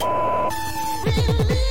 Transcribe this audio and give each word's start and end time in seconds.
Really? 0.00 1.63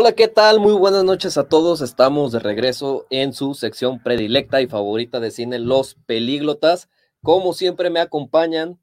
Hola, 0.00 0.12
¿qué 0.12 0.28
tal? 0.28 0.60
Muy 0.60 0.74
buenas 0.74 1.02
noches 1.02 1.36
a 1.38 1.48
todos. 1.48 1.80
Estamos 1.80 2.30
de 2.30 2.38
regreso 2.38 3.08
en 3.10 3.32
su 3.32 3.54
sección 3.54 4.00
predilecta 4.00 4.62
y 4.62 4.68
favorita 4.68 5.18
de 5.18 5.32
cine, 5.32 5.58
Los 5.58 5.96
Pelíglotas. 6.06 6.88
Como 7.20 7.52
siempre 7.52 7.90
me 7.90 7.98
acompañan 7.98 8.78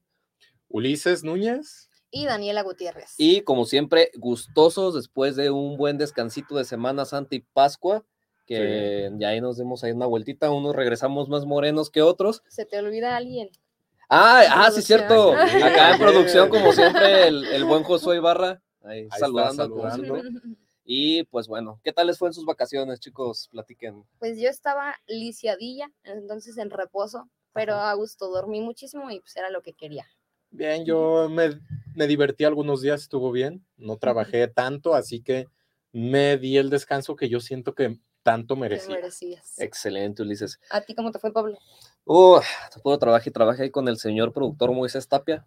Ulises 0.67 1.23
Núñez 1.23 1.89
y 2.11 2.25
Daniela 2.25 2.63
Gutiérrez. 2.63 3.13
Y 3.17 3.43
como 3.43 3.63
siempre, 3.63 4.11
gustosos 4.17 4.93
después 4.93 5.37
de 5.37 5.51
un 5.51 5.77
buen 5.77 5.97
descansito 5.97 6.57
de 6.57 6.65
Semana 6.65 7.05
Santa 7.05 7.33
y 7.35 7.39
Pascua, 7.39 8.03
que 8.45 9.09
ya 9.17 9.29
ahí 9.29 9.39
nos 9.39 9.57
dimos 9.57 9.85
ahí 9.85 9.93
una 9.93 10.07
vueltita, 10.07 10.51
unos 10.51 10.75
regresamos 10.75 11.29
más 11.29 11.45
morenos 11.45 11.89
que 11.89 12.01
otros. 12.01 12.43
Se 12.49 12.65
te 12.65 12.77
olvida 12.77 13.15
alguien. 13.15 13.51
Ah, 14.09 14.43
ah 14.49 14.69
sí, 14.69 14.81
cierto. 14.81 15.31
Acá 15.31 15.93
en 15.93 15.97
producción, 15.97 16.49
como 16.49 16.73
siempre, 16.73 17.29
el, 17.29 17.63
buen 17.63 17.83
Josué 17.83 18.17
Ibarra, 18.17 18.61
ahí, 18.83 19.07
saludando. 19.17 19.81
Y 20.87 21.23
pues 21.25 21.47
bueno, 21.47 21.81
¿qué 21.83 21.91
tal 21.91 22.05
les 22.07 22.19
fue 22.19 22.29
en 22.29 22.33
sus 22.33 22.45
vacaciones, 22.45 22.99
chicos? 22.99 23.49
Platiquen. 23.51 24.05
Pues 24.19 24.39
yo 24.39 24.47
estaba 24.49 24.95
lisiadilla, 25.07 25.91
entonces 26.03 26.59
en 26.59 26.69
reposo, 26.69 27.27
pero 27.53 27.73
a 27.73 27.91
gusto, 27.95 28.29
dormí 28.29 28.61
muchísimo 28.61 29.09
y 29.09 29.19
pues 29.19 29.35
era 29.35 29.49
lo 29.49 29.63
que 29.63 29.73
quería. 29.73 30.05
Bien, 30.51 30.85
yo 30.85 31.27
me, 31.29 31.59
me 31.95 32.05
divertí 32.05 32.43
algunos 32.43 32.81
días, 32.81 33.01
estuvo 33.01 33.31
bien, 33.31 33.65
no 33.77 33.97
trabajé 33.97 34.47
tanto, 34.47 34.93
así 34.93 35.21
que 35.23 35.47
me 35.91 36.37
di 36.37 36.57
el 36.57 36.69
descanso 36.69 37.15
que 37.15 37.29
yo 37.29 37.39
siento 37.39 37.73
que 37.73 37.99
tanto 38.21 38.55
merecía. 38.55 38.95
merecías. 38.95 39.59
Excelente, 39.59 40.21
Ulises. 40.21 40.59
¿A 40.69 40.81
ti 40.81 40.93
cómo 40.93 41.11
te 41.11 41.19
fue, 41.19 41.33
Pablo? 41.33 41.57
Uh, 42.05 42.39
puedo 42.83 42.99
trabajar 42.99 43.27
y 43.27 43.31
trabajé 43.31 43.63
ahí 43.63 43.71
con 43.71 43.87
el 43.87 43.97
señor 43.97 44.31
productor 44.31 44.71
Moisés 44.71 45.07
Tapia. 45.07 45.45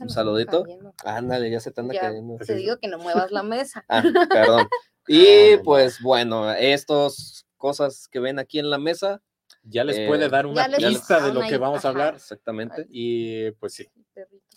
Un 0.00 0.10
saludito. 0.10 0.64
Ándale, 1.04 1.50
ya 1.50 1.60
se 1.60 1.70
te 1.70 1.80
anda 1.80 1.98
cayendo. 1.98 2.36
Te 2.36 2.54
digo 2.54 2.78
que 2.78 2.88
no 2.88 2.98
muevas 2.98 3.30
la 3.30 3.42
mesa. 3.42 3.84
Ah, 3.88 4.02
perdón. 4.28 4.68
Y 5.06 5.56
pues 5.58 6.00
bueno, 6.02 6.52
estas 6.52 7.46
cosas 7.56 8.08
que 8.08 8.20
ven 8.20 8.38
aquí 8.38 8.58
en 8.58 8.70
la 8.70 8.78
mesa. 8.78 9.22
Ya 9.62 9.84
les 9.84 10.06
puede 10.08 10.28
dar 10.30 10.46
una 10.46 10.66
pista 10.68 11.20
de 11.20 11.34
lo 11.34 11.42
que 11.42 11.58
vamos 11.58 11.84
a 11.84 11.88
hablar. 11.88 12.14
Exactamente. 12.14 12.86
Y 12.88 13.50
pues 13.52 13.74
sí, 13.74 13.86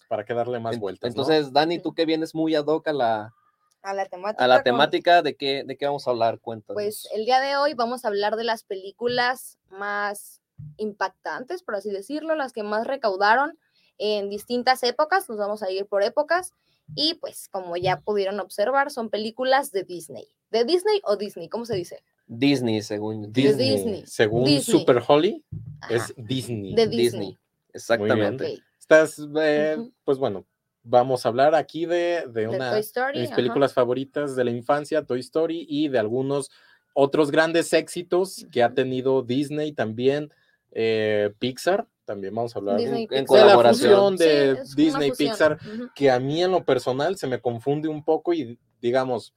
para 0.07 0.23
que 0.23 0.33
darle 0.33 0.59
más 0.59 0.79
vueltas. 0.79 1.09
Entonces, 1.09 1.51
Dani, 1.51 1.79
tú 1.79 1.93
que 1.93 2.05
vienes 2.05 2.33
muy 2.33 2.55
ad 2.55 2.65
hoc 2.67 2.87
a 2.87 2.93
la, 2.93 3.33
a 3.81 3.93
la 3.93 4.05
temática. 4.05 4.43
A 4.43 4.47
la 4.47 4.63
temática 4.63 5.21
de 5.21 5.35
qué, 5.35 5.63
de 5.65 5.75
qué 5.75 5.85
vamos 5.87 6.07
a 6.07 6.11
hablar, 6.11 6.39
cuéntanos. 6.39 6.75
Pues 6.75 7.09
el 7.13 7.25
día 7.25 7.41
de 7.41 7.57
hoy 7.57 7.73
vamos 7.73 8.05
a 8.05 8.07
hablar 8.07 8.37
de 8.37 8.45
las 8.45 8.63
películas 8.63 9.57
más 9.69 10.41
impactantes, 10.77 11.63
por 11.63 11.75
así 11.75 11.89
decirlo, 11.91 12.35
las 12.35 12.53
que 12.53 12.63
más 12.63 12.87
recaudaron 12.87 13.57
en 13.97 14.29
distintas 14.29 14.83
épocas, 14.83 15.29
nos 15.29 15.37
vamos 15.37 15.63
a 15.63 15.71
ir 15.71 15.85
por 15.85 16.03
épocas, 16.03 16.53
y 16.95 17.15
pues 17.15 17.47
como 17.49 17.77
ya 17.77 18.01
pudieron 18.01 18.39
observar, 18.39 18.91
son 18.91 19.09
películas 19.09 19.71
de 19.71 19.83
Disney. 19.83 20.27
¿De 20.51 20.65
Disney 20.65 21.01
o 21.05 21.15
Disney? 21.15 21.49
¿Cómo 21.49 21.65
se 21.65 21.75
dice? 21.75 22.03
Disney, 22.27 22.81
según 22.81 23.31
Disney. 23.31 24.03
Según 24.05 24.61
Super 24.61 25.01
Holly, 25.05 25.43
es 25.89 26.13
Disney. 26.17 26.75
De 26.75 26.87
Disney. 26.87 27.37
Exactamente. 27.73 28.59
Estás, 28.79 29.19
eh, 29.41 29.77
pues 30.03 30.17
bueno, 30.17 30.45
vamos 30.83 31.25
a 31.25 31.29
hablar 31.29 31.55
aquí 31.55 31.85
de, 31.85 32.25
de 32.27 32.47
una 32.47 32.73
de 32.73 32.83
mis 33.15 33.31
películas 33.31 33.73
favoritas 33.73 34.35
de 34.35 34.43
la 34.43 34.51
infancia, 34.51 35.05
Toy 35.05 35.21
Story, 35.21 35.65
y 35.67 35.87
de 35.87 35.99
algunos 35.99 36.51
otros 36.93 37.31
grandes 37.31 37.73
éxitos 37.73 38.45
que 38.51 38.61
ha 38.61 38.73
tenido 38.73 39.23
Disney 39.23 39.71
también, 39.71 40.31
eh, 40.73 41.33
Pixar, 41.39 41.87
también 42.05 42.35
vamos 42.35 42.55
a 42.55 42.59
hablar 42.59 42.79
en, 42.79 43.25
colaboración 43.25 44.17
de 44.17 44.61
Disney 44.75 45.11
Pixar, 45.11 45.57
que 45.95 46.11
a 46.11 46.19
mí 46.19 46.43
en 46.43 46.51
lo 46.51 46.65
personal 46.65 47.17
se 47.17 47.27
me 47.27 47.39
confunde 47.39 47.87
un 47.87 48.03
poco 48.03 48.33
y 48.33 48.59
digamos, 48.81 49.33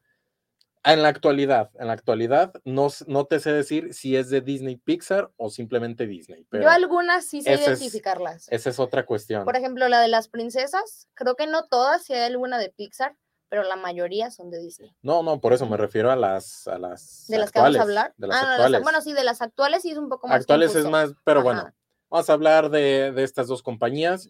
en 0.84 1.02
la 1.02 1.08
actualidad, 1.08 1.70
en 1.78 1.88
la 1.88 1.92
actualidad 1.92 2.52
no, 2.64 2.88
no 3.06 3.25
te 3.26 3.41
sé 3.41 3.52
decir 3.52 3.92
si 3.92 4.16
es 4.16 4.30
de 4.30 4.41
Disney 4.41 4.76
Pixar 4.76 5.30
o 5.36 5.50
simplemente 5.50 6.06
Disney. 6.06 6.46
Yo 6.52 6.69
algunas 6.69 7.26
sí 7.26 7.42
sé 7.42 7.54
identificarlas. 7.54 8.46
esa 8.50 8.70
es 8.70 8.78
otra 8.78 9.04
cuestión. 9.04 9.44
Por 9.44 9.56
ejemplo, 9.56 9.88
la 9.88 10.00
de 10.00 10.08
las 10.08 10.28
princesas, 10.28 11.08
creo 11.14 11.34
que 11.34 11.46
no 11.46 11.66
todas, 11.66 12.04
si 12.04 12.14
hay 12.14 12.22
alguna 12.22 12.58
de 12.58 12.70
Pixar, 12.70 13.16
pero 13.48 13.62
la 13.62 13.76
mayoría 13.76 14.30
son 14.30 14.50
de 14.50 14.58
Disney. 14.60 14.94
No, 15.02 15.22
no, 15.22 15.40
por 15.40 15.52
eso 15.52 15.66
me 15.66 15.76
refiero 15.76 16.10
a 16.10 16.16
las 16.16 16.66
a 16.68 16.78
las 16.78 17.26
de 17.28 17.38
las 17.38 17.52
que 17.52 17.60
vamos 17.60 17.76
a 17.76 17.82
hablar. 17.82 18.14
De 18.16 18.26
las 18.26 18.42
ah, 18.42 18.80
bueno, 18.82 19.00
sí, 19.00 19.12
de 19.12 19.24
las 19.24 19.42
actuales 19.42 19.82
sí 19.82 19.90
es 19.90 19.98
un 19.98 20.08
poco 20.08 20.28
más 20.28 20.40
Actuales 20.40 20.74
es 20.74 20.86
más, 20.86 21.12
pero 21.24 21.42
bueno, 21.42 21.72
vamos 22.10 22.30
a 22.30 22.32
hablar 22.32 22.70
de, 22.70 23.12
de 23.12 23.22
estas 23.22 23.46
dos 23.46 23.62
compañías 23.62 24.28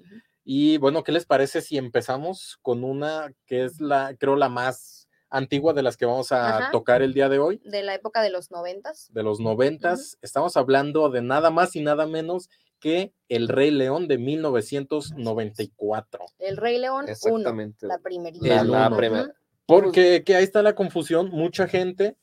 y 0.48 0.78
bueno, 0.78 1.02
¿qué 1.02 1.10
les 1.10 1.26
parece 1.26 1.60
si 1.60 1.76
empezamos 1.76 2.58
con 2.62 2.84
una 2.84 3.32
que 3.46 3.64
es 3.64 3.80
la 3.80 4.14
creo 4.16 4.36
la 4.36 4.48
más 4.48 5.08
antigua 5.28 5.72
de 5.72 5.82
las 5.82 5.96
que 5.96 6.06
vamos 6.06 6.30
a 6.30 6.70
tocar 6.70 7.02
el 7.02 7.14
día 7.14 7.28
de 7.28 7.40
hoy? 7.40 7.60
De 7.64 7.82
la 7.82 7.94
época 7.94 8.22
de 8.22 8.30
los 8.30 8.52
noventas. 8.52 9.08
De 9.12 9.24
los 9.24 9.40
noventas, 9.40 10.18
estamos 10.22 10.56
hablando 10.56 11.10
de 11.10 11.20
nada 11.20 11.50
más 11.50 11.74
y 11.74 11.80
nada 11.82 12.06
menos 12.06 12.48
que 12.86 13.12
El 13.28 13.48
Rey 13.48 13.72
León 13.72 14.06
de 14.06 14.16
1994. 14.16 16.24
El 16.38 16.56
Rey 16.56 16.78
León 16.78 17.08
Exactamente. 17.08 17.84
la 17.84 17.98
primerita. 17.98 18.62
La, 18.62 18.96
primera. 18.96 19.34
Porque 19.66 20.22
que 20.22 20.36
ahí 20.36 20.44
está 20.44 20.62
la 20.62 20.76
confusión, 20.76 21.30
mucha 21.30 21.66
gente 21.66 22.16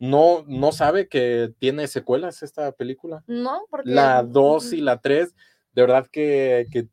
no, 0.00 0.44
no 0.48 0.72
sabe 0.72 1.06
que 1.06 1.54
tiene 1.60 1.86
secuelas 1.86 2.42
esta 2.42 2.72
película. 2.72 3.22
No, 3.28 3.62
porque... 3.70 3.90
La 3.90 4.24
2 4.24 4.72
y 4.72 4.80
la 4.80 5.00
3, 5.00 5.36
de 5.72 5.82
verdad 5.82 6.08
que, 6.10 6.66
que 6.72 6.88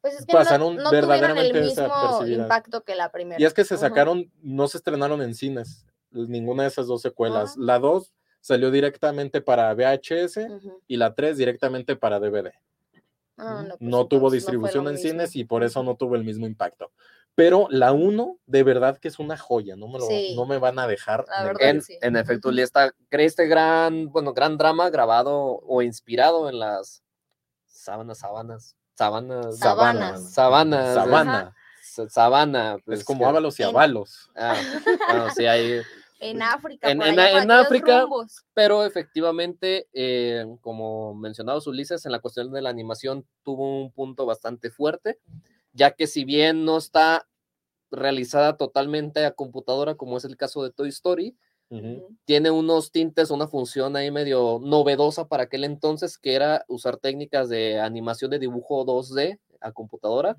pues 0.00 0.14
es 0.14 0.24
que 0.24 0.32
pasaron 0.32 0.76
no, 0.76 0.90
verdaderamente 0.90 1.58
el 1.58 1.66
mismo 1.66 2.26
impacto 2.26 2.82
que 2.82 2.94
la 2.94 3.12
primera. 3.12 3.38
Y 3.38 3.44
es 3.44 3.52
que 3.52 3.66
se 3.66 3.76
sacaron, 3.76 4.32
no 4.40 4.68
se 4.68 4.78
estrenaron 4.78 5.20
en 5.20 5.34
cines, 5.34 5.84
ninguna 6.12 6.62
de 6.62 6.70
esas 6.70 6.86
dos 6.86 7.02
secuelas. 7.02 7.58
La 7.58 7.78
2 7.78 8.10
salió 8.44 8.70
directamente 8.70 9.40
para 9.40 9.72
VHS 9.72 10.38
y 10.86 10.98
la 10.98 11.14
3 11.14 11.38
directamente 11.38 11.96
para 11.96 12.20
DVD. 12.20 12.52
Ah, 13.38 13.64
no, 13.80 14.00
pues 14.00 14.08
tuvo 14.10 14.30
distribución 14.30 14.86
en 14.86 14.98
cines 14.98 15.34
y 15.34 15.44
por 15.44 15.64
eso 15.64 15.82
no 15.82 15.96
tuvo 15.96 16.14
el 16.14 16.24
mismo 16.24 16.46
impacto. 16.46 16.92
Pero 17.34 17.68
la 17.70 17.92
1, 17.92 18.36
de 18.44 18.62
verdad 18.62 18.98
que 18.98 19.08
es 19.08 19.18
una 19.18 19.38
joya, 19.38 19.76
no 19.76 19.88
me, 19.88 19.98
lo, 19.98 20.06
no 20.36 20.44
me 20.44 20.58
van 20.58 20.78
a 20.78 20.86
dejar. 20.86 21.24
En, 21.58 21.80
en, 22.02 22.16
efecto, 22.16 22.50
está, 22.50 22.92
cree 23.08 23.24
este 23.24 23.46
gran, 23.46 24.10
bueno, 24.10 24.34
gran 24.34 24.58
drama 24.58 24.90
grabado 24.90 25.34
o 25.66 25.80
inspirado 25.80 26.50
en 26.50 26.58
las 26.58 27.02
sábanas, 27.64 28.18
sábanas, 28.18 28.76
sábanas, 28.94 29.58
sábanas, 29.58 30.32
sábanas, 30.34 30.94
sabana. 30.94 31.54
Sabana. 32.10 32.76
Pues, 32.84 33.00
es 33.00 33.04
como 33.06 33.26
ábalos 33.26 33.58
y 33.58 33.62
avalos. 33.62 34.30
Ah, 34.36 34.56
bueno, 35.08 35.30
sí, 35.34 35.46
hay 35.46 35.80
en 36.30 36.42
África. 36.42 36.90
En, 36.90 37.02
en, 37.02 37.50
África, 37.50 38.06
pero 38.54 38.84
efectivamente, 38.84 39.88
eh, 39.92 40.44
como 40.60 41.14
mencionado 41.14 41.60
Ulises, 41.66 42.06
en 42.06 42.12
la 42.12 42.20
cuestión 42.20 42.50
de 42.52 42.62
la 42.62 42.70
animación 42.70 43.26
tuvo 43.42 43.82
un 43.82 43.92
punto 43.92 44.26
bastante 44.26 44.70
fuerte, 44.70 45.18
ya 45.72 45.90
que 45.92 46.06
si 46.06 46.24
bien 46.24 46.64
no 46.64 46.78
está 46.78 47.28
realizada 47.90 48.56
totalmente 48.56 49.24
a 49.24 49.32
computadora, 49.32 49.94
como 49.94 50.16
es 50.16 50.24
el 50.24 50.36
caso 50.36 50.62
de 50.62 50.70
Toy 50.70 50.88
Story, 50.88 51.36
tiene 52.24 52.52
unos 52.52 52.92
tintes, 52.92 53.32
una 53.32 53.48
función 53.48 53.96
ahí 53.96 54.10
medio 54.10 54.60
novedosa 54.62 55.26
para 55.26 55.44
aquel 55.44 55.64
entonces, 55.64 56.18
que 56.18 56.34
era 56.34 56.64
usar 56.68 56.98
técnicas 56.98 57.48
de 57.48 57.80
animación 57.80 58.30
de 58.30 58.38
dibujo 58.38 58.86
2D 58.86 59.40
a 59.60 59.72
computadora, 59.72 60.36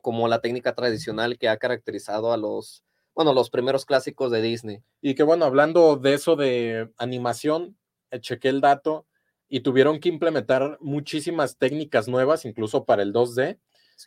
como 0.00 0.28
la 0.28 0.40
técnica 0.40 0.74
tradicional 0.74 1.36
que 1.36 1.50
ha 1.50 1.58
caracterizado 1.58 2.32
a 2.32 2.38
los 2.38 2.84
bueno, 3.16 3.32
los 3.32 3.48
primeros 3.48 3.86
clásicos 3.86 4.30
de 4.30 4.42
Disney. 4.42 4.82
Y 5.00 5.14
que 5.14 5.22
bueno, 5.22 5.46
hablando 5.46 5.96
de 5.96 6.12
eso 6.12 6.36
de 6.36 6.90
animación, 6.98 7.78
eh, 8.10 8.20
chequé 8.20 8.50
el 8.50 8.60
dato 8.60 9.06
y 9.48 9.60
tuvieron 9.60 10.00
que 10.00 10.10
implementar 10.10 10.76
muchísimas 10.80 11.56
técnicas 11.56 12.08
nuevas, 12.08 12.44
incluso 12.44 12.84
para 12.84 13.02
el 13.02 13.14
2D, 13.14 13.58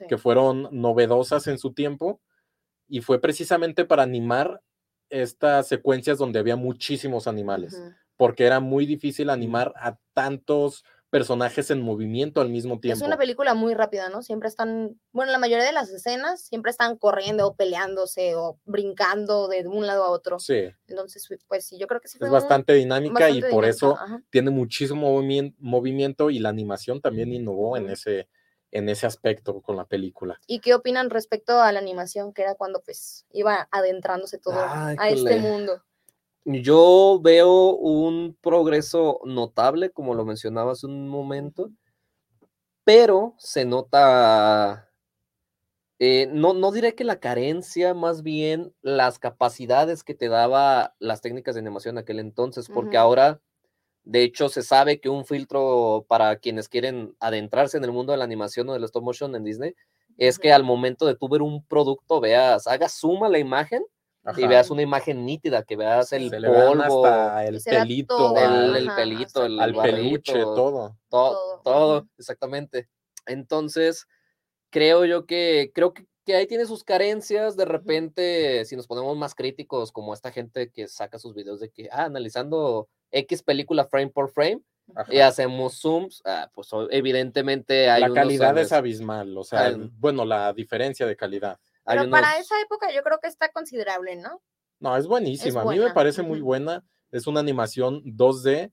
que 0.08 0.18
fueron 0.20 0.70
novedosas 0.72 1.48
en 1.48 1.58
su 1.58 1.74
tiempo, 1.74 2.22
y 2.88 3.02
fue 3.02 3.20
precisamente 3.20 3.84
para 3.84 4.04
animar 4.04 4.62
estas 5.10 5.68
secuencias 5.68 6.20
donde 6.20 6.38
había 6.38 6.56
muchísimos 6.56 7.28
animales, 7.28 7.82
porque 8.16 8.46
era 8.46 8.60
muy 8.60 8.86
difícil 8.86 9.32
animar 9.32 9.74
a 9.78 9.98
tantos 10.14 10.84
personajes 11.10 11.72
en 11.72 11.82
movimiento 11.82 12.42
al 12.42 12.50
mismo 12.50 12.80
tiempo. 12.80 12.98
Es 12.98 13.06
una 13.06 13.18
película 13.18 13.54
muy 13.54 13.74
rápida, 13.74 14.10
¿no? 14.10 14.22
Siempre 14.22 14.48
están, 14.48 15.00
bueno, 15.12 15.32
la 15.32 15.40
mayoría 15.40 15.66
de 15.66 15.72
las 15.72 15.90
escenas 15.90 16.42
siempre 16.42 16.72
están 16.72 16.98
corriendo 16.98 17.48
o 17.48 17.56
peleándose 17.56 18.36
o 18.36 18.60
brincando 18.66 19.48
de 19.48 19.68
un 19.68 19.88
lado 19.88 20.04
a 20.04 20.10
otro. 20.12 20.40
Sí. 20.40 20.70
Entonces, 20.88 21.28
pues 21.48 21.66
sí, 21.66 21.78
yo 21.80 21.88
creo 21.88 22.00
que 22.00 22.08
sí. 22.08 22.18
es 22.22 22.30
bastante 22.30 22.74
dinámica 22.74 23.30
y 23.30 23.42
por 23.42 23.66
eso 23.66 23.98
tiene 24.30 24.52
muchísimo 24.52 25.22
movimiento 25.58 26.30
y 26.30 26.40
la 26.40 26.50
animación 26.50 27.02
también 27.02 27.34
innovó 27.34 27.78
en 27.78 27.90
ese 27.90 28.28
en 28.72 28.88
ese 28.88 29.08
aspecto 29.08 29.62
con 29.62 29.76
la 29.76 29.86
película. 29.86 30.40
¿Y 30.46 30.60
qué 30.60 30.76
opinan 30.76 31.10
respecto 31.10 31.60
a 31.60 31.72
la 31.72 31.80
animación, 31.80 32.34
que 32.34 32.44
era 32.44 32.54
cuando 32.54 32.82
pues 32.82 33.26
iba 33.32 33.68
adentrándose 33.72 34.38
todo 34.38 34.60
a 34.60 35.10
este 35.10 35.40
mundo? 35.40 35.82
Yo 36.45 37.19
veo 37.21 37.75
un 37.75 38.36
progreso 38.41 39.19
notable, 39.25 39.91
como 39.91 40.15
lo 40.15 40.25
mencionaba 40.25 40.71
hace 40.71 40.88
un 40.88 41.07
momento, 41.07 41.69
pero 42.83 43.36
se 43.38 43.65
nota, 43.65 44.89
eh, 46.00 46.27
no, 46.31 46.53
no 46.53 46.71
diré 46.71 46.95
que 46.95 47.03
la 47.03 47.19
carencia, 47.19 47.94
más 47.94 48.24
bien 48.24 48.74
las 48.81 49.19
capacidades 49.19 50.03
que 50.03 50.15
te 50.15 50.30
daba 50.30 50.95
las 51.00 51.21
técnicas 51.21 51.56
de 51.56 51.62
animación 51.62 51.95
en 51.95 52.00
aquel 52.03 52.19
entonces, 52.19 52.69
porque 52.69 52.97
ahora, 52.97 53.41
de 54.03 54.24
hecho, 54.24 54.50
se 54.50 54.63
sabe 54.63 55.01
que 55.01 55.09
un 55.09 55.25
filtro 55.25 56.06
para 56.09 56.38
quienes 56.38 56.69
quieren 56.69 57.15
adentrarse 57.19 57.77
en 57.77 57.86
el 57.86 57.91
mundo 57.91 58.13
de 58.13 58.19
la 58.19 58.25
animación 58.25 58.69
o 58.69 58.74
del 58.74 58.86
stop 58.86 59.03
motion 59.03 59.36
en 59.36 59.44
Disney, 59.44 59.75
es 60.18 60.39
que 60.39 60.53
al 60.53 60.63
momento 60.63 61.06
de 61.06 61.15
tú 61.15 61.30
ver 61.30 61.41
un 61.41 61.65
producto, 61.65 62.21
veas, 62.21 62.68
haga 62.68 62.89
suma 62.89 63.30
la 63.30 63.39
imagen 63.39 63.83
y 64.38 64.48
veas 64.48 64.69
una 64.69 64.81
imagen 64.81 65.25
nítida, 65.25 65.63
que 65.63 65.75
veas 65.75 66.12
el 66.13 66.30
polvo, 66.30 67.07
el 67.39 67.62
pelito, 67.63 68.36
el, 68.38 68.89
pelito, 68.95 69.45
el, 69.45 69.60
el 69.60 69.75
peluche, 69.75 70.33
todo. 70.33 70.98
todo. 71.10 71.62
Todo, 71.63 72.07
exactamente. 72.18 72.89
Entonces, 73.25 74.07
creo 74.69 75.06
yo 75.06 75.25
que, 75.25 75.71
creo 75.74 75.94
que, 75.94 76.06
que, 76.25 76.36
ahí 76.36 76.48
tiene 76.48 76.66
sus 76.66 76.83
carencias. 76.83 77.56
De 77.56 77.66
repente, 77.66 78.66
si 78.66 78.75
nos 78.75 78.88
ponemos 78.88 79.18
más 79.18 79.36
críticos, 79.36 79.92
como 79.92 80.13
esta 80.13 80.31
gente 80.31 80.69
que 80.69 80.88
saca 80.88 81.18
sus 81.18 81.33
videos 81.33 81.60
de 81.60 81.69
que, 81.69 81.89
ah, 81.92 82.06
analizando 82.06 82.88
X 83.12 83.44
película 83.44 83.86
frame 83.86 84.10
por 84.10 84.30
frame, 84.30 84.62
y 85.10 85.19
hacemos 85.19 85.80
zooms, 85.80 86.22
ah, 86.25 86.50
pues 86.54 86.69
evidentemente 86.89 87.89
hay 87.89 88.01
La 88.01 88.13
calidad 88.13 88.57
es 88.57 88.72
abismal, 88.72 89.38
o 89.38 89.44
sea, 89.44 89.75
bueno, 90.00 90.25
la 90.25 90.54
diferencia 90.54 91.06
de 91.06 91.15
calidad. 91.15 91.60
Pero 91.89 92.09
para 92.09 92.38
esa 92.38 92.59
época 92.62 92.91
yo 92.94 93.03
creo 93.03 93.19
que 93.19 93.27
está 93.27 93.50
considerable, 93.50 94.15
¿no? 94.15 94.41
No, 94.80 94.95
es 94.95 95.07
buenísima. 95.07 95.62
a 95.62 95.65
mí 95.65 95.80
me 95.80 95.91
parece 95.91 96.21
muy 96.21 96.41
buena. 96.41 96.83
Es 97.12 97.27
una 97.27 97.39
animación 97.39 98.03
2D 98.03 98.71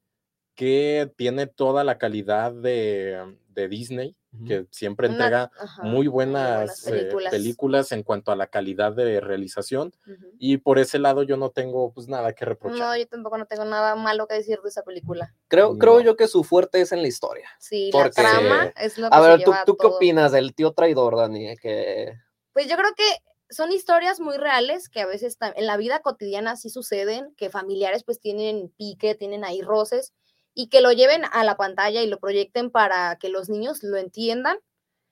que 0.54 1.12
tiene 1.16 1.46
toda 1.46 1.84
la 1.84 1.98
calidad 1.98 2.52
de, 2.52 3.36
Disney, 3.68 4.16
que 4.46 4.66
siempre 4.70 5.06
entrega 5.06 5.50
muy 5.82 6.08
buenas, 6.08 6.86
eh, 6.86 7.08
películas. 7.30 7.92
en 7.92 8.02
cuanto 8.02 8.32
a 8.32 8.36
la 8.36 8.46
calidad 8.46 8.92
de 8.92 9.20
realización. 9.20 9.92
Y 10.38 10.58
por 10.58 10.78
ese 10.78 10.98
lado 10.98 11.22
yo 11.22 11.36
no 11.36 11.50
tengo 11.50 11.92
pues 11.92 12.08
nada 12.08 12.32
que 12.32 12.44
reprochar. 12.44 12.78
No, 12.78 12.96
yo 12.96 13.06
tampoco 13.06 13.38
no 13.38 13.46
tengo 13.46 13.64
nada 13.64 13.96
malo 13.96 14.26
que 14.26 14.34
decir 14.34 14.58
de 14.62 14.68
esa 14.68 14.82
película. 14.82 15.34
Creo, 15.48 15.76
creo 15.78 16.00
yo 16.00 16.16
que 16.16 16.26
su 16.26 16.42
fuerte 16.42 16.80
es 16.80 16.92
en 16.92 17.02
la 17.02 17.08
historia. 17.08 17.48
Sí, 17.58 17.90
la 17.92 18.10
trama 18.10 18.72
es 18.76 18.98
lo 18.98 19.10
que 19.10 19.16
A 19.16 19.20
ver, 19.20 19.44
¿tú, 19.44 19.52
¿tú 19.64 19.76
qué 19.76 19.86
opinas 19.86 20.32
del 20.32 20.54
tío 20.54 20.72
traidor, 20.72 21.16
Dani? 21.16 21.56
Que 21.56 22.14
pues 22.56 22.69
yo 22.69 22.76
creo 22.76 22.94
que 22.97 23.05
son 23.50 23.70
historias 23.70 24.19
muy 24.19 24.38
reales 24.38 24.88
que 24.88 25.03
a 25.03 25.06
veces 25.06 25.37
en 25.56 25.67
la 25.67 25.76
vida 25.76 26.00
cotidiana 26.00 26.56
sí 26.56 26.70
suceden, 26.70 27.35
que 27.37 27.50
familiares 27.50 28.03
pues 28.03 28.19
tienen 28.19 28.73
pique, 28.79 29.14
tienen 29.14 29.44
ahí 29.44 29.61
roces 29.61 30.14
y 30.55 30.69
que 30.69 30.81
lo 30.81 30.91
lleven 30.91 31.20
a 31.32 31.44
la 31.44 31.58
pantalla 31.58 32.00
y 32.00 32.06
lo 32.06 32.19
proyecten 32.19 32.70
para 32.70 33.17
que 33.17 33.29
los 33.29 33.50
niños 33.50 33.82
lo 33.82 33.99
entiendan. 33.99 34.56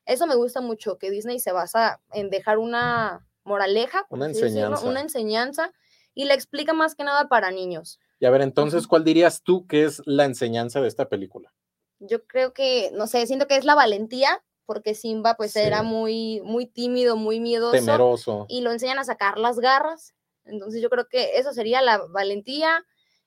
Eso 0.06 0.26
me 0.26 0.37
gusta 0.37 0.62
mucho, 0.62 0.96
que 0.96 1.11
Disney 1.11 1.38
se 1.38 1.52
basa 1.52 2.00
en 2.14 2.31
dejar 2.31 2.56
una 2.56 3.29
moraleja, 3.44 4.06
una 4.08 4.25
enseñanza. 4.25 4.87
una 4.87 5.02
enseñanza 5.02 5.70
y 6.14 6.25
la 6.25 6.32
explica 6.32 6.73
más 6.73 6.94
que 6.94 7.05
nada 7.05 7.29
para 7.29 7.50
niños. 7.50 8.00
Y 8.20 8.25
a 8.25 8.31
ver, 8.31 8.40
entonces, 8.40 8.87
¿cuál 8.87 9.05
dirías 9.05 9.43
tú 9.43 9.67
que 9.67 9.85
es 9.85 10.00
la 10.06 10.25
enseñanza 10.25 10.81
de 10.81 10.88
esta 10.88 11.11
película? 11.11 11.52
Yo 11.99 12.26
creo 12.26 12.55
que, 12.55 12.90
no 12.94 13.06
sé, 13.06 13.26
siento 13.26 13.47
que 13.47 13.56
es 13.56 13.67
la 13.67 13.75
valentía 13.75 14.43
porque 14.66 14.94
Simba 14.94 15.34
pues 15.34 15.56
era 15.56 15.82
muy, 15.82 16.40
muy 16.44 16.66
tímido, 16.66 17.16
muy 17.16 17.40
miedoso. 17.40 17.72
Temeroso. 17.72 18.46
Y 18.49 18.61
lo 18.61 18.72
enseñan 18.72 18.99
a 18.99 19.05
sacar 19.05 19.38
las 19.38 19.58
garras. 19.58 20.14
Entonces 20.44 20.82
yo 20.82 20.90
creo 20.90 21.06
que 21.08 21.37
eso 21.38 21.52
sería 21.52 21.82
la 21.82 21.99
valentía, 21.99 22.84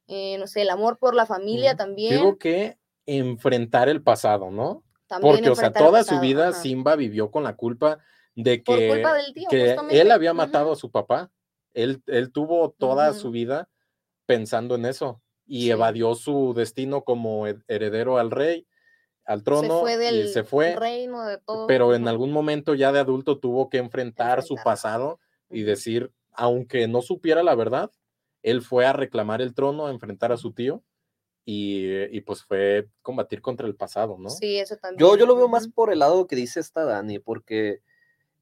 eh, 0.07 0.37
no 0.37 0.47
sé, 0.47 0.61
el 0.61 0.69
amor 0.69 0.97
por 0.97 1.15
la 1.15 1.25
familia 1.25 1.75
también. 1.75 2.15
Digo 2.15 2.37
que 2.37 2.77
enfrentar 3.05 3.89
el 3.89 4.03
pasado, 4.03 4.51
¿no? 4.51 4.83
También 5.07 5.35
porque, 5.35 5.49
o 5.49 5.55
sea, 5.55 5.71
toda 5.71 6.03
su 6.03 6.19
vida 6.19 6.51
Simba 6.53 6.95
vivió 6.95 7.31
con 7.31 7.43
la 7.43 7.55
culpa 7.55 7.99
de 8.35 8.61
que, 8.61 9.03
que 9.49 9.77
él 9.91 10.11
había 10.11 10.33
matado 10.33 10.73
a 10.73 10.75
su 10.75 10.91
papá. 10.91 11.31
Él, 11.73 12.03
él 12.07 12.31
tuvo 12.31 12.71
toda 12.71 13.13
su 13.13 13.31
vida 13.31 13.69
pensando 14.25 14.75
en 14.75 14.85
eso 14.85 15.21
y 15.45 15.69
evadió 15.69 16.13
su 16.15 16.53
destino 16.53 17.03
como 17.03 17.47
heredero 17.47 18.17
al 18.17 18.31
rey 18.31 18.67
al 19.27 19.43
trono 19.43 19.83
y 19.87 20.27
se 20.29 20.43
fue, 20.43 20.75
reino 20.75 21.25
de 21.25 21.37
todo. 21.37 21.67
pero 21.67 21.93
en 21.93 22.07
algún 22.07 22.31
momento 22.31 22.75
ya 22.75 22.93
de 22.93 22.99
adulto 22.99 23.39
tuvo 23.39 23.69
que 23.69 23.77
enfrentar 23.77 24.41
su 24.41 24.55
pasado 24.63 25.19
y 25.49 25.63
decir, 25.63 26.11
aunque 26.31 26.87
no 26.87 27.01
supiera 27.01 27.43
la 27.43 27.53
verdad, 27.53 27.91
él 28.41 28.61
fue 28.61 28.85
a 28.85 28.93
reclamar 28.93 29.41
el 29.41 29.53
trono, 29.53 29.87
a 29.87 29.91
enfrentar 29.91 30.31
a 30.31 30.37
su 30.37 30.53
tío 30.53 30.81
y, 31.43 32.21
pues 32.21 32.43
fue 32.43 32.87
combatir 33.01 33.41
contra 33.41 33.67
el 33.67 33.75
pasado, 33.75 34.17
¿no? 34.17 34.29
Sí, 34.29 34.57
eso 34.57 34.75
también. 34.77 34.99
Yo, 34.99 35.17
yo 35.17 35.25
lo 35.25 35.35
veo 35.35 35.47
más 35.47 35.67
por 35.69 35.91
el 35.91 35.99
lado 35.99 36.27
que 36.27 36.35
dice 36.35 36.59
esta 36.59 36.83
Dani, 36.85 37.19
porque 37.19 37.81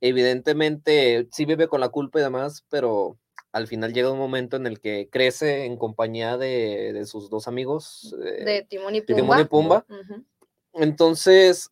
evidentemente 0.02 1.28
sí 1.32 1.46
vive 1.46 1.68
con 1.68 1.82
la 1.82 1.90
culpa 1.90 2.20
y 2.20 2.24
demás, 2.24 2.64
pero 2.70 3.18
al 3.52 3.68
final 3.68 3.94
llega 3.94 4.12
un 4.12 4.20
momento 4.20 4.58
en 4.58 4.68
el 4.68 4.80
que 4.80 5.08
crece 5.12 5.66
en 5.66 5.78
compañía 5.78 6.38
de, 6.38 7.04
sus 7.06 7.30
dos 7.30 7.48
amigos. 7.48 8.16
Eh, 8.24 8.44
de 8.44 8.64
Timón 8.64 8.96
y 8.96 9.02
Pumba. 9.02 9.42
y 9.42 9.46
Pumba. 9.46 9.86
Entonces, 10.76 11.72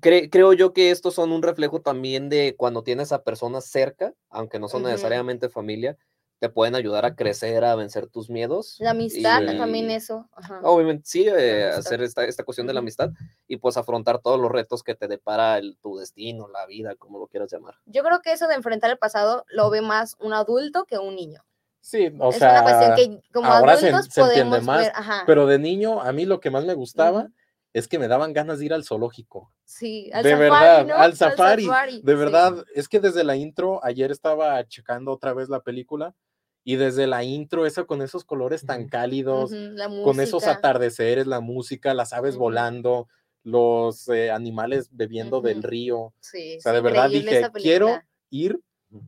creo 0.00 0.52
yo 0.52 0.72
que 0.72 0.90
estos 0.90 1.14
son 1.14 1.32
un 1.32 1.42
reflejo 1.42 1.80
también 1.80 2.28
de 2.28 2.54
cuando 2.56 2.82
tienes 2.82 3.12
a 3.12 3.22
personas 3.22 3.66
cerca, 3.66 4.14
aunque 4.30 4.58
no 4.58 4.68
son 4.68 4.82
necesariamente 4.82 5.48
familia, 5.48 5.96
te 6.38 6.48
pueden 6.48 6.74
ayudar 6.74 7.04
a 7.04 7.14
crecer, 7.14 7.64
a 7.64 7.76
vencer 7.76 8.08
tus 8.08 8.28
miedos. 8.28 8.76
La 8.80 8.90
amistad, 8.90 9.44
también 9.56 9.90
eso. 9.92 10.28
Obviamente, 10.64 11.04
sí, 11.06 11.28
eh, 11.28 11.66
hacer 11.66 12.02
esta, 12.02 12.24
esta 12.24 12.42
cuestión 12.42 12.66
de 12.66 12.72
la 12.72 12.80
amistad 12.80 13.10
y 13.46 13.58
pues 13.58 13.76
afrontar 13.76 14.18
todos 14.18 14.40
los 14.40 14.50
retos 14.50 14.82
que 14.82 14.96
te 14.96 15.06
depara 15.06 15.58
el, 15.58 15.76
tu 15.76 15.98
destino, 15.98 16.48
la 16.48 16.66
vida, 16.66 16.96
como 16.96 17.20
lo 17.20 17.28
quieras 17.28 17.52
llamar. 17.52 17.76
Yo 17.86 18.02
creo 18.02 18.20
que 18.22 18.32
eso 18.32 18.48
de 18.48 18.56
enfrentar 18.56 18.90
el 18.90 18.98
pasado 18.98 19.44
lo 19.50 19.70
ve 19.70 19.82
más 19.82 20.16
un 20.18 20.32
adulto 20.32 20.84
que 20.84 20.98
un 20.98 21.14
niño. 21.14 21.44
Sí, 21.80 22.12
o 22.18 22.32
sea, 22.32 22.62
una 22.62 22.62
cuestión 22.62 22.96
que 22.96 23.32
como 23.32 23.48
adultos 23.48 24.08
podemos 24.08 24.62
más, 24.64 24.78
ver, 24.78 24.92
pero 25.26 25.46
de 25.46 25.60
niño 25.60 26.00
a 26.00 26.12
mí 26.12 26.24
lo 26.24 26.40
que 26.40 26.50
más 26.50 26.64
me 26.64 26.74
gustaba 26.74 27.28
es 27.72 27.88
que 27.88 27.98
me 27.98 28.08
daban 28.08 28.32
ganas 28.32 28.58
de 28.58 28.66
ir 28.66 28.74
al 28.74 28.84
zoológico. 28.84 29.50
Sí, 29.64 30.10
al 30.12 30.22
de 30.22 30.30
safari, 30.30 30.50
verdad, 30.50 30.90
al, 30.90 31.16
safari. 31.16 31.68
De 32.02 32.14
verdad, 32.14 32.64
es 32.74 32.88
que 32.88 33.00
desde 33.00 33.24
la 33.24 33.36
intro, 33.36 33.82
ayer 33.84 34.10
estaba 34.10 34.66
checando 34.66 35.12
otra 35.12 35.32
vez 35.32 35.48
la 35.48 35.60
película 35.60 36.14
y 36.64 36.76
desde 36.76 37.06
la 37.06 37.24
intro, 37.24 37.66
eso 37.66 37.86
con 37.86 38.02
esos 38.02 38.24
colores 38.24 38.66
tan 38.66 38.88
cálidos, 38.88 39.52
con 40.04 40.20
esos 40.20 40.46
atardeceres, 40.46 41.26
la 41.26 41.40
música, 41.40 41.94
las 41.94 42.12
aves 42.12 42.36
volando, 42.36 43.08
los 43.42 44.08
eh, 44.08 44.30
animales 44.30 44.88
bebiendo 44.92 45.40
del 45.40 45.62
río. 45.62 46.14
Sí, 46.20 46.56
o 46.58 46.60
sea, 46.60 46.72
de 46.72 46.80
verdad 46.82 47.08
dije, 47.08 47.48
quiero 47.54 48.00
ir 48.30 48.60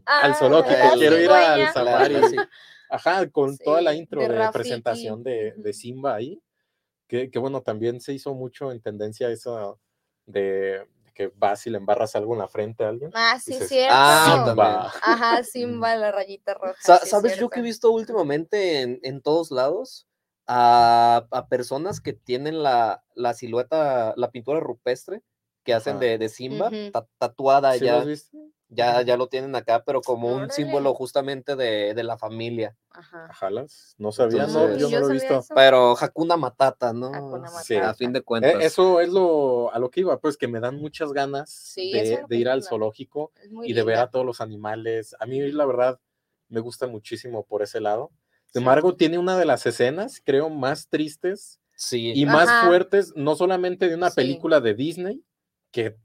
al 0.07 0.33
ah, 0.33 0.35
zoológico, 0.35 0.95
quiero 0.95 1.21
ir 1.21 1.31
al 1.31 1.73
safari. 1.73 2.17
Ajá, 2.91 3.29
con 3.29 3.59
toda 3.59 3.81
la 3.83 3.95
intro 3.95 4.21
de, 4.21 4.49
presentación 4.53 5.23
de, 5.23 5.55
de 5.57 5.73
Simba 5.73 6.15
ahí 6.15 6.41
que, 7.31 7.39
bueno, 7.39 7.63
también 7.63 8.01
se 8.01 8.13
hizo 8.13 8.35
mucho 8.35 8.73
en 8.73 8.81
tendencia 8.81 9.31
eso 9.31 9.81
de, 10.27 10.87
que 11.15 11.33
vas 11.37 11.67
y 11.67 11.71
le 11.71 11.79
embarras 11.79 12.17
algo 12.17 12.35
en 12.35 12.41
la 12.41 12.49
frente 12.49 12.85
a 12.85 12.89
alguien. 12.89 13.11
Ah, 13.15 13.39
sí, 13.43 13.55
cierto. 13.55 13.95
Ah, 13.97 14.93
Ajá, 15.03 15.43
Simba, 15.45 15.97
la 15.97 16.13
rayita 16.13 16.55
roja. 16.55 16.99
¿Sabes 16.99 17.39
yo 17.39 17.49
que 17.49 17.61
he 17.61 17.63
visto 17.63 17.91
últimamente 17.91 18.83
en, 18.83 19.01
en 19.03 19.23
todos 19.23 19.51
lados? 19.51 20.07
A, 20.47 21.27
a, 21.31 21.49
personas 21.49 22.03
que 22.03 22.13
tienen 22.13 22.63
la, 22.63 23.03
la, 23.15 23.33
silueta, 23.33 24.13
la 24.19 24.31
pintura 24.31 24.61
rupestre 24.61 25.23
que 25.65 25.73
hacen 25.73 25.99
de, 25.99 26.19
de, 26.19 26.29
Simba 26.29 26.71
tatuada 27.17 27.75
ya 27.79 28.05
ya, 28.75 29.03
ya 29.03 29.17
lo 29.17 29.29
tienen 29.29 29.55
acá, 29.55 29.83
pero 29.85 30.01
como 30.01 30.35
un 30.35 30.51
símbolo 30.51 30.95
justamente 30.95 31.57
de, 31.57 32.05
la 32.05 32.19
familia. 32.19 32.77
Ajá. 32.91 33.29
No 33.99 34.13
sabía, 34.13 34.47
no, 34.47 34.77
yo 34.77 34.91
no 34.91 35.01
lo 35.01 35.11
he 35.11 35.13
visto. 35.13 35.45
Pero 35.55 35.97
Hakuna 35.99 36.37
Matata, 36.37 36.93
¿no? 36.93 37.11
Sí. 37.63 37.77
A 37.77 37.95
fin 37.95 38.13
de 38.13 38.19
e, 38.19 38.23
cuentas. 38.23 38.63
eso 38.63 39.01
es 39.01 39.09
lo 39.09 39.73
a 39.73 39.79
lo 39.79 39.91
que 39.91 40.01
iba, 40.01 40.19
pues 40.21 40.37
que 40.37 40.49
me 40.49 40.61
dan 40.61 40.77
muchas 40.77 41.13
ganas 41.13 41.73
de, 41.77 42.25
ir 42.31 42.49
al 42.49 42.63
zoológico 42.63 43.33
y 43.63 43.73
de 43.73 43.83
ver 43.83 43.99
a 43.99 44.11
todos 44.11 44.27
los 44.27 44.41
animales. 44.41 45.17
A 45.19 45.27
mí, 45.27 45.41
la 45.53 45.65
verdad, 45.65 46.01
me 46.49 46.61
gusta 46.61 46.87
muchísimo 46.87 47.45
por 47.45 47.63
ese 47.63 47.81
lado. 47.81 48.11
Sin 48.53 48.63
embargo, 48.63 48.95
tiene 48.95 49.19
una 49.19 49.37
de 49.37 49.47
las 49.47 49.67
escenas, 49.67 50.21
creo, 50.25 50.49
más 50.49 50.89
tristes 50.89 51.61
Sí. 51.77 52.13
Y 52.15 52.27
más 52.27 52.67
fuertes, 52.67 53.13
no 53.17 53.35
solamente 53.35 53.89
de 53.89 53.95
una 53.95 54.11
película 54.11 54.61
de 54.61 54.75
Disney, 54.75 55.25
que 55.71 55.97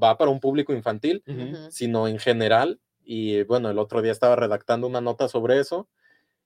va 0.00 0.16
para 0.18 0.30
un 0.30 0.40
público 0.40 0.72
infantil, 0.72 1.22
sino 1.70 2.08
en 2.08 2.18
general. 2.18 2.80
Y 3.04 3.42
bueno, 3.44 3.70
el 3.70 3.78
otro 3.78 4.02
día 4.02 4.12
estaba 4.12 4.36
redactando 4.36 4.86
una 4.86 5.00
nota 5.00 5.28
sobre 5.28 5.58
eso, 5.58 5.88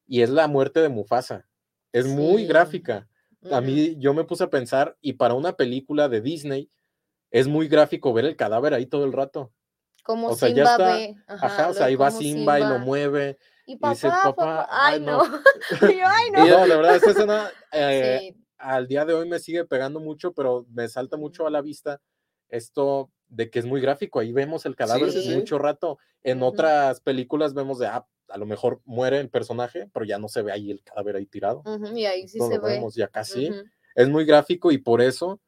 y 0.06 0.22
es 0.22 0.30
la 0.30 0.48
muerte 0.48 0.80
de 0.80 0.88
Mufasa. 0.88 1.46
Es 1.92 2.06
muy 2.06 2.46
gráfica. 2.46 3.08
A 3.50 3.60
mí 3.60 3.96
yo 3.98 4.14
me 4.14 4.24
puse 4.24 4.44
a 4.44 4.50
pensar, 4.50 4.96
y 5.00 5.14
para 5.14 5.34
una 5.34 5.52
película 5.52 6.08
de 6.08 6.20
Disney, 6.20 6.70
es 7.30 7.46
muy 7.46 7.68
gráfico 7.68 8.12
ver 8.12 8.24
el 8.24 8.36
cadáver 8.36 8.74
ahí 8.74 8.86
todo 8.86 9.04
el 9.04 9.12
rato. 9.12 9.52
Como 10.02 10.34
Simba 10.34 10.54
ya 10.54 10.62
está, 10.62 10.94
ve. 10.94 11.16
Ajá, 11.26 11.68
o 11.68 11.74
sea, 11.74 11.86
ahí 11.86 11.94
va 11.94 12.10
Simba, 12.10 12.58
y 12.58 12.64
lo 12.64 12.78
mueve. 12.78 13.38
Y 13.66 13.76
papá, 13.76 13.92
dice, 13.92 14.08
papá, 14.08 14.66
ay, 14.70 15.00
no. 15.00 15.22
ay, 15.82 16.30
no. 16.32 16.46
no, 16.46 16.66
la 16.66 16.76
verdad, 16.76 16.96
esta 16.96 17.10
escena 17.10 17.50
eh, 17.70 18.34
al 18.56 18.88
día 18.88 19.04
de 19.04 19.12
hoy 19.12 19.28
me 19.28 19.38
sigue 19.38 19.66
pegando 19.66 20.00
mucho, 20.00 20.32
pero 20.32 20.66
me 20.70 20.88
salta 20.88 21.18
mucho 21.18 21.46
a 21.46 21.50
la 21.50 21.60
vista 21.60 22.00
esto 22.48 23.10
de 23.28 23.50
que 23.50 23.58
es 23.58 23.66
muy 23.66 23.80
gráfico. 23.80 24.20
Ahí 24.20 24.32
vemos 24.32 24.66
el 24.66 24.76
cadáver 24.76 25.12
mucho 25.34 25.58
rato. 25.58 25.98
En 26.22 26.42
otras 26.42 27.00
películas 27.00 27.54
vemos 27.54 27.78
de, 27.78 27.86
ah, 27.86 28.06
a 28.28 28.38
lo 28.38 28.46
mejor 28.46 28.80
muere 28.84 29.20
el 29.20 29.30
personaje, 29.30 29.88
pero 29.92 30.04
ya 30.04 30.18
no 30.18 30.28
se 30.28 30.42
ve 30.42 30.52
ahí 30.52 30.70
el 30.70 30.82
cadáver 30.82 31.16
ahí 31.16 31.26
tirado. 31.26 31.62
y 31.94 32.04
ahí 32.04 32.28
sí 32.28 32.38
se 32.38 32.58
ve. 32.58 32.74
Vemos 32.74 32.94
ya 32.94 33.08
casi. 33.08 33.50
Es 33.94 34.08
muy 34.08 34.24
gráfico 34.24 34.70
y 34.70 34.78
por 34.78 35.00
eso 35.00 35.40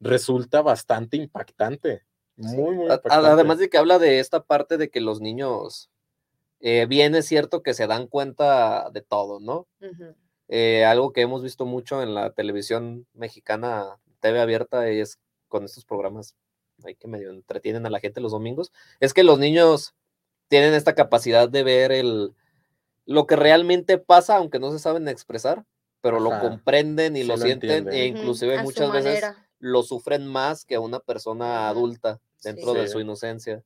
resulta 0.00 0.62
bastante 0.62 1.16
impactante. 1.16 2.02
Muy, 2.36 2.74
muy 2.74 2.84
impactante. 2.84 3.28
Además 3.28 3.58
de 3.58 3.68
que 3.68 3.78
habla 3.78 3.98
de 3.98 4.18
esta 4.18 4.44
parte 4.44 4.76
de 4.76 4.90
que 4.90 5.00
los 5.00 5.20
niños, 5.20 5.90
eh, 6.60 6.86
bien 6.86 7.14
es 7.14 7.26
cierto 7.26 7.62
que 7.62 7.74
se 7.74 7.86
dan 7.86 8.06
cuenta 8.06 8.90
de 8.90 9.02
todo, 9.02 9.40
¿no? 9.40 9.66
Eh, 10.48 10.84
algo 10.84 11.12
que 11.12 11.22
hemos 11.22 11.42
visto 11.42 11.64
mucho 11.64 12.02
en 12.02 12.14
la 12.14 12.32
televisión 12.32 13.06
mexicana, 13.14 13.98
TV 14.20 14.40
abierta, 14.40 14.88
es 14.88 15.18
con 15.48 15.64
estos 15.64 15.84
programas 15.84 16.36
ahí 16.84 16.94
que 16.94 17.08
medio 17.08 17.30
entretienen 17.30 17.86
a 17.86 17.90
la 17.90 18.00
gente 18.00 18.20
los 18.20 18.32
domingos, 18.32 18.72
es 19.00 19.14
que 19.14 19.24
los 19.24 19.38
niños 19.38 19.94
tienen 20.48 20.74
esta 20.74 20.94
capacidad 20.94 21.48
de 21.48 21.62
ver 21.62 21.92
el, 21.92 22.34
lo 23.06 23.26
que 23.26 23.36
realmente 23.36 23.98
pasa, 23.98 24.36
aunque 24.36 24.58
no 24.58 24.70
se 24.72 24.78
saben 24.78 25.08
expresar, 25.08 25.64
pero 26.00 26.20
lo 26.20 26.38
comprenden 26.38 27.16
y 27.16 27.24
lo, 27.24 27.38
sienten, 27.38 27.88
e 27.88 28.06
inclusive 28.06 28.62
muchas 28.62 28.92
veces 28.92 29.24
lo 29.58 29.82
sufren 29.82 30.26
más 30.26 30.66
que 30.66 30.76
una 30.76 31.00
persona 31.00 31.68
adulta 31.68 32.20
dentro 32.42 32.74
de 32.74 32.88
su 32.88 33.00
inocencia. 33.00 33.62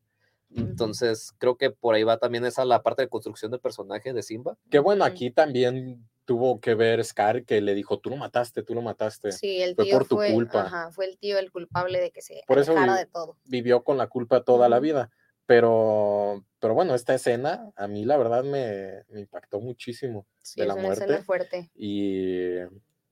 Entonces, 0.55 1.35
creo 1.39 1.57
que 1.57 1.71
por 1.71 1.95
ahí 1.95 2.05
va 2.05 2.19
también 2.19 2.45
esa 2.45 2.65
la 2.65 2.83
parte 2.83 3.03
de 3.03 3.09
construcción 3.09 3.51
de 3.51 3.59
personaje 3.59 4.13
de 4.13 4.23
Simba. 4.23 4.57
Que 4.71 4.79
bueno, 4.79 5.05
aquí 5.05 5.31
también 5.31 6.09
tuvo 6.29 6.61
que 6.61 6.75
ver 6.75 7.03
Scar 7.03 7.47
que 7.47 7.63
le 7.63 7.75
dijo, 7.75 8.01
tú 8.01 8.11
lo 8.11 8.17
mataste, 8.17 8.63
tú 8.63 8.75
lo 8.75 8.83
mataste. 8.83 9.33
Sí, 9.33 9.63
el 9.63 9.75
tío 9.75 9.87
fue 9.87 9.93
por 9.93 10.07
tu 10.07 10.17
culpa. 10.35 10.65
Ajá, 10.65 10.91
fue 10.93 11.07
el 11.07 11.17
tío 11.17 11.39
el 11.39 11.51
culpable 11.51 12.01
de 12.01 12.11
que 12.11 12.21
se 12.21 12.43
por 12.47 12.59
eso 12.59 12.75
de 12.75 13.07
todo. 13.07 13.39
Vivió 13.47 13.83
con 13.83 13.97
la 13.97 14.09
culpa 14.09 14.45
toda 14.45 14.69
la 14.69 14.79
vida. 14.79 15.11
Pero, 15.47 16.45
pero 16.61 16.75
bueno, 16.75 16.95
esta 16.95 17.15
escena 17.15 17.73
a 17.77 17.89
mí 17.89 18.05
la 18.05 18.19
verdad 18.19 18.45
me, 18.45 19.05
impactó 19.19 19.59
muchísimo 19.63 20.27
de 20.55 20.67
la 20.67 20.77
muerte. 20.77 21.23
fuerte. 21.23 21.71
Y, 21.75 22.59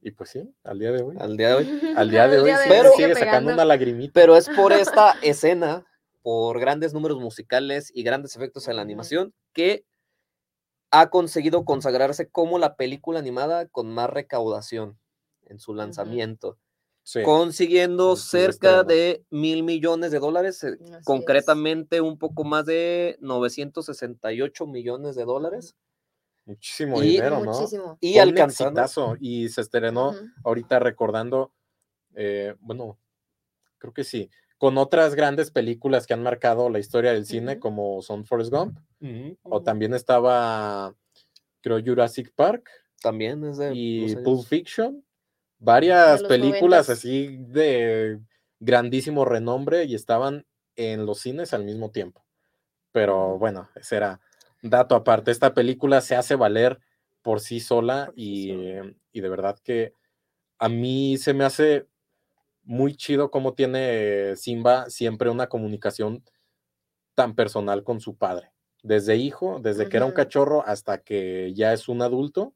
y, 0.02 0.10
pues 0.10 0.28
sí, 0.28 0.54
al 0.62 0.78
día 0.78 0.92
de 0.92 1.02
hoy. 1.02 1.16
Al 1.18 1.38
día 1.38 1.48
de 1.48 1.54
hoy. 1.54 1.66
Al 1.96 2.10
día 2.10 2.28
de 2.28 2.38
hoy 2.38 2.52
pero, 2.68 2.92
sigue 2.92 3.14
sacando 3.14 3.50
una 3.50 3.64
lagrimita. 3.64 4.12
Pero 4.12 4.36
es 4.36 4.50
por 4.50 4.74
esta 4.74 5.12
escena, 5.22 5.86
por 6.20 6.60
grandes 6.60 6.92
números 6.92 7.18
musicales 7.18 7.90
y 7.94 8.02
grandes 8.02 8.36
efectos 8.36 8.68
en 8.68 8.76
la 8.76 8.82
animación, 8.82 9.32
que 9.54 9.86
ha 10.90 11.10
conseguido 11.10 11.64
consagrarse 11.64 12.28
como 12.28 12.58
la 12.58 12.76
película 12.76 13.18
animada 13.18 13.66
con 13.68 13.90
más 13.90 14.10
recaudación 14.10 14.98
en 15.46 15.58
su 15.58 15.74
lanzamiento 15.74 16.58
consiguiendo 17.24 18.16
cerca 18.16 18.82
de 18.82 19.24
mil 19.30 19.62
millones 19.62 20.10
de 20.10 20.18
dólares, 20.18 20.64
eh, 20.64 20.76
concretamente 21.04 22.00
un 22.00 22.18
poco 22.18 22.44
más 22.44 22.66
de 22.66 23.16
968 23.20 24.66
millones 24.66 25.14
de 25.14 25.24
dólares. 25.24 25.76
Muchísimo 26.44 27.00
dinero, 27.00 27.44
¿no? 27.44 27.96
Y 28.00 28.18
alcanzando. 28.18 29.16
Y 29.20 29.48
se 29.48 29.60
estrenó 29.60 30.14
ahorita 30.44 30.78
recordando, 30.78 31.52
eh, 32.14 32.54
bueno, 32.60 32.98
creo 33.78 33.92
que 33.92 34.04
sí, 34.04 34.30
con 34.58 34.78
otras 34.78 35.14
grandes 35.14 35.50
películas 35.50 36.06
que 36.06 36.14
han 36.14 36.22
marcado 36.22 36.70
la 36.70 36.78
historia 36.78 37.12
del 37.12 37.26
cine, 37.26 37.58
como 37.58 38.00
son 38.02 38.24
Forrest 38.24 38.50
Gump, 38.50 38.78
o 39.42 39.62
también 39.62 39.94
estaba, 39.94 40.94
creo, 41.60 41.80
Jurassic 41.84 42.32
Park. 42.34 42.70
También 43.02 43.44
es 43.44 43.58
de. 43.58 43.74
Y 43.74 44.16
Pulp 44.16 44.46
Fiction 44.46 45.04
varias 45.58 46.22
películas 46.24 46.90
así 46.90 47.38
de 47.38 48.20
grandísimo 48.60 49.24
renombre 49.24 49.84
y 49.84 49.94
estaban 49.94 50.46
en 50.76 51.06
los 51.06 51.20
cines 51.20 51.54
al 51.54 51.64
mismo 51.64 51.90
tiempo. 51.90 52.24
Pero 52.92 53.38
bueno, 53.38 53.68
ese 53.74 53.96
era 53.96 54.20
dato 54.62 54.94
aparte. 54.94 55.30
Esta 55.30 55.54
película 55.54 56.00
se 56.00 56.16
hace 56.16 56.34
valer 56.34 56.80
por 57.22 57.40
sí 57.40 57.60
sola 57.60 58.12
y, 58.14 58.52
y 59.12 59.20
de 59.20 59.28
verdad 59.28 59.58
que 59.62 59.92
a 60.58 60.68
mí 60.68 61.18
se 61.18 61.34
me 61.34 61.44
hace 61.44 61.86
muy 62.66 62.96
chido 62.96 63.30
cómo 63.30 63.54
tiene 63.54 64.34
Simba 64.36 64.90
siempre 64.90 65.30
una 65.30 65.48
comunicación 65.48 66.22
tan 67.14 67.34
personal 67.34 67.84
con 67.84 68.00
su 68.00 68.16
padre. 68.16 68.52
Desde 68.82 69.16
hijo, 69.16 69.58
desde 69.60 69.88
que 69.88 69.96
era 69.96 70.06
un 70.06 70.12
cachorro 70.12 70.62
hasta 70.66 70.98
que 70.98 71.54
ya 71.54 71.72
es 71.72 71.88
un 71.88 72.02
adulto, 72.02 72.54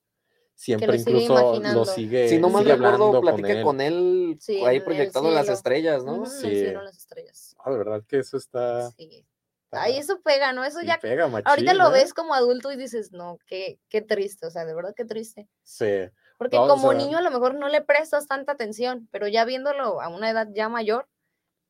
siempre 0.55 0.97
incluso 0.97 1.61
lo 1.61 1.85
sigue. 1.85 2.29
Si 2.29 2.39
no 2.39 2.51
mal 2.51 2.65
recuerdo, 2.65 3.21
platica 3.21 3.63
con 3.63 3.81
él, 3.81 4.39
ahí 4.67 4.81
proyectando 4.81 5.31
las 5.31 5.49
estrellas, 5.49 6.05
¿no? 6.05 6.27
sí. 6.27 6.73
las 6.73 6.97
estrellas. 6.97 7.57
Ah, 7.65 7.71
de 7.71 7.79
verdad 7.79 8.05
que 8.07 8.19
eso 8.19 8.37
está. 8.37 8.91
Sí. 8.93 9.25
Ahí 9.73 9.97
eso 9.97 10.21
pega, 10.23 10.53
¿no? 10.53 10.65
Eso 10.65 10.83
ya. 10.83 10.99
Pega, 10.99 11.31
ahorita 11.45 11.75
lo 11.75 11.93
ves 11.93 12.13
como 12.13 12.35
adulto 12.35 12.73
y 12.73 12.77
dices, 12.77 13.13
no, 13.13 13.39
qué, 13.47 13.79
qué 13.89 14.03
triste, 14.03 14.47
o 14.47 14.51
sea, 14.51 14.65
de 14.65 14.75
verdad 14.75 14.95
qué 14.97 15.05
triste. 15.05 15.49
Sí. 15.63 16.11
Porque 16.41 16.57
como 16.57 16.95
niño 16.95 17.19
a 17.19 17.21
lo 17.21 17.31
mejor 17.31 17.55
no 17.55 17.69
le 17.69 17.83
prestas 17.83 18.27
tanta 18.27 18.53
atención, 18.53 19.07
pero 19.11 19.29
ya 19.29 19.45
viéndolo 19.45 20.01
a 20.01 20.09
una 20.09 20.31
edad 20.31 20.49
ya 20.55 20.71
mayor, 20.71 21.07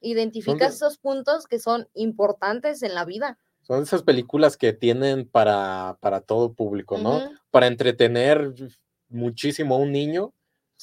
identificas 0.01 0.77
esos 0.77 0.97
puntos 0.97 1.49
que 1.49 1.59
son 1.59 1.89
importantes 1.93 2.85
en 2.85 2.95
la 2.95 3.05
vida. 3.05 3.37
Son 3.63 3.83
esas 3.83 4.05
películas 4.05 4.57
que 4.57 4.73
tienen 4.73 5.29
para, 5.29 5.99
para 5.99 6.21
todo 6.21 6.53
público, 6.53 6.99
¿no? 6.99 7.33
Para 7.51 7.67
entretener 7.67 8.55
muchísimo 9.09 9.75
a 9.75 9.79
un 9.79 9.91
niño 9.91 10.35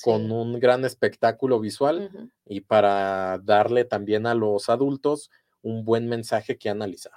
con 0.01 0.33
un 0.33 0.59
gran 0.59 0.83
espectáculo 0.83 1.61
visual 1.61 2.11
y 2.43 2.59
para 2.59 3.37
darle 3.37 3.85
también 3.85 4.27
a 4.27 4.33
los 4.35 4.67
adultos 4.67 5.31
un 5.61 5.85
buen 5.85 6.09
mensaje 6.09 6.57
que 6.57 6.69
analizar. 6.69 7.15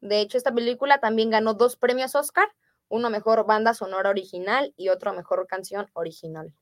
De 0.00 0.20
hecho, 0.20 0.38
esta 0.38 0.54
película 0.54 0.98
también 1.00 1.30
ganó 1.30 1.54
dos 1.54 1.74
premios 1.74 2.14
Oscar, 2.14 2.46
uno 2.88 3.10
mejor 3.10 3.46
banda 3.46 3.74
sonora 3.74 4.10
original 4.10 4.72
y 4.76 4.88
otro 4.88 5.12
mejor 5.12 5.46
canción 5.46 5.86
original. 5.94 6.52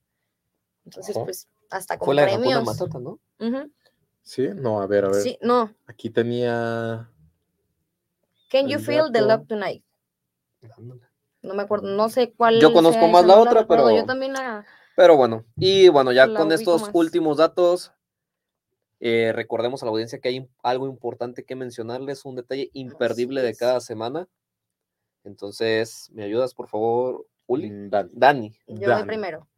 Entonces, 0.85 1.17
pues, 1.19 1.49
hasta 1.71 1.99
con 1.99 2.07
Fue 2.07 2.14
la 2.14 2.25
premios. 2.25 2.64
Matata, 2.64 2.99
¿no? 2.99 3.19
Sí, 4.23 4.49
no, 4.55 4.81
a 4.81 4.87
ver, 4.87 5.05
a 5.05 5.09
ver. 5.09 5.21
Sí, 5.21 5.38
no. 5.41 5.75
Aquí 5.87 6.11
tenía 6.11 7.11
Can 8.50 8.69
You 8.69 8.79
Feel 8.79 9.11
the 9.12 9.23
Love 9.23 9.47
Tonight? 9.47 9.85
No 11.43 11.55
me 11.55 11.62
acuerdo, 11.62 11.88
no 11.88 12.09
sé 12.09 12.33
cuál. 12.33 12.61
Yo 12.61 12.73
conozco 12.73 13.09
más 13.09 13.25
la 13.25 13.38
otra, 13.38 13.67
pero. 13.67 13.91
Yo 13.91 14.05
también 14.05 14.33
la. 14.35 14.64
Pero 14.95 15.17
bueno, 15.17 15.45
y 15.57 15.88
bueno, 15.88 16.12
ya 16.12 16.33
con 16.33 16.52
estos 16.52 16.91
últimos 16.93 17.38
datos, 17.38 17.93
eh, 19.00 19.33
recordemos 19.35 19.83
a 19.83 19.87
la 19.87 19.91
audiencia 19.91 20.21
que 20.21 20.29
hay 20.29 20.49
algo 20.62 20.87
importante 20.87 21.45
que 21.45 21.57
mencionarles, 21.57 22.25
un 22.25 22.37
detalle 22.37 22.71
imperdible 22.75 23.43
de 23.43 23.57
cada 23.57 23.81
semana. 23.81 24.29
Entonces, 25.25 26.11
¿me 26.12 26.25
ayudas, 26.25 26.55
por 26.55 26.69
favor, 26.69 27.26
Uli? 27.47 27.71
Mm, 27.71 27.91
Dani. 28.12 28.52
Yo 28.67 28.95
voy 28.95 29.05
primero. 29.05 29.49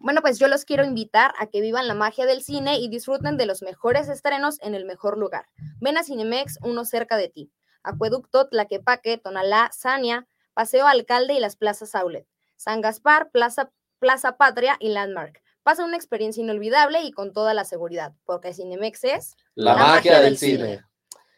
Bueno, 0.00 0.20
pues 0.20 0.38
yo 0.38 0.48
los 0.48 0.64
quiero 0.64 0.84
invitar 0.84 1.32
a 1.38 1.46
que 1.46 1.60
vivan 1.60 1.88
la 1.88 1.94
magia 1.94 2.26
del 2.26 2.42
cine 2.42 2.78
y 2.78 2.88
disfruten 2.88 3.36
de 3.36 3.46
los 3.46 3.62
mejores 3.62 4.08
estrenos 4.08 4.60
en 4.60 4.74
el 4.74 4.84
mejor 4.84 5.18
lugar. 5.18 5.46
Ven 5.80 5.96
a 5.96 6.04
Cinemex, 6.04 6.58
uno 6.62 6.84
cerca 6.84 7.16
de 7.16 7.28
ti. 7.28 7.50
Acueducto, 7.82 8.48
Tlaquepaque, 8.48 9.18
Tonalá, 9.18 9.70
Sania, 9.72 10.26
Paseo 10.52 10.86
Alcalde 10.86 11.34
y 11.34 11.40
las 11.40 11.56
plazas 11.56 11.94
Aulet, 11.94 12.26
San 12.56 12.80
Gaspar, 12.80 13.30
Plaza, 13.30 13.72
Plaza 13.98 14.36
Patria 14.36 14.76
y 14.78 14.90
Landmark. 14.90 15.42
Pasa 15.62 15.84
una 15.84 15.96
experiencia 15.96 16.42
inolvidable 16.42 17.02
y 17.02 17.12
con 17.12 17.32
toda 17.32 17.54
la 17.54 17.64
seguridad, 17.64 18.14
porque 18.24 18.54
Cinemex 18.54 19.04
es 19.04 19.36
la, 19.54 19.74
magia, 19.74 20.20
del 20.20 20.36
cine. 20.36 20.82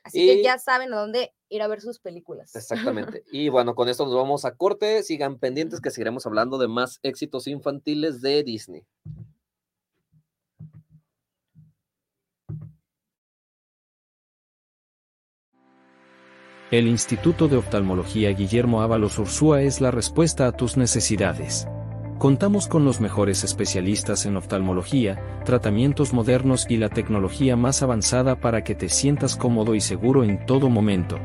Así 0.03 0.27
que 0.27 0.43
ya 0.43 0.59
saben 0.59 0.93
a 0.93 0.99
dónde 0.99 1.35
ir 1.51 1.63
a 1.63 1.69
ver 1.69 1.81
sus 1.83 1.99
películas. 1.99 2.55
Exactamente. 2.57 3.25
y 3.31 3.49
bueno, 3.51 3.75
con 3.75 3.89
esto 3.89 4.07
nos 4.07 4.15
vamos 4.15 4.45
a 4.45 4.55
corte. 4.55 5.03
Sigan 5.03 5.39
pendientes 5.39 5.81
que 5.81 5.91
seguiremos 5.91 6.25
hablando 6.27 6.57
de 6.57 6.69
más 6.69 7.01
éxitos 7.03 7.47
infantiles 7.47 8.23
de 8.23 8.43
Disney. 8.43 8.87
El 16.71 16.87
Instituto 16.87 17.49
de 17.49 17.57
Oftalmología 17.57 18.31
Guillermo 18.31 18.81
Ábalos 18.81 19.19
Ursúa 19.19 19.63
es 19.63 19.81
la 19.81 19.91
respuesta 19.91 20.47
a 20.47 20.53
tus 20.53 20.77
necesidades. 20.77 21.67
Contamos 22.21 22.69
con 22.69 22.85
los 22.85 23.01
mejores 23.01 23.43
especialistas 23.43 24.25
en 24.25 24.37
oftalmología, 24.37 25.43
tratamientos 25.45 26.13
modernos 26.13 26.67
y 26.69 26.77
la 26.77 26.89
tecnología 26.89 27.57
más 27.57 27.83
avanzada 27.83 28.41
para 28.41 28.63
que 28.63 28.77
te 28.77 28.89
sientas 28.89 29.37
cómodo 29.37 29.75
y 29.75 29.81
seguro 29.81 30.23
en 30.23 30.47
todo 30.47 30.69
momento. 30.69 31.19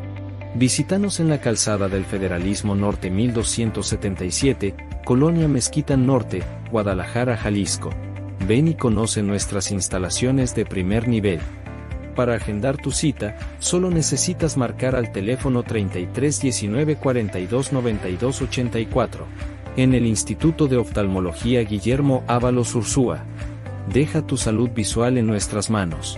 Visítanos 0.56 1.20
en 1.20 1.28
la 1.28 1.42
calzada 1.42 1.90
del 1.90 2.06
Federalismo 2.06 2.76
Norte 2.76 3.10
1277, 3.10 4.74
Colonia 5.04 5.50
Mezquita 5.50 5.98
Norte, 5.98 6.44
Guadalajara, 6.72 7.36
Jalisco. 7.36 7.90
Ven 8.48 8.70
y 8.70 8.76
conoce 8.76 9.22
nuestras 9.22 9.72
instalaciones 9.72 10.56
de 10.56 10.66
primer 10.66 11.10
nivel. 11.10 11.42
Para 12.16 12.36
agendar 12.36 12.78
tu 12.78 12.92
cita, 12.92 13.36
solo 13.60 13.90
necesitas 13.90 14.56
marcar 14.56 14.96
al 14.96 15.12
teléfono 15.12 15.62
33 15.64 16.40
19 16.40 16.96
42 16.96 17.74
92 17.74 18.42
84. 18.44 19.26
En 19.76 19.94
el 19.94 20.06
Instituto 20.06 20.70
de 20.70 20.78
Oftalmología 20.78 21.66
Guillermo 21.66 22.24
Ábalos 22.28 22.76
Ursúa. 22.76 23.26
Deja 23.92 24.26
tu 24.26 24.38
salud 24.38 24.70
visual 24.70 25.18
en 25.18 25.28
nuestras 25.28 25.70
manos. 25.70 26.18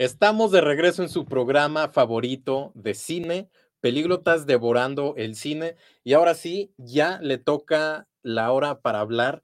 Estamos 0.00 0.50
de 0.50 0.62
regreso 0.62 1.02
en 1.02 1.10
su 1.10 1.26
programa 1.26 1.90
favorito 1.90 2.72
de 2.74 2.94
cine, 2.94 3.50
Pelíglotas 3.82 4.46
devorando 4.46 5.12
el 5.18 5.36
cine. 5.36 5.76
Y 6.04 6.14
ahora 6.14 6.32
sí, 6.32 6.72
ya 6.78 7.18
le 7.20 7.36
toca 7.36 8.08
la 8.22 8.50
hora 8.50 8.80
para 8.80 9.00
hablar 9.00 9.42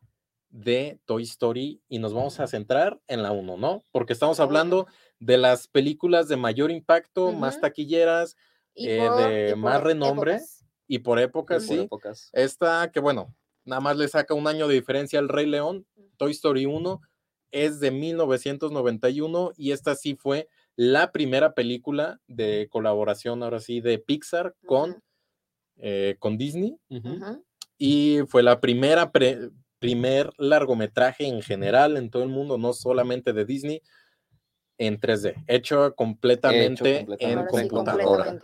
de 0.48 0.98
Toy 1.04 1.24
Story 1.24 1.82
y 1.90 1.98
nos 1.98 2.14
vamos 2.14 2.40
a 2.40 2.46
centrar 2.46 2.98
en 3.06 3.22
la 3.22 3.32
1, 3.32 3.58
¿no? 3.58 3.82
Porque 3.92 4.14
estamos 4.14 4.40
hablando 4.40 4.86
de 5.18 5.36
las 5.36 5.68
películas 5.68 6.26
de 6.26 6.36
mayor 6.36 6.70
impacto, 6.70 7.32
más 7.32 7.60
taquilleras, 7.60 8.38
eh, 8.76 9.10
de 9.18 9.56
más 9.56 9.82
renombre 9.82 10.40
y 10.88 11.00
por 11.00 11.18
épocas, 11.18 11.66
sí. 11.66 11.80
Épocas. 11.80 12.30
Esta 12.32 12.90
que 12.90 13.00
bueno, 13.00 13.34
nada 13.66 13.80
más 13.80 13.98
le 13.98 14.08
saca 14.08 14.32
un 14.32 14.46
año 14.46 14.68
de 14.68 14.74
diferencia 14.76 15.18
al 15.18 15.28
Rey 15.28 15.44
León, 15.44 15.86
Toy 16.16 16.30
Story 16.30 16.64
1 16.64 17.02
es 17.50 17.80
de 17.80 17.90
1991 17.90 19.52
y 19.56 19.72
esta 19.72 19.94
sí 19.94 20.14
fue 20.14 20.48
la 20.76 21.12
primera 21.12 21.54
película 21.54 22.20
de 22.26 22.68
colaboración, 22.70 23.42
ahora 23.42 23.60
sí, 23.60 23.80
de 23.80 23.98
Pixar 23.98 24.54
con, 24.66 25.02
eh, 25.78 26.16
con 26.18 26.36
Disney. 26.36 26.76
Y 27.78 28.20
fue 28.28 28.42
la 28.42 28.60
primera 28.60 29.10
primer 29.78 30.30
largometraje 30.38 31.26
en 31.26 31.42
general 31.42 31.96
en 31.96 32.10
todo 32.10 32.22
el 32.22 32.28
mundo, 32.28 32.58
no 32.58 32.72
solamente 32.72 33.32
de 33.32 33.44
Disney, 33.44 33.82
en 34.78 34.98
3D, 34.98 35.44
hecho 35.46 35.94
completamente, 35.94 37.06
en 37.18 37.46
computadora. 37.46 38.38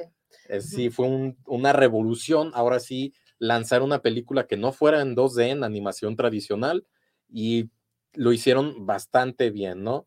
Sí, 0.61 0.91
fue 0.91 1.35
una 1.47 1.73
revolución, 1.73 2.51
ahora 2.55 2.81
sí, 2.81 3.15
lanzar 3.39 3.83
una 3.83 4.01
película 4.01 4.47
que 4.47 4.57
no 4.57 4.73
fuera 4.73 5.01
en 5.01 5.15
2D, 5.15 5.51
en 5.51 5.65
animación 5.65 6.17
tradicional, 6.17 6.87
y 7.29 7.71
lo 8.15 8.33
hicieron 8.33 8.87
bastante 8.87 9.51
bien, 9.51 9.83
¿no? 9.83 10.07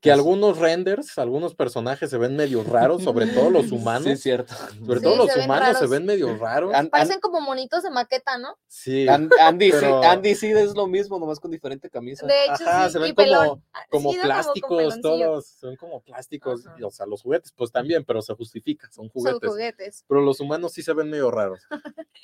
Que 0.00 0.12
algunos 0.12 0.58
renders, 0.58 1.18
algunos 1.18 1.56
personajes 1.56 2.08
se 2.08 2.18
ven 2.18 2.36
medio 2.36 2.62
raros, 2.62 3.02
sobre 3.02 3.26
todo 3.26 3.50
los 3.50 3.72
humanos. 3.72 4.04
Sí, 4.04 4.10
es 4.10 4.22
cierto. 4.22 4.54
Sobre 4.54 5.00
todo 5.00 5.16
los 5.16 5.36
humanos 5.36 5.76
se 5.76 5.88
ven 5.88 6.06
medio 6.06 6.36
raros. 6.36 6.72
Parecen 6.88 7.18
como 7.18 7.40
monitos 7.40 7.82
de 7.82 7.90
maqueta, 7.90 8.38
¿no? 8.38 8.56
Sí. 8.68 9.08
Andy, 9.08 9.72
sí, 9.72 9.86
Andy 9.86 10.34
sí 10.36 10.46
es 10.52 10.76
lo 10.76 10.86
mismo, 10.86 11.18
nomás 11.18 11.40
con 11.40 11.50
diferente 11.50 11.90
camisa. 11.90 12.26
De 12.28 12.44
hecho, 12.44 12.68
Ajá, 12.68 12.90
se 12.90 13.00
ven 13.00 13.12
como, 13.12 13.60
como 13.90 14.12
plásticos 14.12 15.00
todos, 15.00 15.46
son 15.46 15.74
como 15.74 16.00
plásticos. 16.00 16.64
o 16.80 16.90
sea, 16.92 17.04
los 17.06 17.22
juguetes 17.22 17.52
pues 17.52 17.72
también, 17.72 18.04
pero 18.04 18.22
se 18.22 18.34
justifica, 18.34 18.88
son 18.92 19.08
juguetes. 19.08 19.40
Son 19.40 19.50
juguetes. 19.50 20.04
Pero 20.06 20.20
los 20.20 20.38
humanos 20.38 20.72
sí 20.74 20.84
se 20.84 20.92
ven 20.92 21.10
medio 21.10 21.32
raros. 21.32 21.66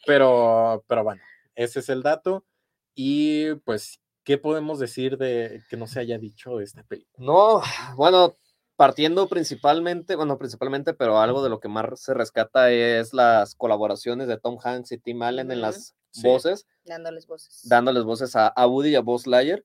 pero, 0.07 0.85
pero 0.87 1.03
bueno, 1.03 1.23
ese 1.57 1.81
es 1.81 1.89
el 1.89 2.05
dato. 2.05 2.45
Y 2.95 3.55
pues 3.65 3.99
¿qué 4.25 4.39
podemos 4.39 4.79
decir 4.79 5.19
de 5.19 5.63
que 5.69 5.77
no 5.77 5.87
se 5.87 6.01
haya 6.01 6.19
dicho 6.19 6.61
esta 6.61 6.83
película? 6.83 7.25
No, 7.25 7.63
bueno, 7.97 8.37
partiendo 8.77 9.29
principalmente, 9.29 10.17
bueno, 10.17 10.39
principalmente, 10.39 10.95
pero 10.95 11.21
algo 11.21 11.43
de 11.43 11.51
lo 11.51 11.61
que 11.61 11.69
más 11.69 12.01
se 12.01 12.15
rescata 12.15 12.71
es 12.71 13.13
las 13.13 13.55
colaboraciones 13.55 14.27
de 14.27 14.39
Tom 14.39 14.59
Hanks 14.63 14.93
y 14.93 14.99
Tim 14.99 15.23
Allen 15.23 15.51
en 15.51 15.61
las 15.61 15.95
voces. 16.23 16.67
Dándoles 16.85 17.27
voces. 17.27 17.61
Dándoles 17.65 18.05
voces 18.05 18.35
a, 18.35 18.53
Woody 18.67 18.91
y 18.91 18.95
a 18.97 19.01
Buzz 19.01 19.27
Lightyear. 19.27 19.65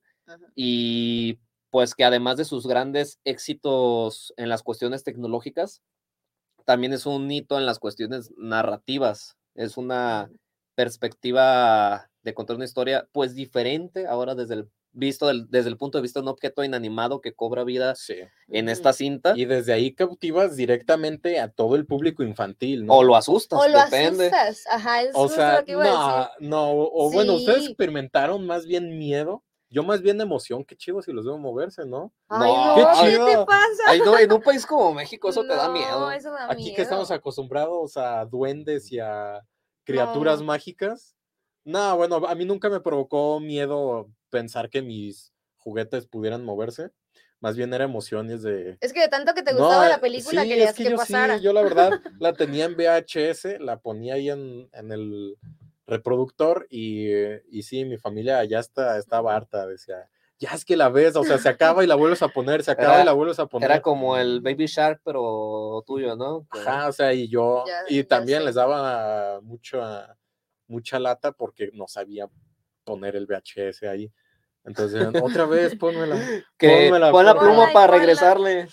Y 0.54 1.40
pues 1.70 1.94
que 1.94 2.04
además 2.04 2.36
de 2.36 2.44
sus 2.44 2.66
grandes 2.66 3.18
éxitos 3.24 4.32
en 4.36 4.48
las 4.48 4.62
cuestiones 4.62 5.02
tecnológicas, 5.02 5.82
también 6.64 6.92
es 6.92 7.06
un 7.06 7.30
hito 7.30 7.58
en 7.58 7.66
las 7.66 7.78
cuestiones 7.78 8.32
narrativas. 8.36 9.36
Es 9.54 9.76
una 9.76 10.30
perspectiva 10.76 12.09
de 12.22 12.34
contar 12.34 12.56
una 12.56 12.64
historia 12.64 13.08
pues 13.12 13.34
diferente 13.34 14.06
ahora 14.06 14.34
desde 14.34 14.54
el 14.54 14.68
visto 14.92 15.32
desde 15.32 15.68
el 15.68 15.76
punto 15.76 15.98
de 15.98 16.02
vista 16.02 16.20
de 16.20 16.24
un 16.24 16.28
objeto 16.28 16.64
inanimado 16.64 17.20
que 17.20 17.32
cobra 17.32 17.64
vida 17.64 17.94
en 18.48 18.68
esta 18.68 18.92
cinta. 18.92 19.34
Y 19.36 19.44
desde 19.44 19.72
ahí 19.72 19.94
cautivas 19.94 20.56
directamente 20.56 21.38
a 21.38 21.48
todo 21.48 21.76
el 21.76 21.86
público 21.86 22.22
infantil, 22.22 22.86
¿no? 22.86 22.94
O 22.94 23.02
lo 23.02 23.16
asustas, 23.16 23.60
o 23.60 23.68
lo 23.68 23.78
asustas, 23.78 24.64
ajá, 24.68 25.02
o 25.14 25.28
sea, 25.28 25.64
no, 25.66 26.28
no, 26.40 26.72
o 26.72 27.10
bueno, 27.12 27.34
ustedes 27.34 27.66
experimentaron 27.66 28.46
más 28.46 28.66
bien 28.66 28.98
miedo. 28.98 29.44
Yo 29.72 29.84
más 29.84 30.02
bien 30.02 30.20
emoción, 30.20 30.64
qué 30.64 30.76
chido 30.76 31.00
si 31.00 31.12
los 31.12 31.24
veo 31.24 31.38
moverse, 31.38 31.86
¿no? 31.86 32.12
Ay, 32.28 32.52
no, 32.52 32.74
qué 32.74 33.08
chido. 33.08 33.24
¿qué 33.24 33.36
te 33.36 33.46
pasa? 33.46 34.20
en 34.20 34.32
un 34.32 34.42
país 34.42 34.66
como 34.66 34.92
México 34.92 35.28
eso 35.28 35.42
te 35.42 35.54
da 35.54 35.68
miedo. 35.68 36.10
Eso 36.10 36.32
da 36.32 36.50
Aquí 36.50 36.74
que 36.74 36.82
estamos 36.82 37.12
acostumbrados 37.12 37.96
a 37.96 38.24
duendes 38.24 38.90
y 38.90 38.98
a 38.98 39.46
criaturas 39.84 40.42
mágicas. 40.42 41.14
No, 41.64 41.96
bueno, 41.96 42.16
a 42.26 42.34
mí 42.34 42.44
nunca 42.44 42.68
me 42.68 42.80
provocó 42.80 43.40
miedo 43.40 44.10
pensar 44.30 44.70
que 44.70 44.82
mis 44.82 45.32
juguetes 45.56 46.06
pudieran 46.06 46.44
moverse. 46.44 46.90
Más 47.40 47.56
bien 47.56 47.72
era 47.72 47.84
emociones 47.84 48.42
de. 48.42 48.76
Es 48.80 48.92
que 48.92 49.00
de 49.00 49.08
tanto 49.08 49.32
que 49.32 49.42
te 49.42 49.52
gustaba 49.52 49.88
la 49.88 50.00
película 50.00 50.44
querías 50.44 50.74
que, 50.74 50.84
yo 50.84 50.96
pasara. 50.96 51.38
Sí, 51.38 51.44
yo 51.44 51.52
la 51.52 51.62
verdad 51.62 51.90
la 52.20 52.34
tenía 52.34 52.66
en 52.66 52.76
VHS, 52.76 53.60
la 53.60 53.78
ponía 53.78 54.14
ahí 54.14 54.28
en, 54.28 54.68
el 54.72 55.36
reproductor 55.86 56.66
y, 56.70 57.10
y, 57.50 57.62
sí, 57.62 57.84
mi 57.84 57.96
familia 57.96 58.44
ya 58.44 58.60
está, 58.60 58.98
estaba 58.98 59.34
harta, 59.34 59.66
decía, 59.66 60.08
ya 60.40 60.50
es 60.54 60.64
que 60.64 60.76
la 60.76 60.88
ves, 60.88 61.14
o 61.16 61.24
sea, 61.24 61.38
se 61.38 61.48
acaba 61.48 61.84
y 61.84 61.86
la 61.86 61.94
vuelves 61.94 62.22
a 62.22 62.28
poner, 62.28 62.62
se 62.62 62.70
acaba 62.70 63.02
y 63.02 63.04
la 63.04 63.12
vuelves 63.12 63.38
a 63.38 63.46
poner. 63.46 63.70
Era 63.70 63.82
como 63.82 64.16
el 64.16 64.40
Baby 64.40 64.66
Shark, 64.66 65.00
pero 65.04 65.84
tuyo, 65.86 66.16
¿no? 66.16 66.46
Ajá, 66.50 66.88
o 66.88 66.92
sea, 66.92 67.12
y 67.12 67.28
yo, 67.28 67.64
y 67.88 68.04
también 68.04 68.44
les 68.44 68.54
daba 68.54 69.40
mucho 69.42 69.82
mucha 70.70 70.98
lata 70.98 71.32
porque 71.32 71.70
no 71.74 71.88
sabía 71.88 72.28
poner 72.84 73.16
el 73.16 73.26
VHS 73.26 73.82
ahí. 73.82 74.10
Entonces, 74.64 75.08
otra 75.22 75.46
vez, 75.46 75.76
pónmela. 75.76 76.16
Que 76.58 76.90
pon 76.90 77.24
la 77.24 77.38
pluma 77.38 77.72
para 77.72 77.98
regresarle. 77.98 78.68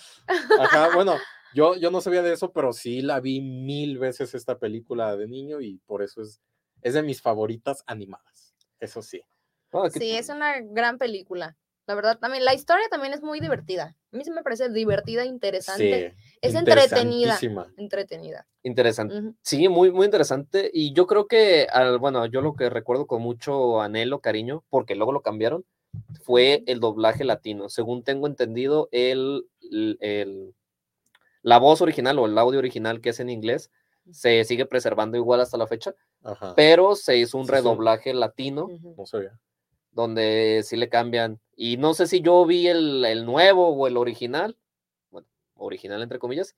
Ajá, 0.58 0.90
bueno, 0.94 1.16
yo, 1.54 1.76
yo 1.76 1.90
no 1.90 2.00
sabía 2.00 2.22
de 2.22 2.32
eso, 2.32 2.52
pero 2.52 2.72
sí 2.72 3.00
la 3.02 3.20
vi 3.20 3.40
mil 3.40 3.98
veces 3.98 4.34
esta 4.34 4.58
película 4.58 5.16
de 5.16 5.26
niño 5.26 5.60
y 5.60 5.78
por 5.86 6.02
eso 6.02 6.22
es, 6.22 6.40
es 6.82 6.94
de 6.94 7.02
mis 7.02 7.20
favoritas 7.22 7.82
animadas. 7.86 8.54
Eso 8.80 9.02
sí. 9.02 9.22
Oh, 9.70 9.88
sí, 9.90 10.16
es 10.16 10.28
una 10.28 10.60
gran 10.60 10.98
película. 10.98 11.56
La 11.88 11.94
verdad, 11.94 12.18
también 12.18 12.44
la 12.44 12.52
historia 12.52 12.84
también 12.90 13.14
es 13.14 13.22
muy 13.22 13.40
divertida. 13.40 13.96
A 14.12 14.16
mí 14.16 14.22
sí 14.22 14.30
me 14.30 14.42
parece 14.42 14.68
divertida, 14.68 15.24
interesante. 15.24 16.14
es 16.42 16.54
entretenida. 16.54 17.38
Entretenida. 17.78 18.46
Interesante. 18.62 19.32
Sí, 19.40 19.70
muy, 19.70 19.90
muy 19.90 20.04
interesante. 20.04 20.70
Y 20.70 20.92
yo 20.92 21.06
creo 21.06 21.26
que, 21.26 21.66
al, 21.72 21.98
bueno, 21.98 22.26
yo 22.26 22.42
lo 22.42 22.54
que 22.56 22.68
recuerdo 22.68 23.06
con 23.06 23.22
mucho 23.22 23.80
anhelo, 23.80 24.20
cariño, 24.20 24.64
porque 24.68 24.96
luego 24.96 25.12
lo 25.12 25.22
cambiaron, 25.22 25.64
fue 26.20 26.62
el 26.66 26.78
doblaje 26.78 27.24
latino. 27.24 27.70
Según 27.70 28.04
tengo 28.04 28.26
entendido, 28.26 28.90
el, 28.92 29.46
el, 30.00 30.54
la 31.40 31.56
voz 31.56 31.80
original 31.80 32.18
o 32.18 32.26
el 32.26 32.36
audio 32.36 32.58
original 32.58 33.00
que 33.00 33.08
es 33.08 33.20
en 33.20 33.30
inglés 33.30 33.70
se 34.12 34.44
sigue 34.44 34.66
preservando 34.66 35.16
igual 35.16 35.40
hasta 35.40 35.56
la 35.56 35.66
fecha, 35.66 35.94
pero 36.54 36.96
se 36.96 37.16
hizo 37.16 37.38
un 37.38 37.48
redoblaje 37.48 38.12
latino. 38.12 38.68
No 38.94 39.06
sabía 39.06 39.38
donde 39.98 40.62
sí 40.64 40.76
le 40.76 40.88
cambian. 40.88 41.40
Y 41.60 41.76
no 41.76 41.92
sé 41.92 42.06
si 42.06 42.20
yo 42.20 42.46
vi 42.46 42.68
el, 42.68 43.26
nuevo 43.26 43.70
o 43.70 43.88
el 43.88 43.96
original, 43.96 44.56
bueno, 45.10 45.26
original 45.56 46.00
entre 46.02 46.20
comillas, 46.20 46.54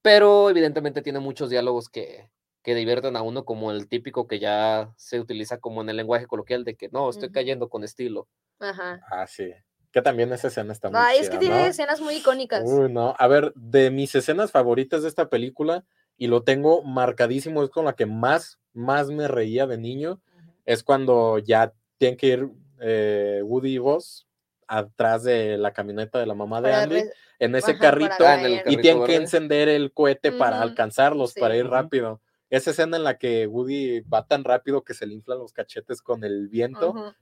pero 0.00 0.48
evidentemente 0.48 1.02
tiene 1.02 1.18
muchos 1.18 1.50
diálogos 1.50 1.90
que, 1.90 2.30
que 2.62 2.74
divierten 2.74 3.14
a 3.16 3.20
uno, 3.20 3.44
como 3.44 3.72
el 3.72 3.88
típico 3.88 4.26
que 4.26 4.38
ya 4.38 4.90
se 4.96 5.20
utiliza 5.20 5.58
como 5.58 5.82
en 5.82 5.90
el 5.90 5.98
lenguaje 5.98 6.26
coloquial 6.26 6.64
de 6.64 6.76
que 6.76 6.88
no, 6.88 7.10
estoy 7.10 7.30
cayendo 7.30 7.68
con 7.68 7.84
estilo. 7.84 8.26
Ajá. 8.58 9.02
Ah, 9.10 9.26
sí. 9.26 9.52
Que 9.92 10.00
también 10.00 10.32
esa 10.32 10.48
escena 10.48 10.72
está 10.72 10.88
muy 10.88 10.98
Ay, 10.98 11.18
es 11.18 11.28
que 11.28 11.36
tiene 11.36 11.66
escenas 11.66 12.00
muy 12.00 12.14
icónicas. 12.14 12.62
Uy, 12.64 12.90
no. 12.90 13.14
A 13.18 13.26
ver, 13.26 13.52
de 13.54 13.90
mis 13.90 14.14
escenas 14.14 14.50
favoritas 14.50 15.02
de 15.02 15.08
esta 15.08 15.28
película, 15.28 15.84
y 16.16 16.28
lo 16.28 16.42
tengo 16.42 16.82
marcadísimo, 16.84 17.62
es 17.62 17.68
con 17.68 17.84
la 17.84 17.96
que 17.96 18.06
más, 18.06 18.58
más 18.72 19.08
me 19.08 19.28
reía 19.28 19.66
de 19.66 19.76
niño, 19.76 20.22
es 20.64 20.82
cuando 20.82 21.36
ya 21.36 21.74
tienen 21.98 22.16
que 22.16 22.28
ir 22.28 22.48
eh, 22.82 23.40
Woody 23.44 23.74
y 23.74 23.78
Buzz 23.78 24.26
atrás 24.66 25.24
de 25.24 25.58
la 25.58 25.72
camioneta 25.72 26.18
de 26.18 26.26
la 26.26 26.34
mamá 26.34 26.60
de 26.60 26.72
Andy, 26.72 27.02
en 27.38 27.54
ese 27.54 27.76
carrito, 27.76 28.24
y 28.66 28.76
tienen 28.78 29.04
que 29.04 29.16
encender 29.16 29.68
el 29.68 29.92
cohete 29.92 30.32
para 30.32 30.62
alcanzarlos, 30.62 31.34
para 31.34 31.56
ir 31.56 31.66
rápido. 31.66 32.20
Esa 32.48 32.70
escena 32.70 32.96
en 32.98 33.04
la 33.04 33.16
que 33.16 33.46
Woody 33.46 34.00
va 34.00 34.26
tan 34.26 34.44
rápido 34.44 34.82
que 34.82 34.94
se 34.94 35.06
le 35.06 35.14
inflan 35.14 35.38
los 35.38 35.52
cachetes 35.52 36.02
con 36.02 36.22
el 36.22 36.48
viento. 36.48 37.14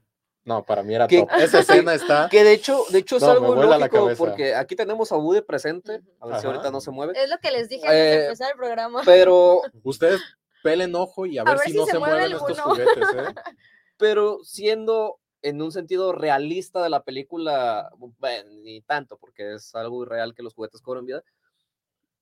No, 0.44 0.64
para 0.64 0.82
mí 0.82 0.94
era 0.94 1.06
top. 1.06 1.28
Esa 1.38 1.60
escena 1.60 1.94
está. 1.94 2.28
Que 2.28 2.42
de 2.42 2.52
hecho, 2.52 2.84
de 2.90 2.98
hecho 2.98 3.18
es 3.18 3.22
algo 3.22 3.54
lógico 3.54 4.10
porque 4.16 4.54
aquí 4.54 4.74
tenemos 4.74 5.12
a 5.12 5.16
Woody 5.16 5.42
presente. 5.42 6.00
A 6.20 6.26
ver 6.26 6.40
si 6.40 6.46
ahorita 6.46 6.70
no 6.70 6.80
se 6.80 6.90
mueve. 6.90 7.12
Es 7.16 7.30
lo 7.30 7.38
que 7.38 7.50
les 7.52 7.68
dije 7.68 7.86
antes 7.86 8.00
de 8.00 8.12
eh, 8.12 8.24
empezar 8.24 8.50
el 8.50 8.56
programa. 8.56 9.02
Pero. 9.04 9.62
Ustedes 9.84 10.20
pelen 10.62 10.94
ojo 10.94 11.26
y 11.26 11.38
a, 11.38 11.44
ver, 11.44 11.58
si, 11.60 11.72
no 11.74 11.86
se, 11.86 11.98
mueven 11.98 12.32
estos 12.32 12.60
juguetes, 12.60 13.08
¿eh? 13.14 13.34
Pero 13.96 14.40
siendo 14.42 15.19
en 15.42 15.62
un 15.62 15.72
sentido 15.72 16.12
realista 16.12 16.82
de 16.82 16.90
la 16.90 17.02
película, 17.02 17.90
bueno, 18.18 18.50
ni 18.62 18.80
tanto, 18.82 19.16
porque 19.16 19.54
es 19.54 19.74
algo 19.74 20.02
irreal 20.04 20.34
que 20.34 20.42
los 20.42 20.54
juguetes 20.54 20.80
cobran 20.80 21.06
vida, 21.06 21.22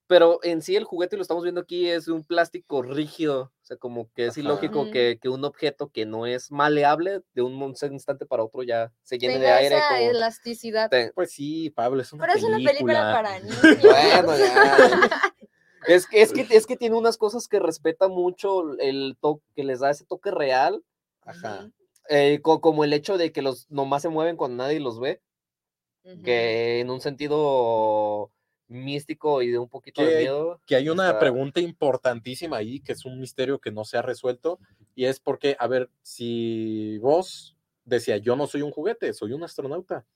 pero 0.09 0.41
en 0.43 0.63
sí 0.63 0.75
el 0.75 0.85
juguete, 0.85 1.17
lo 1.17 1.23
estamos 1.23 1.43
viendo 1.43 1.61
aquí, 1.61 1.87
es 1.87 2.09
un 2.09 2.25
plástico 2.25 2.81
rígido, 2.81 3.43
o 3.43 3.65
sea, 3.65 3.77
como 3.77 4.11
que 4.15 4.27
es 4.27 4.39
ilógico 4.39 4.91
que, 4.91 5.19
que, 5.21 5.29
un 5.29 5.45
objeto 5.45 5.91
que 5.93 6.07
no 6.07 6.25
es 6.25 6.51
maleable 6.51 7.21
de 7.35 7.43
un 7.43 7.75
instante 7.91 8.25
para 8.25 8.43
otro 8.43 8.63
ya 8.63 8.91
se 9.03 9.19
llene 9.19 9.39
de 9.39 9.51
aire. 9.51 9.77
Esa 9.77 10.01
elasticidad. 10.01 10.91
Pues 11.15 11.33
sí, 11.33 11.69
Pablo, 11.69 12.01
es 12.01 12.11
una 12.15 12.23
Pero 12.27 12.33
película. 12.35 12.57
es 12.57 12.63
una 12.63 12.71
película 12.71 13.13
para 13.13 13.39
niños. 13.41 14.25
bueno, 14.25 14.39
ya. 14.39 15.25
Es 15.87 16.07
que, 16.07 16.21
es, 16.21 16.33
que, 16.33 16.47
es 16.51 16.67
que 16.67 16.77
tiene 16.77 16.97
unas 16.97 17.17
cosas 17.17 17.49
que 17.49 17.61
respeta 17.61 18.09
mucho 18.09 18.79
el 18.79 19.17
toque, 19.23 19.43
que 19.55 19.65
les 19.65 19.81
da 19.81 19.91
ese 19.91 20.05
toque 20.05 20.31
real. 20.31 20.85
Ajá. 21.23 21.71
Eh, 22.09 22.41
como 22.43 22.85
el 22.85 22.93
hecho 22.93 23.19
de 23.19 23.33
que 23.33 23.43
los 23.43 23.71
nomás 23.71 24.03
se 24.03 24.09
mueven 24.09 24.37
cuando 24.37 24.63
nadie 24.63 24.81
los 24.81 24.99
ve, 24.99 25.21
que 26.25 26.81
en 26.81 26.91
un 26.91 27.01
sentido 27.01 28.33
místico 28.69 29.43
y 29.43 29.51
de 29.51 29.59
un 29.59 29.69
poquito 29.69 30.03
de 30.03 30.19
miedo. 30.19 30.61
Que 30.67 30.77
hay 30.77 30.89
una 30.89 31.19
pregunta 31.19 31.61
importantísima 31.61 32.59
ahí, 32.59 32.81
que 32.81 32.93
es 32.93 33.05
un 33.05 33.19
misterio 33.21 33.59
que 33.59 33.73
no 33.73 33.85
se 33.85 33.99
ha 33.99 34.03
resuelto, 34.03 34.59
y 34.95 35.07
es 35.07 35.21
porque, 35.21 35.57
a 35.59 35.67
ver, 35.67 35.91
si 36.03 36.99
vos 36.99 37.57
decía, 37.85 38.19
yo 38.19 38.37
no 38.37 38.47
soy 38.47 38.63
un 38.63 38.71
juguete, 38.71 39.13
soy 39.13 39.33
un 39.33 39.43
astronauta, 39.43 40.07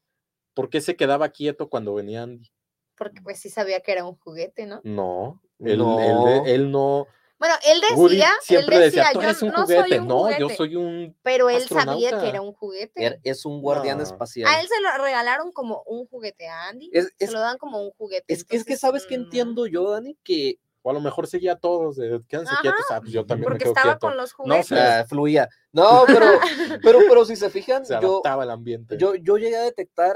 ¿por 0.54 0.68
qué 0.68 0.80
se 0.80 0.96
quedaba 0.96 1.30
quieto 1.30 1.68
cuando 1.68 1.94
venía 1.94 2.22
Andy? 2.22 2.50
Porque 2.96 3.22
pues 3.22 3.40
sí 3.40 3.48
sabía 3.48 3.80
que 3.80 3.92
era 3.92 4.04
un 4.04 4.16
juguete, 4.16 4.66
¿no? 4.66 4.80
No, 4.84 5.42
él 5.58 5.78
no, 5.78 6.46
él 6.46 6.70
no 6.70 7.06
bueno, 7.42 7.56
él 7.66 7.80
decía, 7.80 8.30
siempre 8.40 8.76
él 8.76 8.82
decía, 8.82 9.06
tú 9.12 9.20
eres 9.20 9.42
un 9.42 9.50
juguete. 9.50 10.00
no, 10.00 10.38
yo 10.38 10.48
soy 10.48 10.76
un 10.76 11.16
Pero 11.24 11.50
él 11.50 11.66
sabía 11.66 12.20
que 12.20 12.28
era 12.28 12.40
un 12.40 12.52
juguete. 12.52 13.04
Er, 13.04 13.20
es 13.24 13.44
un 13.44 13.60
guardián 13.60 14.00
espacial. 14.00 14.48
A 14.48 14.60
él 14.60 14.68
se 14.68 14.80
lo 14.80 14.96
regalaron 15.02 15.50
como 15.50 15.82
un 15.86 16.06
juguete 16.06 16.46
a 16.46 16.68
Andy. 16.68 16.92
se 16.92 17.32
lo 17.32 17.40
dan 17.40 17.58
como 17.58 17.82
un 17.82 17.90
juguete. 17.90 18.32
Es, 18.32 18.46
es 18.48 18.64
que 18.64 18.76
sabes 18.76 19.06
que 19.06 19.16
entiendo 19.16 19.66
yo, 19.66 19.90
Dani, 19.90 20.16
que 20.22 20.60
o 20.82 20.90
a 20.90 20.92
lo 20.92 21.00
mejor 21.00 21.26
seguía 21.26 21.54
a 21.54 21.58
todos, 21.58 21.96
de, 21.96 22.22
quédense 22.28 22.54
quietos, 22.60 22.86
ah, 22.90 23.00
pues 23.00 23.12
yo 23.12 23.26
también 23.26 23.50
porque 23.50 23.64
me 23.64 23.70
estaba 23.70 23.98
con 23.98 24.16
los 24.16 24.32
juguetes. 24.34 24.70
No, 24.70 24.76
ah, 24.78 25.04
fluía. 25.08 25.48
No, 25.72 26.04
pero, 26.06 26.26
pero, 26.84 27.00
pero 27.08 27.24
si 27.24 27.34
se 27.34 27.50
fijan, 27.50 27.84
se 27.84 27.96
adaptaba 27.96 28.44
el 28.44 28.50
ambiente. 28.50 28.96
Yo, 28.98 29.16
yo 29.16 29.36
llegué 29.36 29.56
a 29.56 29.62
detectar, 29.62 30.14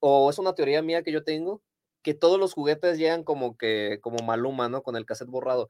o 0.00 0.28
es 0.28 0.40
una 0.40 0.56
teoría 0.56 0.82
mía 0.82 1.04
que 1.04 1.12
yo 1.12 1.22
tengo, 1.22 1.62
que 2.02 2.14
todos 2.14 2.40
los 2.40 2.52
juguetes 2.52 2.98
llegan 2.98 3.22
como 3.22 3.56
que, 3.56 4.00
como 4.00 4.24
Maluma, 4.26 4.68
¿no? 4.68 4.82
Con 4.82 4.96
el 4.96 5.06
cassette 5.06 5.28
borrado 5.28 5.68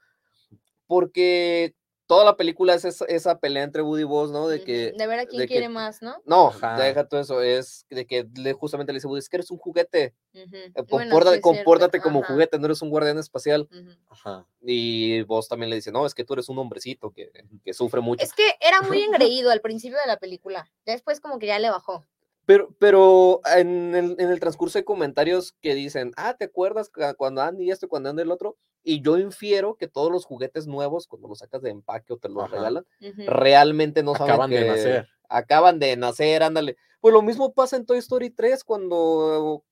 porque 0.89 1.77
toda 2.09 2.25
la 2.25 2.37
película 2.37 2.75
es 2.75 2.85
esa, 2.85 3.39
pelea 3.39 3.63
entre 3.63 3.83
Woody 3.83 4.01
y 4.01 4.05
Buzz, 4.05 4.33
¿no? 4.33 4.49
De 4.49 4.65
que... 4.65 4.93
De 4.97 5.07
ver 5.07 5.21
a 5.21 5.27
quién 5.27 5.47
quiere 5.47 5.69
más, 5.69 6.01
¿no? 6.01 6.17
No, 6.25 6.53
deja 6.79 7.07
todo 7.07 7.21
eso, 7.21 7.43
es 7.43 7.87
de 7.91 8.07
que 8.07 8.27
le, 8.35 8.55
justamente 8.55 8.93
le 8.93 8.97
dice 8.97 9.07
Woody, 9.07 9.19
es 9.21 9.29
que 9.29 9.37
eres 9.37 9.51
un 9.51 9.59
juguete, 9.59 10.15
eh, 10.33 10.73
compórtate, 10.89 12.01
como 12.01 12.23
juguete, 12.23 12.59
no 12.59 12.65
eres 12.65 12.81
un 12.81 12.89
guardián 12.89 13.19
espacial. 13.19 13.69
Ajá. 14.09 14.47
Y 14.63 15.23
Buzz 15.23 15.49
también 15.49 15.69
le 15.69 15.77
dice, 15.77 15.93
no, 15.93 16.07
es 16.07 16.15
que 16.15 16.25
tú 16.25 16.33
eres 16.33 16.49
un 16.49 16.59
hombrecito 16.59 17.11
que, 17.11 17.31
que 17.63 17.75
sufre 17.75 18.01
mucho. 18.01 18.25
Es 18.25 18.33
que 18.33 18.55
era 18.59 18.81
muy 18.81 19.03
engreído 19.03 19.51
al 19.51 19.61
principio 19.61 19.99
de 19.99 20.07
la 20.07 20.17
película, 20.17 20.69
después 20.87 21.21
como 21.21 21.39
que 21.39 21.47
ya 21.47 21.59
le 21.59 21.71
bajó. 21.71 22.05
Pero, 22.49 22.75
pero 22.79 23.43
en 23.59 23.95
el, 23.95 24.17
en 24.19 24.31
el 24.31 24.41
transcurso 24.41 24.79
hay 24.79 24.85
comentarios 24.85 25.53
que 25.61 25.75
dicen, 25.75 26.13
ah, 26.17 26.33
¿te 26.33 26.47
acuerdas 26.47 26.91
cuando 27.19 27.43
Andy 27.43 27.71
esto, 27.71 27.89
cuando 27.89 28.09
Andy 28.09 28.23
el 28.23 28.31
otro? 28.31 28.57
Y 28.83 29.03
yo 29.03 29.19
infiero 29.19 29.77
que 29.77 29.87
todos 29.87 30.11
los 30.11 30.25
juguetes 30.25 30.67
nuevos, 30.67 31.07
cuando 31.07 31.29
los 31.29 31.41
sacas 31.41 31.61
de 31.61 31.69
empaque 31.69 32.15
o 32.15 32.17
te 32.17 32.31
los 32.31 32.51
regalan, 32.51 32.87
realmente 33.27 34.03
no 34.03 34.15
saben 34.15 34.33
Acaban 34.33 34.51
de 34.51 34.67
nacer. 34.67 35.09
Acaban 35.29 35.79
de 35.79 35.95
nacer, 35.99 36.43
ándale. 36.43 36.79
Pues 37.01 37.13
lo 37.13 37.21
mismo 37.21 37.53
pasa 37.53 37.77
en 37.77 37.85
Toy 37.85 37.99
Story 37.99 38.31
3 38.31 38.65
cuando 38.65 39.63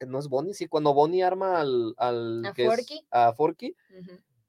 eh, 0.00 0.06
no 0.06 0.18
es 0.18 0.26
Bonnie, 0.26 0.54
sí, 0.54 0.66
cuando 0.66 0.94
Bonnie 0.94 1.22
arma 1.22 1.60
al, 1.60 1.94
al 1.98 2.44
a 2.44 2.52
Forky, 2.52 3.06
a 3.12 3.32
Forky 3.32 3.76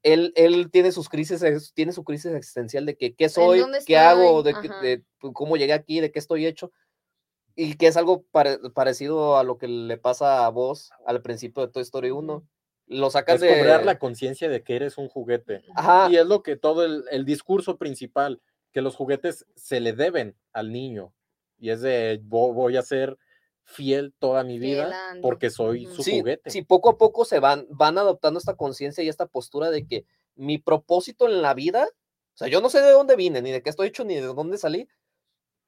él, 0.02 0.32
él, 0.34 0.72
tiene 0.72 0.90
sus 0.90 1.08
crisis, 1.08 1.72
tiene 1.72 1.92
su 1.92 2.02
crisis 2.02 2.32
existencial 2.32 2.84
de 2.84 2.96
que 2.96 3.14
qué 3.14 3.28
soy, 3.28 3.62
qué 3.86 3.96
hago, 3.96 4.42
de, 4.42 4.54
de, 4.82 5.04
cómo 5.32 5.56
llegué 5.56 5.72
aquí, 5.72 6.00
de 6.00 6.10
qué 6.10 6.18
estoy 6.18 6.46
hecho 6.46 6.72
y 7.56 7.74
que 7.74 7.86
es 7.86 7.96
algo 7.96 8.24
parecido 8.74 9.36
a 9.36 9.44
lo 9.44 9.58
que 9.58 9.68
le 9.68 9.98
pasa 9.98 10.46
a 10.46 10.48
vos 10.50 10.90
al 11.06 11.22
principio 11.22 11.66
de 11.66 11.72
Toy 11.72 11.82
Story 11.82 12.10
1. 12.10 12.46
Lo 12.86 13.10
sacas 13.10 13.36
es 13.36 13.40
de. 13.42 13.58
cobrar 13.58 13.84
la 13.84 13.98
conciencia 13.98 14.48
de 14.48 14.62
que 14.62 14.76
eres 14.76 14.98
un 14.98 15.08
juguete. 15.08 15.62
Y 16.10 16.16
es 16.16 16.26
lo 16.26 16.42
que 16.42 16.56
todo 16.56 16.84
el, 16.84 17.24
discurso 17.24 17.76
principal, 17.76 18.40
que 18.72 18.82
los 18.82 18.96
juguetes 18.96 19.46
se 19.54 19.80
le 19.80 19.92
deben 19.92 20.36
al 20.52 20.72
niño. 20.72 21.12
Y 21.58 21.70
es 21.70 21.82
de 21.82 22.20
voy 22.22 22.76
a 22.76 22.82
ser 22.82 23.18
fiel 23.62 24.12
toda 24.18 24.42
mi 24.42 24.58
vida 24.58 24.92
porque 25.22 25.50
soy 25.50 25.86
su 25.86 26.02
juguete. 26.02 26.50
Sí, 26.50 26.62
poco 26.62 26.90
a 26.90 26.98
poco 26.98 27.24
se 27.24 27.38
van, 27.38 27.66
van 27.70 27.98
adoptando 27.98 28.38
esta 28.38 28.56
conciencia 28.56 29.04
y 29.04 29.08
esta 29.08 29.26
postura 29.26 29.70
de 29.70 29.86
que 29.86 30.04
mi 30.34 30.58
propósito 30.58 31.26
en 31.26 31.42
la 31.42 31.54
vida, 31.54 31.86
o 31.86 32.36
sea, 32.36 32.48
yo 32.48 32.60
no 32.60 32.70
sé 32.70 32.80
de 32.80 32.90
dónde 32.90 33.14
vine, 33.14 33.42
ni 33.42 33.52
de 33.52 33.62
qué 33.62 33.70
estoy 33.70 33.88
hecho, 33.88 34.04
ni 34.04 34.14
de 34.14 34.22
dónde 34.22 34.58
salí, 34.58 34.88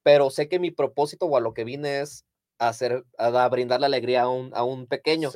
pero 0.02 0.30
sé 0.30 0.48
que 0.48 0.58
mi 0.58 0.70
propósito 0.70 1.26
o 1.26 1.36
a 1.36 1.40
lo 1.40 1.54
que 1.54 1.64
vine 1.64 2.00
es 2.00 2.24
hacer, 2.58 3.04
a, 3.18 3.48
brindarle 3.48 3.86
alegría 3.86 4.22
a 4.22 4.28
un, 4.28 4.50
a 4.54 4.64
un 4.64 4.86
pequeño. 4.86 5.30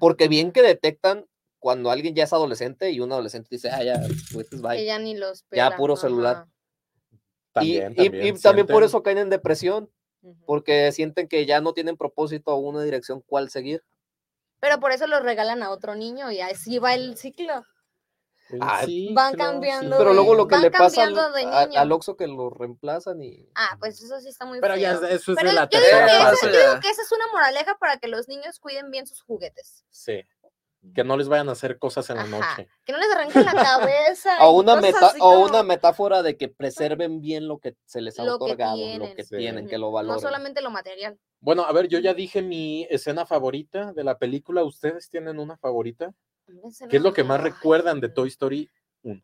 Porque 0.00 0.28
bien 0.28 0.52
que 0.52 0.62
detectan 0.62 1.26
cuando 1.58 1.90
alguien 1.90 2.14
ya 2.14 2.24
es 2.24 2.32
adolescente 2.32 2.90
y 2.90 3.00
un 3.00 3.12
adolescente 3.12 3.48
dice, 3.50 3.70
ah, 3.70 3.84
ya, 3.84 4.00
Que 4.72 4.84
ya 4.84 4.98
ni 4.98 5.16
los 5.16 5.44
Ya 5.50 5.76
puro 5.76 5.96
celular. 5.96 6.46
También, 7.52 7.94
y, 7.96 8.32
también, 8.40 8.66
por 8.66 8.82
eso 8.82 9.02
caen 9.02 9.18
en 9.18 9.30
depresión, 9.30 9.90
porque 10.46 10.90
sienten 10.90 11.28
que 11.28 11.44
ya 11.44 11.60
no 11.60 11.74
tienen 11.74 11.96
propósito 11.96 12.52
o 12.52 12.56
una 12.56 12.82
dirección 12.82 13.22
cuál 13.24 13.50
seguir. 13.50 13.84
Pero 14.58 14.80
por 14.80 14.92
eso 14.92 15.06
los 15.06 15.22
regalan 15.22 15.62
a 15.62 15.70
otro 15.70 15.94
niño 15.94 16.30
y 16.30 16.40
así 16.40 16.78
va 16.78 16.94
el 16.94 17.16
ciclo. 17.16 17.64
Ah, 18.60 18.84
van 19.12 19.34
cambiando. 19.34 19.96
Pero 19.98 20.12
luego 20.12 20.34
lo 20.34 20.46
que 20.46 20.58
le 20.58 20.70
pasa 20.70 21.04
al, 21.04 21.16
al, 21.76 21.92
Oxxo 21.92 22.16
que 22.16 22.26
lo 22.26 22.50
reemplazan 22.50 23.22
y. 23.22 23.48
Ah, 23.54 23.76
pues 23.78 24.02
eso 24.02 24.20
sí 24.20 24.28
está 24.28 24.44
muy 24.44 24.60
Pero 24.60 24.76
ya 24.76 24.92
eso 24.92 25.32
es 25.32 25.38
de 25.38 25.52
la 25.52 25.68
tercera 25.68 26.32
Yo 26.42 26.48
digo 26.48 26.80
que 26.80 26.88
esa 26.88 27.02
es 27.02 27.12
una 27.12 27.26
moraleja 27.32 27.76
para 27.78 27.98
que 27.98 28.08
los 28.08 28.28
niños 28.28 28.58
cuiden 28.58 28.90
bien 28.90 29.06
sus 29.06 29.22
juguetes. 29.22 29.84
Sí 29.90 30.24
que 30.94 31.04
no 31.04 31.16
les 31.16 31.28
vayan 31.28 31.48
a 31.48 31.52
hacer 31.52 31.78
cosas 31.78 32.10
en 32.10 32.16
la 32.16 32.26
noche. 32.26 32.68
Que 32.84 32.92
no 32.92 32.98
les 32.98 33.10
arranquen 33.12 33.44
la 33.44 33.52
cabeza. 33.52 34.44
o, 34.44 34.58
una 34.58 34.80
o 35.20 35.38
una 35.40 35.62
metáfora 35.62 36.22
de 36.22 36.36
que 36.36 36.48
preserven 36.48 37.20
bien 37.20 37.46
lo 37.46 37.58
que 37.58 37.76
se 37.84 38.00
les 38.00 38.18
ha 38.18 38.24
otorgado, 38.24 38.76
lo 38.98 39.14
que 39.14 39.22
tienen, 39.24 39.68
que 39.68 39.78
lo 39.78 39.92
valoren. 39.92 40.16
No 40.16 40.20
solamente 40.20 40.60
lo 40.60 40.70
material. 40.70 41.18
Bueno, 41.40 41.64
a 41.64 41.72
ver, 41.72 41.88
yo 41.88 41.98
ya 41.98 42.14
dije 42.14 42.42
mi 42.42 42.86
escena 42.90 43.26
favorita 43.26 43.92
de 43.92 44.04
la 44.04 44.18
película. 44.18 44.64
¿Ustedes 44.64 45.08
tienen 45.08 45.38
una 45.38 45.56
favorita? 45.56 46.12
¿Qué 46.88 46.96
es 46.96 47.02
lo 47.02 47.12
que 47.12 47.24
más 47.24 47.40
recuerdan 47.40 48.00
de 48.00 48.08
Toy 48.08 48.28
Story 48.28 48.70
1? 49.02 49.22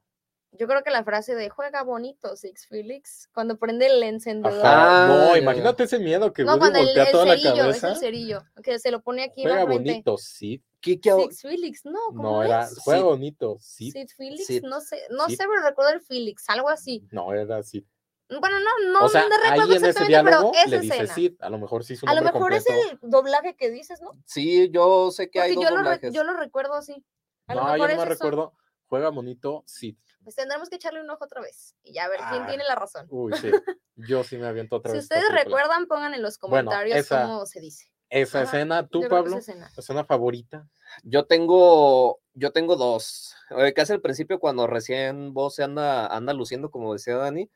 Yo 0.53 0.67
creo 0.67 0.83
que 0.83 0.91
la 0.91 1.05
frase 1.05 1.35
de 1.35 1.51
juega 1.51 1.83
bonito, 1.83 2.35
Six 2.35 2.67
Felix, 2.67 3.29
cuando 3.35 3.59
prende 3.59 3.87
el 3.87 4.03
encendedor. 4.03 4.65
no, 4.65 5.37
imagínate 5.37 5.85
ese 5.85 5.99
miedo 5.99 6.33
que 6.33 6.43
no, 6.43 6.59
cuando 6.59 6.81
voltea 6.81 7.05
el, 7.05 7.13
toda 7.13 7.27
cerillo, 7.27 7.51
la 7.51 7.57
cabeza. 7.57 7.89
Es 7.89 7.95
el 7.95 8.01
cerillo, 8.01 8.43
que 8.63 8.79
se 8.79 8.91
lo 8.91 9.03
pone 9.03 9.25
aquí 9.25 9.43
Juega 9.43 9.65
bonito, 9.65 10.17
sí. 10.17 10.63
¿Qué, 10.81 11.01
qué 11.01 11.13
Six 11.13 11.43
Felix, 11.43 11.85
no, 11.85 11.99
¿cómo 12.09 12.23
No, 12.23 12.43
era 12.45 12.69
juega 12.79 13.03
bonito, 13.03 13.59
sí. 13.61 13.91
Sid 13.91 14.09
Felix, 14.17 14.63
no 14.63 14.81
sé, 14.81 15.03
no 15.11 15.29
sé, 15.29 15.39
pero 15.39 15.63
recuerdo 15.63 15.93
el 15.93 16.01
Felix, 16.01 16.49
algo 16.49 16.69
así. 16.69 17.05
No, 17.11 17.33
era 17.33 17.63
Sid. 17.63 17.85
Bueno, 18.29 18.59
no, 18.61 18.93
no, 18.93 19.07
o 19.07 19.09
sea, 19.09 19.23
no 19.23 19.37
recuerdo 19.37 19.73
ahí 19.73 19.79
en 19.79 19.85
ese 19.87 20.05
diálogo 20.05 20.53
pero 20.53 20.71
le 20.71 20.81
dice 20.81 21.07
Sid, 21.07 21.33
a 21.41 21.49
lo 21.51 21.59
mejor 21.59 21.83
sí 21.83 21.97
su 21.97 22.07
A 22.07 22.15
lo 22.15 22.23
mejor 22.23 22.53
es 22.53 22.67
el 22.67 22.99
doblaje 23.03 23.57
que 23.57 23.71
dices, 23.71 24.01
¿no? 24.03 24.13
Sí, 24.25 24.71
yo 24.71 25.11
sé 25.11 25.31
que 25.31 25.41
hay 25.41 25.55
dos 25.55 25.65
yo 25.65 25.71
doblajes. 25.71 26.13
Lo 26.13 26.15
yo 26.15 26.25
lo 26.25 26.35
recuerdo 26.35 26.75
así. 26.75 27.05
A 27.49 27.55
no, 27.55 27.77
yo 27.77 27.89
no 27.89 27.97
me 27.97 28.05
recuerdo. 28.05 28.55
Juega 28.87 29.11
bonito, 29.11 29.65
Sid. 29.67 29.97
Pues 30.23 30.35
tendremos 30.35 30.69
que 30.69 30.77
echarle 30.77 31.01
un 31.01 31.11
ojo 31.11 31.25
otra 31.25 31.41
vez 31.41 31.75
y 31.83 31.93
ya 31.93 32.09
ver 32.09 32.21
quién 32.31 32.47
tiene 32.47 32.65
la 32.65 32.75
razón. 32.75 33.07
Uy, 33.11 33.33
sí. 33.35 33.51
Yo 33.97 34.23
sí 34.23 34.39
me 34.39 34.47
aviento 34.47 34.77
otra 34.77 34.93
vez. 34.93 35.01
Si 35.01 35.05
ustedes 35.05 35.33
recuerdan, 35.33 35.87
pongan 35.87 36.15
en 36.15 36.23
los 36.23 36.39
comentarios 36.39 37.09
cómo 37.09 37.47
se 37.47 37.61
dice. 37.61 37.91
Esa 38.11 38.43
escena, 38.43 38.87
tú, 38.87 39.03
Pablo, 39.09 39.37
escena. 39.39 39.71
escena. 39.77 40.05
favorita. 40.05 40.69
Yo 41.03 41.27
tengo, 41.27 42.21
yo 42.33 42.53
tengo 42.53 42.77
dos. 42.77 43.35
Que 43.49 43.81
hace 43.81 43.93
al 43.93 44.01
principio 44.01 44.39
cuando 44.39 44.67
recién 44.67 45.35
vos 45.35 45.57
se 45.57 45.65
anda, 45.65 46.07
anda 46.07 46.33
luciendo, 46.33 46.71
como 46.71 46.93
decía 46.93 47.17
Dani, 47.17 47.51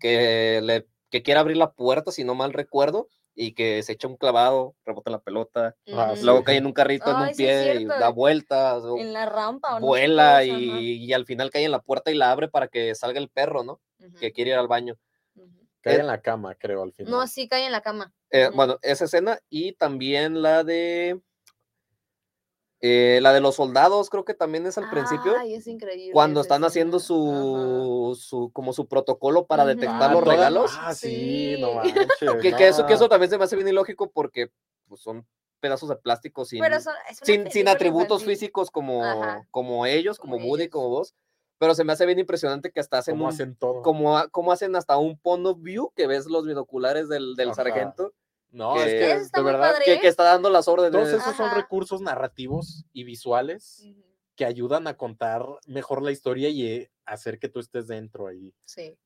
que 0.00 0.60
le 0.62 0.88
que 1.10 1.22
quiere 1.22 1.40
abrir 1.40 1.58
la 1.58 1.72
puerta, 1.72 2.10
si 2.10 2.24
no 2.24 2.34
mal 2.34 2.52
recuerdo, 2.54 3.08
y 3.34 3.54
que 3.54 3.82
se 3.82 3.92
echa 3.92 4.08
un 4.08 4.16
clavado, 4.16 4.74
rebota 4.84 5.10
la 5.10 5.20
pelota, 5.20 5.74
ah, 5.92 6.14
luego 6.22 6.44
cae 6.44 6.56
en 6.56 6.66
un 6.66 6.72
carrito 6.72 7.10
en 7.10 7.28
un 7.28 7.34
pie 7.34 7.80
y 7.80 7.84
da 7.86 8.10
vueltas. 8.10 8.82
En 8.98 9.12
la 9.12 9.26
rampa. 9.26 9.76
O 9.76 9.80
vuela 9.80 10.44
y, 10.44 11.12
al 11.12 11.24
final 11.24 11.50
cae 11.50 11.64
en 11.64 11.70
la 11.70 11.80
puerta 11.80 12.10
y 12.10 12.14
la 12.14 12.30
abre 12.30 12.48
para 12.48 12.68
que 12.68 12.94
salga 12.94 13.18
el 13.18 13.28
perro, 13.28 13.64
¿no? 13.64 13.80
Que 14.20 14.32
quiere 14.32 14.50
ir 14.50 14.56
al 14.56 14.68
baño. 14.68 14.98
Cae 15.80 15.96
eh 15.96 16.00
en 16.00 16.06
la 16.06 16.20
cama, 16.20 16.54
creo, 16.54 16.82
al 16.82 16.92
final. 16.92 17.10
No, 17.10 17.26
sí, 17.26 17.48
cae 17.48 17.66
en 17.66 17.72
la 17.72 17.80
cama. 17.80 18.12
Eh, 18.30 18.50
bueno, 18.54 18.78
esa 18.82 19.04
escena 19.04 19.40
y 19.48 19.72
también 19.72 20.40
la 20.40 20.62
de 20.62 21.20
eh, 22.84 23.20
la 23.22 23.32
de 23.32 23.40
los 23.40 23.54
soldados 23.54 24.10
creo 24.10 24.24
que 24.24 24.34
también 24.34 24.66
es 24.66 24.76
al 24.76 24.90
principio. 24.90 25.36
Ay, 25.38 25.54
es 25.54 25.68
increíble. 25.68 26.12
Cuando 26.12 26.40
están 26.40 26.64
haciendo 26.64 26.98
su, 26.98 28.18
su, 28.20 28.50
como 28.52 28.72
su 28.72 28.88
protocolo 28.88 29.46
para 29.46 29.64
detectar 29.64 30.12
los 30.12 30.24
regalos. 30.24 30.72
Ah, 30.80 30.92
sí, 30.92 31.54
no 31.60 31.80
que, 32.42 32.66
eso, 32.66 32.84
que 32.84 32.94
eso 32.94 33.08
también 33.08 33.30
se 33.30 33.38
me 33.38 33.44
hace 33.44 33.54
bien 33.54 33.68
ilógico 33.68 34.10
porque 34.10 34.50
pues, 34.88 35.00
son 35.00 35.24
pedazos 35.60 35.90
de 35.90 35.96
plástico 35.96 36.44
sin, 36.44 36.60
sin, 37.22 37.48
sin, 37.52 37.68
atributos 37.68 38.24
físicos 38.24 38.72
como, 38.72 39.04
como 39.52 39.86
ellos, 39.86 40.18
como, 40.18 40.38
Woody, 40.38 40.68
como 40.68 40.88
vos. 40.88 41.14
Pero 41.58 41.76
se 41.76 41.84
me 41.84 41.92
hace 41.92 42.04
bien 42.04 42.18
impresionante 42.18 42.72
que 42.72 42.80
hasta 42.80 42.98
hacen, 42.98 43.14
¿Cómo 43.14 43.28
hacen 43.28 43.54
todo? 43.54 43.82
Como, 43.82 44.20
como 44.32 44.50
hacen 44.50 44.74
hasta 44.74 44.96
un 44.96 45.16
point 45.16 45.46
of 45.46 45.62
view 45.62 45.92
que 45.94 46.08
ves 46.08 46.26
los 46.26 46.44
binoculares 46.44 47.08
del, 47.08 47.36
del 47.36 47.54
sargento 47.54 48.12
no, 48.52 48.76
es 48.76 48.84
que 48.84 49.38
de 49.38 49.42
verdad 49.42 49.74
que, 49.82 50.06
está 50.06 50.24
dando 50.24 50.50
las 50.50 50.68
órdenes. 50.68 50.92
Todos 50.92 51.08
esos 51.08 51.36
son 51.36 51.54
recursos 51.54 52.02
narrativos 52.02 52.84
y 52.92 53.04
visuales 53.04 53.88
que 54.36 54.44
ayudan 54.44 54.86
a 54.86 54.96
contar 54.96 55.44
mejor 55.66 56.02
la 56.02 56.12
historia 56.12 56.50
y 56.50 56.66
eh, 56.66 56.92
hacer 57.06 57.38
que 57.38 57.48
tú 57.48 57.60
estés 57.60 57.86
dentro 57.86 58.26
ahí. 58.26 58.54
Sí. 58.66 58.98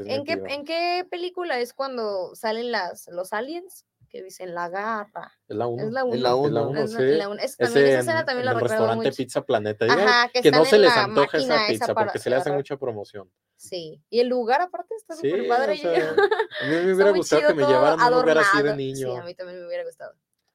¿En 0.00 0.24
qué, 0.24 0.32
¿En 0.32 0.64
qué 0.66 1.06
película 1.10 1.58
es 1.58 1.72
cuando 1.72 2.34
salen 2.34 2.70
las, 2.70 3.08
los 3.08 3.32
aliens? 3.32 3.86
Que 4.10 4.22
dicen 4.22 4.54
la 4.54 4.68
garra. 4.68 5.32
Es 5.48 5.56
la 5.56 5.66
1. 5.66 5.82
Es 5.84 5.92
la 5.92 6.04
1. 6.04 6.14
Es 6.14 6.20
la 6.20 6.34
1, 6.36 6.86
sí. 6.86 6.96
esa 7.44 7.98
escena 7.98 8.24
también 8.24 8.44
la 8.44 8.52
recuerdo 8.52 8.74
restaurante 8.74 9.08
mucho. 9.08 9.16
Pizza 9.16 9.42
Planeta. 9.42 9.86
Ajá, 9.88 10.28
que, 10.32 10.42
que 10.42 10.50
no 10.50 10.64
se 10.64 10.78
les 10.78 10.92
antoja 10.92 11.38
esa 11.38 11.66
pizza 11.68 11.94
porque 11.94 12.18
se 12.18 12.28
le 12.28 12.36
hace 12.36 12.50
mucha 12.50 12.76
promoción. 12.76 13.30
Sí. 13.56 14.02
Y 14.10 14.20
el 14.20 14.28
lugar 14.28 14.60
aparte 14.60 14.94
está 14.96 15.14
súper 15.14 15.46
padre. 15.46 15.74
O 15.74 15.76
sea, 15.76 16.10
a 16.10 16.66
mí 16.66 16.74
me 16.84 16.92
hubiera 16.92 17.10
gustado 17.12 17.46
que 17.48 17.54
me 17.54 17.66
llevaran 17.66 18.00
a 18.00 18.08
un 18.08 18.14
lugar 18.14 18.38
así 18.38 18.62
de 18.62 18.76
niño. 18.76 19.12
Sí, 19.12 19.16
a 19.16 19.22
mí 19.22 19.34
también 19.34 19.60
me 19.60 19.66
hubiera 19.66 19.84
gustado. 19.84 20.14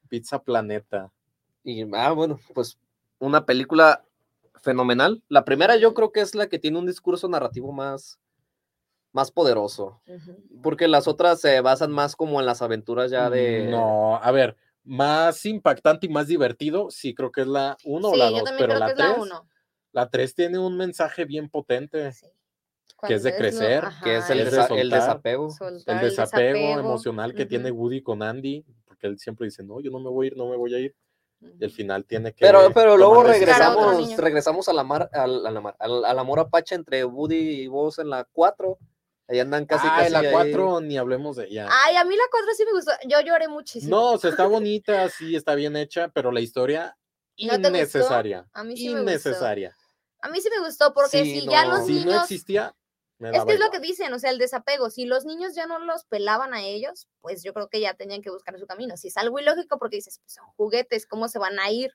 Pizza 0.09 0.43
Planeta. 0.43 1.11
Y, 1.63 1.87
ah, 1.95 2.11
bueno, 2.11 2.39
pues 2.53 2.77
una 3.19 3.45
película 3.45 4.03
fenomenal. 4.61 5.23
La 5.29 5.45
primera 5.45 5.77
yo 5.77 5.93
creo 5.93 6.11
que 6.11 6.21
es 6.21 6.35
la 6.35 6.47
que 6.47 6.59
tiene 6.59 6.77
un 6.77 6.85
discurso 6.85 7.29
narrativo 7.29 7.71
más 7.71 8.19
más 9.15 9.31
poderoso. 9.31 10.01
Porque 10.61 10.89
las 10.89 11.07
otras 11.07 11.39
se 11.39 11.61
basan 11.61 11.89
más 11.89 12.17
como 12.17 12.41
en 12.41 12.45
las 12.45 12.61
aventuras 12.61 13.09
ya 13.09 13.29
de. 13.29 13.65
No, 13.71 14.17
a 14.17 14.29
ver, 14.31 14.57
más 14.83 15.45
impactante 15.45 16.07
y 16.07 16.09
más 16.09 16.27
divertido, 16.27 16.91
sí, 16.91 17.15
creo 17.15 17.31
que 17.31 17.41
es 17.41 17.47
la 17.47 17.77
1 17.85 18.09
o 18.09 18.15
la 18.15 18.29
2, 18.29 18.43
pero 18.59 18.77
la 18.77 18.93
3. 18.93 19.07
La 19.93 20.09
3 20.09 20.35
tiene 20.35 20.59
un 20.59 20.77
mensaje 20.77 21.23
bien 21.23 21.49
potente. 21.49 22.11
Que 23.07 23.13
es 23.15 23.23
de 23.23 23.35
crecer, 23.35 23.83
que 24.03 24.17
es 24.17 24.29
el, 24.29 24.39
el, 24.39 24.45
desapego. 24.89 25.49
el 25.85 25.99
desapego, 25.99 26.79
emocional 26.79 27.35
que 27.35 27.45
tiene 27.45 27.69
Woody 27.69 28.01
con 28.01 28.23
Andy, 28.23 28.65
porque 28.85 29.05
él 29.05 29.19
siempre 29.19 29.45
dice, 29.45 29.63
no, 29.63 29.79
yo 29.79 29.91
no 29.91 29.99
me 29.99 30.09
voy 30.09 30.25
a 30.25 30.27
ir, 30.27 30.37
no 30.37 30.49
me 30.49 30.55
voy 30.55 30.73
a 30.73 30.79
ir. 30.79 30.95
Y 31.59 31.63
al 31.63 31.71
final 31.71 32.05
tiene 32.05 32.33
que. 32.33 32.43
Pero, 32.43 32.71
pero 32.73 32.97
luego 32.97 33.23
regresamos, 33.23 34.17
regresamos 34.17 34.67
a 34.69 34.73
la, 34.73 34.83
mar, 34.83 35.09
a, 35.13 35.27
la, 35.27 35.61
mar, 35.61 35.75
al, 35.77 36.19
amor 36.19 36.39
apache 36.39 36.73
entre 36.73 37.05
Woody 37.05 37.61
y 37.61 37.67
vos 37.67 37.99
en 37.99 38.09
la 38.09 38.23
4 38.23 38.79
Ahí 39.27 39.39
andan 39.39 39.65
casi. 39.65 39.87
Ah, 39.89 40.07
la 40.09 40.31
4 40.31 40.81
ni 40.81 40.97
hablemos 40.97 41.35
de 41.37 41.45
ella. 41.45 41.67
Ay, 41.71 41.95
a 41.95 42.03
mí 42.03 42.15
la 42.15 42.23
4 42.29 42.53
sí 42.55 42.65
me 42.65 42.73
gustó. 42.73 42.91
Yo 43.07 43.21
lloré 43.21 43.47
muchísimo. 43.47 43.95
No, 43.95 44.11
o 44.13 44.17
sea, 44.17 44.29
está 44.29 44.45
bonita, 44.47 45.09
sí, 45.09 45.35
está 45.35 45.55
bien 45.55 45.75
hecha, 45.75 46.09
pero 46.09 46.31
la 46.31 46.41
historia 46.41 46.97
innecesaria. 47.35 48.47
a 48.53 48.63
mí 48.63 48.77
sí 48.77 48.89
innecesaria. 48.89 49.69
Me 49.69 49.73
gustó. 49.73 49.85
A 50.21 50.29
mí 50.29 50.41
sí 50.41 50.49
me 50.49 50.65
gustó 50.65 50.93
porque 50.93 51.23
si 51.23 51.47
ya 51.47 51.65
los 51.65 51.87
niños. 51.87 52.03
Si 52.03 52.05
no 52.05 52.21
existía. 52.21 52.75
es 53.19 53.45
que 53.45 53.53
es 53.53 53.59
lo 53.59 53.71
que 53.71 53.79
dicen, 53.79 54.13
o 54.13 54.19
sea, 54.19 54.29
el 54.29 54.37
desapego. 54.37 54.89
Si 54.89 55.05
los 55.05 55.25
niños 55.25 55.55
ya 55.55 55.65
no 55.65 55.79
los 55.79 56.05
pelaban 56.05 56.53
a 56.53 56.63
ellos, 56.63 57.07
pues 57.21 57.43
yo 57.43 57.53
creo 57.53 57.67
que 57.67 57.79
ya 57.79 57.95
tenían 57.95 58.21
que 58.21 58.29
buscar 58.29 58.57
su 58.59 58.67
camino. 58.67 58.95
Si 58.95 59.07
es 59.07 59.17
algo 59.17 59.39
ilógico 59.39 59.79
porque 59.79 59.97
dices, 59.97 60.19
pues 60.19 60.33
son 60.33 60.45
juguetes, 60.55 61.07
¿cómo 61.07 61.27
se 61.27 61.39
van 61.39 61.59
a 61.59 61.71
ir? 61.71 61.91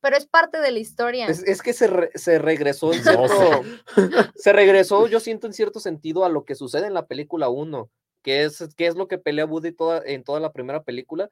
Pero 0.00 0.16
es 0.16 0.26
parte 0.26 0.60
de 0.60 0.70
la 0.70 0.78
historia. 0.78 1.26
Es, 1.26 1.62
que 1.62 1.72
se, 1.72 2.10
se 2.14 2.38
regresó 2.38 2.92
en 2.92 3.02
cierto, 3.02 3.62
se 4.34 4.52
regresó, 4.52 5.06
yo 5.06 5.20
siento 5.20 5.46
en 5.46 5.52
cierto 5.52 5.80
sentido 5.80 6.24
a 6.24 6.28
lo 6.28 6.44
que 6.44 6.54
sucede 6.54 6.86
en 6.86 6.94
la 6.94 7.06
película 7.06 7.48
1, 7.48 7.90
que 8.22 8.44
es, 8.44 8.74
que 8.76 8.86
es 8.86 8.96
lo 8.96 9.08
que 9.08 9.18
pelea 9.18 9.46
Woody 9.46 9.72
toda, 9.72 10.02
en 10.04 10.24
toda 10.24 10.40
la 10.40 10.52
primera 10.52 10.82
película, 10.82 11.30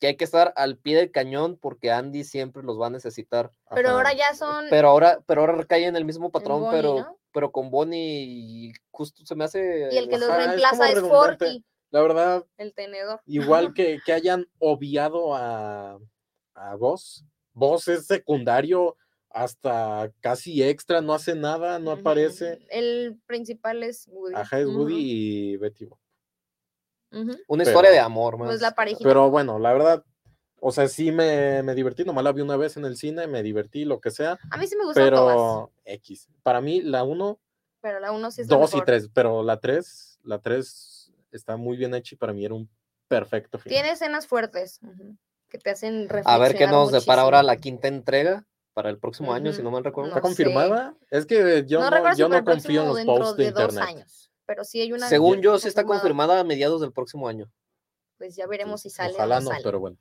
que 0.00 0.08
hay 0.08 0.16
que 0.16 0.24
estar 0.24 0.52
al 0.56 0.76
pie 0.76 0.96
del 0.96 1.10
cañón 1.10 1.56
porque 1.60 1.90
Andy 1.90 2.24
siempre 2.24 2.62
los 2.62 2.80
va 2.80 2.88
a 2.88 2.90
necesitar. 2.90 3.52
Pero 3.74 3.90
ahora 3.90 4.12
ya 4.12 4.34
son. 4.34 4.66
Pero 4.68 4.88
ahora, 4.88 5.20
pero 5.26 5.40
ahora 5.40 5.54
recae 5.54 5.86
en 5.86 5.96
el 5.96 6.04
mismo 6.04 6.30
patrón, 6.30 6.66
pero, 6.70 7.18
pero 7.32 7.50
con 7.50 7.70
Bonnie 7.70 8.24
y 8.28 8.72
justo 8.90 9.24
se 9.24 9.34
me 9.34 9.44
hace. 9.44 9.88
Y 9.92 9.96
el 9.96 10.08
que 10.08 10.18
los 10.18 10.28
reemplaza 10.28 10.90
es, 10.90 11.00
Forky. 11.00 11.64
La 11.90 12.02
verdad. 12.02 12.44
El 12.58 12.74
tenedor. 12.74 13.20
Igual 13.24 13.72
que, 13.74 14.00
que 14.04 14.12
hayan 14.12 14.46
obviado 14.58 15.34
a, 15.34 15.98
a 16.54 16.74
Voss 16.74 17.24
Voz 17.56 17.88
es 17.88 18.06
secundario 18.06 18.96
hasta 19.30 20.12
casi 20.20 20.62
extra, 20.62 21.00
no 21.00 21.14
hace 21.14 21.34
nada, 21.34 21.78
no 21.78 21.90
aparece. 21.90 22.58
El 22.68 23.18
principal 23.26 23.82
es 23.82 24.06
Woody. 24.08 24.34
Ajá, 24.34 24.60
es 24.60 24.66
Woody 24.66 24.94
y 24.96 25.56
Betty 25.56 25.86
Bob. 25.86 25.98
Una 27.48 27.62
historia 27.62 27.90
de 27.90 27.98
amor, 27.98 28.36
más. 28.36 28.48
Pues 28.48 28.60
la 28.60 28.74
Pero 28.74 29.30
bueno, 29.30 29.58
la 29.58 29.72
verdad, 29.72 30.04
o 30.60 30.70
sea, 30.70 30.86
sí 30.86 31.12
me, 31.12 31.62
me, 31.62 31.74
divertí, 31.74 32.04
nomás 32.04 32.24
la 32.24 32.32
vi 32.32 32.42
una 32.42 32.58
vez 32.58 32.76
en 32.76 32.84
el 32.84 32.98
cine, 32.98 33.26
me 33.26 33.42
divertí, 33.42 33.86
lo 33.86 34.00
que 34.00 34.10
sea. 34.10 34.38
A 34.50 34.58
mí 34.58 34.66
sí 34.66 34.76
me 34.76 34.84
gustó 34.84 35.00
Pero 35.00 35.72
X. 35.86 36.28
Para 36.42 36.60
mí, 36.60 36.82
la 36.82 37.04
1. 37.04 37.40
Pero 37.80 38.00
la 38.00 38.12
1 38.12 38.30
sí 38.32 38.42
es 38.42 38.48
Dos 38.48 38.74
y 38.74 38.82
tres, 38.82 39.08
pero 39.14 39.42
la 39.42 39.58
3, 39.60 40.20
la 40.24 40.40
3 40.40 41.12
está 41.30 41.56
muy 41.56 41.78
bien 41.78 41.94
hecha 41.94 42.14
y 42.14 42.18
para 42.18 42.34
mí 42.34 42.44
era 42.44 42.52
un 42.52 42.68
perfecto 43.08 43.58
final. 43.58 43.74
Tiene 43.74 43.92
escenas 43.92 44.26
fuertes 44.26 44.80
que 45.56 45.62
te 45.62 45.70
hacen 45.70 46.08
A 46.24 46.38
ver 46.38 46.56
qué 46.56 46.66
nos 46.66 46.92
depara 46.92 47.22
ahora 47.22 47.42
la 47.42 47.56
quinta 47.56 47.88
entrega 47.88 48.46
para 48.74 48.90
el 48.90 48.98
próximo 48.98 49.32
año, 49.32 49.52
si 49.52 49.62
no 49.62 49.70
mal 49.70 49.84
recuerdo. 49.84 50.10
¿Está 50.10 50.20
confirmada? 50.20 50.94
Es 51.10 51.24
que 51.24 51.64
yo 51.66 51.80
no, 51.80 52.14
yo 52.14 52.28
no 52.28 52.44
confío 52.44 52.82
en 52.82 52.88
los 52.88 53.04
posts 53.18 53.36
de, 53.36 53.46
internet. 53.46 53.84
Años, 53.84 54.30
pero 54.44 54.64
sí 54.64 54.80
hay 54.80 54.92
una. 54.92 55.08
Según 55.08 55.40
yo, 55.40 55.58
sí 55.58 55.68
está 55.68 55.84
confirmada 55.84 56.40
a 56.40 56.44
mediados 56.44 56.80
del 56.80 56.92
próximo 56.92 57.28
año. 57.28 57.50
Pues 58.18 58.36
ya 58.36 58.46
veremos 58.46 58.82
si 58.82 58.90
sale. 58.90 59.14
Ojalá 59.14 59.38
o 59.38 59.40
no, 59.40 59.50
no 59.50 59.56
pero 59.62 59.80
bueno. 59.80 59.96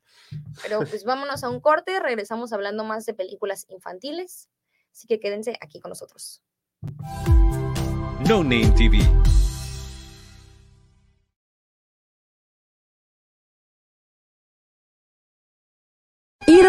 Pero 0.62 0.80
pues 0.80 1.04
vámonos 1.06 1.44
a 1.44 1.50
un 1.50 1.60
corte, 1.60 2.00
regresamos 2.00 2.54
hablando 2.54 2.84
más 2.84 3.06
de 3.06 3.14
películas 3.14 3.66
infantiles. 3.70 4.50
Así 4.92 5.08
que 5.08 5.20
quédense 5.20 5.58
aquí 5.62 5.80
con 5.80 5.90
nosotros. 5.90 6.42
No 8.28 8.44
Name 8.44 8.72
TV 8.78 9.00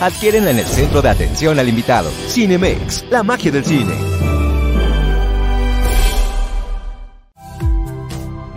adquieren 0.00 0.46
en 0.46 0.58
el 0.58 0.66
centro 0.66 1.02
de 1.02 1.08
atención 1.08 1.58
al 1.58 1.68
invitado. 1.68 2.10
Cinemex, 2.28 3.04
la 3.10 3.22
magia 3.22 3.50
del 3.50 3.64
cine. 3.64 3.94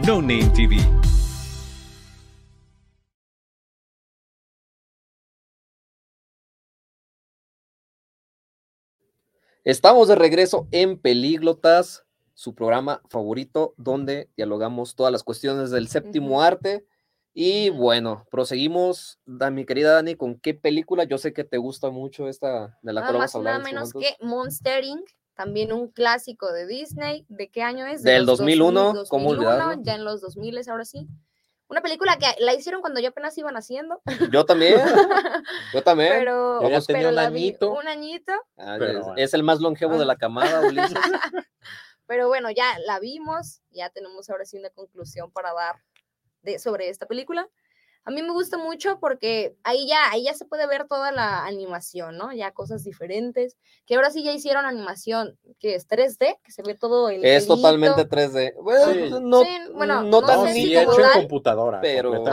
No 0.05 0.21
Name 0.21 0.51
TV. 0.53 0.77
Estamos 9.63 10.07
de 10.07 10.15
regreso 10.15 10.67
en 10.71 10.97
Pelíglotas, 10.97 12.03
su 12.33 12.55
programa 12.55 13.03
favorito, 13.09 13.75
donde 13.77 14.29
dialogamos 14.35 14.95
todas 14.95 15.11
las 15.11 15.23
cuestiones 15.23 15.69
del 15.69 15.87
séptimo 15.87 16.41
arte 16.41 16.83
y 17.33 17.69
bueno, 17.69 18.25
proseguimos, 18.29 19.19
mi 19.25 19.65
querida 19.65 19.93
Dani, 19.93 20.15
¿con 20.15 20.39
qué 20.39 20.53
película? 20.53 21.05
Yo 21.05 21.17
sé 21.17 21.33
que 21.33 21.43
te 21.43 21.57
gusta 21.57 21.89
mucho 21.89 22.27
esta 22.27 22.77
de 22.81 22.93
la 22.93 23.01
nada 23.01 23.17
más, 23.17 23.35
Nada 23.35 23.59
menos 23.59 23.93
que 23.93 24.17
Monster 24.19 24.83
Inc., 24.83 25.09
también 25.33 25.71
un 25.71 25.87
clásico 25.87 26.51
de 26.51 26.67
Disney. 26.67 27.25
¿De 27.29 27.49
qué 27.49 27.63
año 27.63 27.85
es? 27.85 28.03
Del 28.03 28.25
2001, 28.25 29.05
¿cómo 29.09 29.29
olvidarlo? 29.29 29.81
Ya 29.81 29.95
en 29.95 30.03
los 30.03 30.21
2000 30.21 30.59
ahora 30.69 30.85
sí. 30.85 31.07
Una 31.67 31.81
película 31.81 32.17
que 32.17 32.25
la 32.43 32.53
hicieron 32.53 32.81
cuando 32.81 32.99
yo 32.99 33.07
apenas 33.07 33.37
iban 33.37 33.55
haciendo. 33.55 34.01
Yo 34.29 34.45
también. 34.45 34.75
Yo 35.73 35.81
también. 35.81 36.11
Pero, 36.19 36.59
tenía 36.85 37.07
un 37.07 37.17
añito. 37.17 37.71
un 37.71 37.87
añito. 37.87 38.33
Ah, 38.57 38.77
es, 39.15 39.33
el 39.33 39.43
más 39.43 39.61
longevo 39.61 39.97
de 39.97 40.03
la 40.03 40.17
camada, 40.17 40.59
Ulises. 40.67 40.99
pero 42.07 42.27
bueno, 42.27 42.51
ya 42.51 42.77
la 42.85 42.99
vimos. 42.99 43.61
Ya 43.69 43.89
tenemos 43.89 44.29
ahora 44.29 44.43
sí 44.43 44.57
una 44.57 44.69
conclusión 44.69 45.31
para 45.31 45.53
dar 45.53 45.75
sobre 46.59 46.89
esta 46.89 47.05
película. 47.05 47.47
A 48.03 48.09
mí 48.09 48.23
me 48.23 48.31
gusta 48.31 48.57
mucho 48.57 48.99
porque 48.99 49.55
ahí 49.63 49.87
ya, 49.87 50.09
ahí 50.09 50.23
ya 50.23 50.33
se 50.33 50.45
puede 50.45 50.65
ver 50.65 50.87
toda 50.87 51.11
la 51.11 51.45
animación, 51.45 52.17
¿no? 52.17 52.33
Ya 52.33 52.51
cosas 52.51 52.83
diferentes, 52.83 53.57
que 53.85 53.95
ahora 53.95 54.09
sí 54.09 54.23
ya 54.23 54.31
hicieron 54.31 54.65
animación 54.65 55.37
que 55.59 55.75
es 55.75 55.87
3D, 55.87 56.39
que 56.43 56.51
se 56.51 56.63
ve 56.63 56.73
todo 56.73 57.09
el 57.09 57.23
Es 57.23 57.45
totalmente 57.45 58.09
3D. 58.09 58.55
Bueno, 58.55 59.19
no, 59.19 59.43
bueno, 59.75 60.01
no, 60.03 60.21
tan 60.23 60.47
hecho 60.47 60.81
en 60.81 61.21
computadora, 61.21 61.79
pero, 61.81 62.23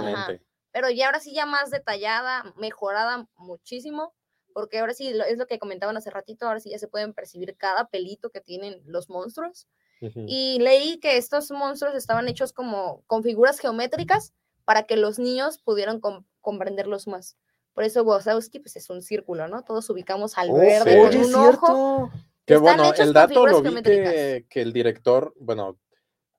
pero 0.73 0.91
ya 0.91 1.07
ahora 1.07 1.21
sí 1.21 1.35
ya 1.35 1.45
más 1.45 1.71
detallada, 1.71 2.55
mejorada 2.57 3.29
muchísimo, 3.37 4.15
porque 4.55 4.79
ahora 4.79 4.95
sí 4.95 5.09
es 5.09 5.37
lo 5.37 5.47
que 5.47 5.59
comentaban 5.59 5.99
hace 5.99 6.09
ratito, 6.09 6.47
ahora 6.47 6.61
sí 6.61 6.71
ya 6.71 6.79
se 6.79 6.89
pueden 6.89 7.13
percibir 7.13 7.57
cada 7.59 7.89
pelito 7.89 8.31
que 8.31 8.41
tienen 8.41 8.81
los 8.87 9.11
monstruos 9.11 9.69
y 10.01 10.59
leí 10.61 10.99
que 10.99 11.17
estos 11.17 11.51
monstruos 11.51 11.95
estaban 11.95 12.29
hechos 12.29 12.53
como 12.53 13.03
con 13.07 13.23
figuras 13.23 13.59
geométricas 13.59 14.33
para 14.65 14.85
que 14.85 14.97
los 14.97 15.19
niños 15.19 15.59
pudieran 15.59 16.01
comprenderlos 16.41 17.07
más. 17.07 17.37
Por 17.73 17.85
eso 17.85 18.03
Wazowski 18.03 18.59
pues 18.59 18.77
es 18.77 18.91
un 18.91 19.03
círculo, 19.03 19.49
¿no? 19.49 19.63
Todos 19.63 19.89
ubicamos 19.89 20.37
al 20.37 20.51
oh, 20.51 20.55
verde 20.55 20.99
con 20.99 21.17
un 21.17 21.35
ojo. 21.35 22.11
Qué 22.45 22.57
bueno, 22.57 22.93
el 22.95 23.13
dato 23.13 23.47
lo 23.47 23.63
vi 23.63 23.83
que, 23.83 24.47
el 24.55 24.73
director, 24.73 25.35
bueno, 25.39 25.79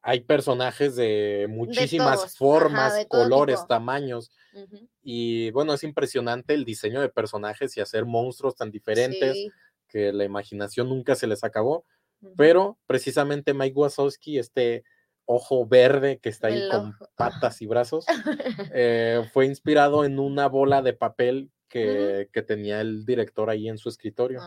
hay 0.02 0.22
personajes 0.22 0.96
de 0.96 1.48
muchísimas 1.50 2.36
formas, 2.36 3.06
colores, 3.08 3.66
tamaños. 3.68 4.32
Y 5.02 5.52
bueno, 5.52 5.74
es 5.74 5.84
impresionante 5.84 6.54
el 6.54 6.66
diseño 6.66 7.00
de 7.00 7.10
personajes 7.10 7.78
y 7.78 7.82
hacer 7.82 8.06
monstruos 8.06 8.56
tan 8.56 8.72
diferentes 8.72 9.38
que 9.88 10.12
la 10.12 10.24
imaginación 10.24 10.90
nunca 10.90 11.16
se 11.16 11.28
les 11.28 11.44
acabó. 11.44 11.86
Pero 12.36 12.78
precisamente 12.88 13.54
Mike 13.54 13.78
Wazowski, 13.78 14.40
este 14.40 14.84
ojo 15.26 15.68
verde 15.68 16.20
que 16.20 16.30
está 16.30 16.48
ahí 16.48 16.68
con 16.70 16.96
patas 17.16 17.62
y 17.62 17.68
brazos, 17.68 18.06
eh, 18.74 19.30
fue 19.32 19.46
inspirado 19.46 20.04
en 20.04 20.20
una 20.20 20.48
bola 20.48 20.82
de 20.82 20.94
papel 20.94 21.52
que, 21.68 22.30
tenía 22.48 22.82
el 22.82 23.06
director 23.06 23.50
ahí 23.50 23.70
en 23.70 23.78
su 23.78 23.90
escritorio. 23.90 24.42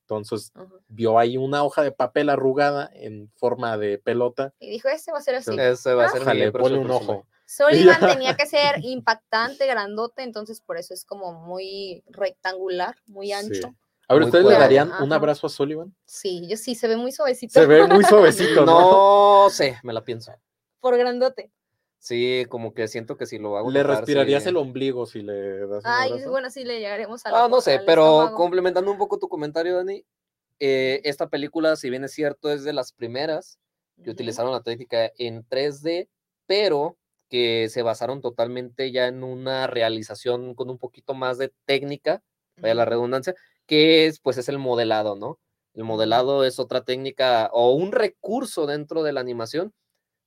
Entonces 0.00 0.52
vio 0.88 1.18
ahí 1.18 1.36
una 1.36 1.62
hoja 1.62 1.82
de 1.82 1.92
papel 1.92 2.30
arrugada 2.30 2.90
en 2.94 3.30
forma 3.36 3.76
de 3.76 3.98
pelota. 3.98 4.54
Y 4.58 4.70
dijo, 4.70 4.88
ese 4.88 5.12
va 5.12 5.18
a 5.18 5.22
ser 5.22 5.34
así. 5.34 5.50
Ese 5.58 5.92
va 5.92 6.06
a 6.06 6.08
ser 6.08 6.34
le 6.34 6.50
pone 6.50 6.78
un 6.78 6.90
ojo. 6.90 7.26
Sullivan 7.46 8.00
tenía 8.00 8.34
que 8.34 8.46
ser 8.46 8.76
impactante, 8.82 9.66
grandote, 9.66 10.22
entonces 10.22 10.60
por 10.60 10.76
eso 10.76 10.92
es 10.92 11.04
como 11.04 11.32
muy 11.32 12.02
rectangular, 12.06 12.96
muy 13.06 13.32
ancho. 13.32 13.74
A 14.08 14.14
ver, 14.14 14.22
¿ustedes 14.22 14.46
le 14.46 14.54
darían 14.54 14.90
un 15.00 15.12
abrazo 15.12 15.46
a 15.46 15.50
Sullivan? 15.50 15.94
Sí, 16.06 16.48
yo 16.48 16.56
sí, 16.56 16.74
se 16.74 16.88
ve 16.88 16.96
muy 16.96 17.12
suavecito. 17.12 17.52
Se 17.52 17.66
ve 17.66 17.86
muy 17.86 18.02
suavecito. 18.04 18.64
¿no? 18.64 19.44
no 19.44 19.50
sé, 19.50 19.78
me 19.82 19.92
la 19.92 20.02
pienso. 20.02 20.32
Por 20.80 20.96
grandote. 20.96 21.52
Sí, 21.98 22.46
como 22.48 22.72
que 22.72 22.88
siento 22.88 23.16
que 23.18 23.26
si 23.26 23.38
lo 23.38 23.58
hago. 23.58 23.70
Le 23.70 23.82
respirarías 23.82 24.46
el 24.46 24.56
ombligo 24.56 25.04
si 25.04 25.20
le 25.20 25.66
das 25.66 25.84
un 25.84 25.90
Ay, 25.90 26.24
bueno, 26.26 26.48
sí 26.48 26.64
le 26.64 26.78
llegaremos 26.78 27.26
a 27.26 27.30
la 27.30 27.44
Ah, 27.44 27.48
no 27.48 27.60
sé, 27.60 27.80
pero 27.84 28.32
complementando 28.34 28.90
un 28.90 28.98
poco 28.98 29.18
tu 29.18 29.28
comentario, 29.28 29.76
Dani, 29.76 30.04
eh, 30.60 31.00
esta 31.04 31.28
película, 31.28 31.76
si 31.76 31.90
bien 31.90 32.04
es 32.04 32.12
cierto, 32.12 32.50
es 32.50 32.64
de 32.64 32.72
las 32.72 32.92
primeras 32.92 33.58
que 34.02 34.10
utilizaron 34.10 34.52
la 34.52 34.62
técnica 34.62 35.10
en 35.18 35.44
3D, 35.48 36.08
pero 36.46 36.96
que 37.28 37.68
se 37.68 37.82
basaron 37.82 38.20
totalmente 38.20 38.90
ya 38.90 39.08
en 39.08 39.22
una 39.22 39.66
realización 39.66 40.54
con 40.54 40.70
un 40.70 40.78
poquito 40.78 41.14
más 41.14 41.36
de 41.36 41.52
técnica, 41.66 42.22
vaya 42.56 42.74
la 42.74 42.84
redundancia, 42.84 43.34
que 43.68 44.06
es, 44.06 44.18
pues 44.18 44.38
es 44.38 44.48
el 44.48 44.58
modelado, 44.58 45.14
¿no? 45.14 45.38
El 45.74 45.84
modelado 45.84 46.44
es 46.44 46.58
otra 46.58 46.84
técnica 46.84 47.50
o 47.52 47.74
un 47.74 47.92
recurso 47.92 48.66
dentro 48.66 49.04
de 49.04 49.12
la 49.12 49.20
animación, 49.20 49.72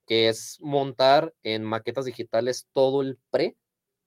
que 0.05 0.29
es 0.29 0.59
montar 0.61 1.33
en 1.43 1.63
maquetas 1.63 2.05
digitales 2.05 2.67
todo 2.71 3.01
el 3.01 3.17
pre 3.31 3.57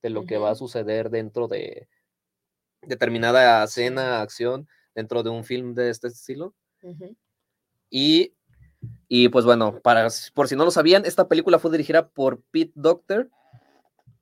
de 0.03 0.11
lo 0.11 0.25
que 0.25 0.39
va 0.39 0.51
a 0.51 0.55
suceder 0.55 1.11
dentro 1.11 1.49
de 1.49 1.89
determinada 2.81 3.65
escena, 3.65 4.23
acción, 4.23 4.69
dentro 4.95 5.23
de 5.23 5.31
un 5.31 5.45
film 5.45 5.75
de 5.75 5.91
este 5.91 6.09
estilo. 6.09 6.55
y, 7.91 8.35
y, 9.09 9.29
pues 9.31 9.45
bueno, 9.45 9.81
para, 9.83 10.09
por 10.33 10.47
si 10.47 10.55
no 10.55 10.65
lo 10.65 10.71
sabían, 10.71 11.05
esta 11.07 11.27
película 11.27 11.59
fue 11.59 11.73
dirigida 11.73 12.09
por 12.09 12.41
Pete 12.53 12.73
Doctor, 12.77 13.31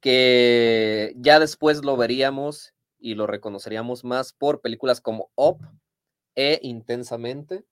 que 0.01 1.13
ya 1.17 1.39
después 1.39 1.85
lo 1.85 1.97
veríamos 1.97 2.73
y 3.03 3.15
lo 3.15 3.27
reconoceríamos 3.27 4.05
más 4.05 4.33
por 4.33 4.61
películas 4.61 5.01
como 5.01 5.31
Up 5.35 5.59
e 6.35 6.61
Intensamente. 6.63 7.65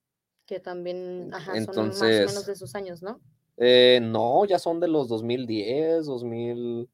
Que 0.45 0.59
también 0.59 1.31
ajá, 1.33 1.55
son 1.65 1.89
más 1.89 2.03
o 2.03 2.03
menos 2.03 2.47
de 2.47 2.57
sus 2.57 2.75
años, 2.75 3.03
¿no? 3.03 3.21
Eh, 3.57 4.01
no, 4.03 4.45
ya 4.45 4.59
son 4.59 4.81
de 4.81 4.89
los 4.89 5.09
2010, 5.09 6.07
2000. 6.07 6.89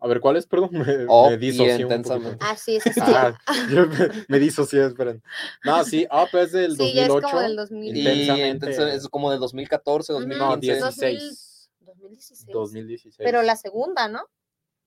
A 0.00 0.06
ver, 0.06 0.20
¿cuál 0.20 0.36
es? 0.36 0.46
Perdón, 0.46 0.70
me, 0.72 1.06
Up 1.06 1.30
me 1.30 1.38
disocié 1.38 1.80
intensamente. 1.80 2.38
Ah, 2.40 2.56
sí, 2.56 2.76
ese 2.76 2.92
sí. 2.92 3.00
Ah, 3.02 3.36
yo 3.72 3.86
me, 3.86 4.08
me 4.28 4.38
disocié, 4.38 4.84
esperen. 4.84 5.22
No, 5.64 5.82
sí, 5.84 6.06
Up 6.10 6.36
es 6.38 6.52
del 6.52 6.76
Sí, 6.76 6.92
ya 6.92 7.02
es 7.02 7.08
2008. 7.08 7.26
como 7.28 7.42
del 7.42 7.56
2000. 7.56 7.96
Y 7.96 7.98
Intensamente. 8.00 8.66
intensa- 8.66 8.92
es 8.92 9.08
como 9.08 9.30
del 9.30 9.40
2014, 9.40 10.12
Ujú. 10.12 10.20
2015. 10.20 10.44
No, 10.44 10.56
16. 10.60 11.70
2016. 11.80 12.52
2016. 12.52 13.16
Pero 13.18 13.42
la 13.42 13.56
segunda, 13.56 14.08
¿no? 14.08 14.24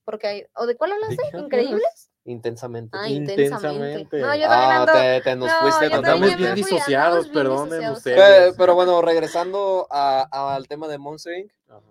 Porque 0.03 0.27
hay. 0.27 0.45
¿O 0.55 0.65
de 0.65 0.75
cuál 0.75 0.93
hablaste? 0.93 1.21
¿Increíbles? 1.37 2.11
Intensamente. 2.25 2.95
Ah, 2.99 3.09
Intensamente. 3.09 3.99
intensamente. 3.99 4.19
No, 4.21 4.35
yo 4.35 4.45
Ah, 4.47 4.81
ando. 4.81 4.91
te, 4.93 5.21
te 5.21 5.35
nos 5.35 5.49
No, 5.49 5.55
fuiste 5.59 5.89
yo 5.89 5.95
Andamos 5.95 6.35
bien 6.37 6.55
disociados, 6.55 7.27
perdonen 7.29 7.89
ustedes. 7.89 8.51
Eh, 8.51 8.55
pero 8.57 8.75
bueno, 8.75 9.01
regresando 9.01 9.87
a- 9.89 10.55
al 10.55 10.67
tema 10.67 10.87
de 10.87 10.97
Monster 10.99 11.39
Inc., 11.39 11.51
Ajá. 11.67 11.81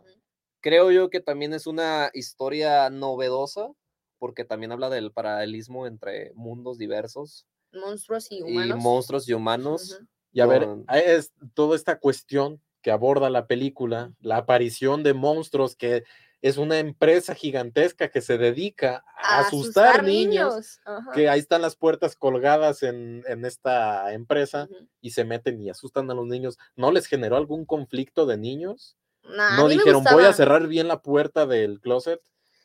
creo 0.61 0.91
yo 0.93 1.11
que 1.11 1.21
también 1.21 1.53
es 1.53 1.67
una 1.67 2.11
historia 2.15 2.91
novedosa, 2.91 3.71
porque 4.19 4.45
también 4.45 4.71
habla 4.71 4.89
del 4.91 5.13
paralelismo 5.13 5.87
entre 5.87 6.33
mundos 6.35 6.79
diversos 6.79 7.47
Monstruos 7.73 8.31
y 8.31 8.39
y 8.39 8.43
humanos. 8.43 8.79
monstruos 8.83 9.29
y 9.29 9.33
humanos. 9.33 10.01
Y 10.33 10.41
a 10.41 10.47
ver, 10.47 10.69
es 10.93 11.33
toda 11.55 11.75
esta 11.75 11.99
cuestión 11.99 12.61
que 12.83 12.91
aborda 12.93 13.31
la 13.31 13.47
película, 13.49 14.13
la 14.21 14.37
aparición 14.39 15.03
de 15.03 15.13
monstruos, 15.15 15.75
que 15.75 16.05
es 16.43 16.57
una 16.57 16.79
empresa 16.79 17.35
gigantesca 17.35 18.09
que 18.09 18.21
se 18.21 18.39
dedica 18.39 19.05
a, 19.17 19.41
asustar, 19.41 20.03
niños, 20.03 20.81
que 21.15 21.29
ahí 21.29 21.41
están 21.41 21.63
las 21.63 21.77
puertas 21.77 22.17
colgadas 22.17 22.83
en, 22.83 23.23
en 23.27 23.45
esta 23.45 24.13
empresa 24.13 24.69
y 25.01 25.11
se 25.11 25.25
meten 25.25 25.61
y 25.61 25.71
asustan 25.71 26.11
a 26.11 26.15
los 26.15 26.27
niños. 26.27 26.59
¿No 26.77 26.93
les 26.93 27.07
generó 27.07 27.37
algún 27.37 27.67
conflicto 27.67 28.27
de 28.27 28.39
niños? 28.39 28.97
Nah, 29.23 29.57
¿No 29.57 29.69
dijeron, 29.69 30.03
voy 30.11 30.25
a 30.25 30.33
cerrar 30.33 30.67
bien 30.67 30.89
la 30.89 31.03
puerta 31.03 31.47
del 31.47 31.81
closet? 31.81 32.21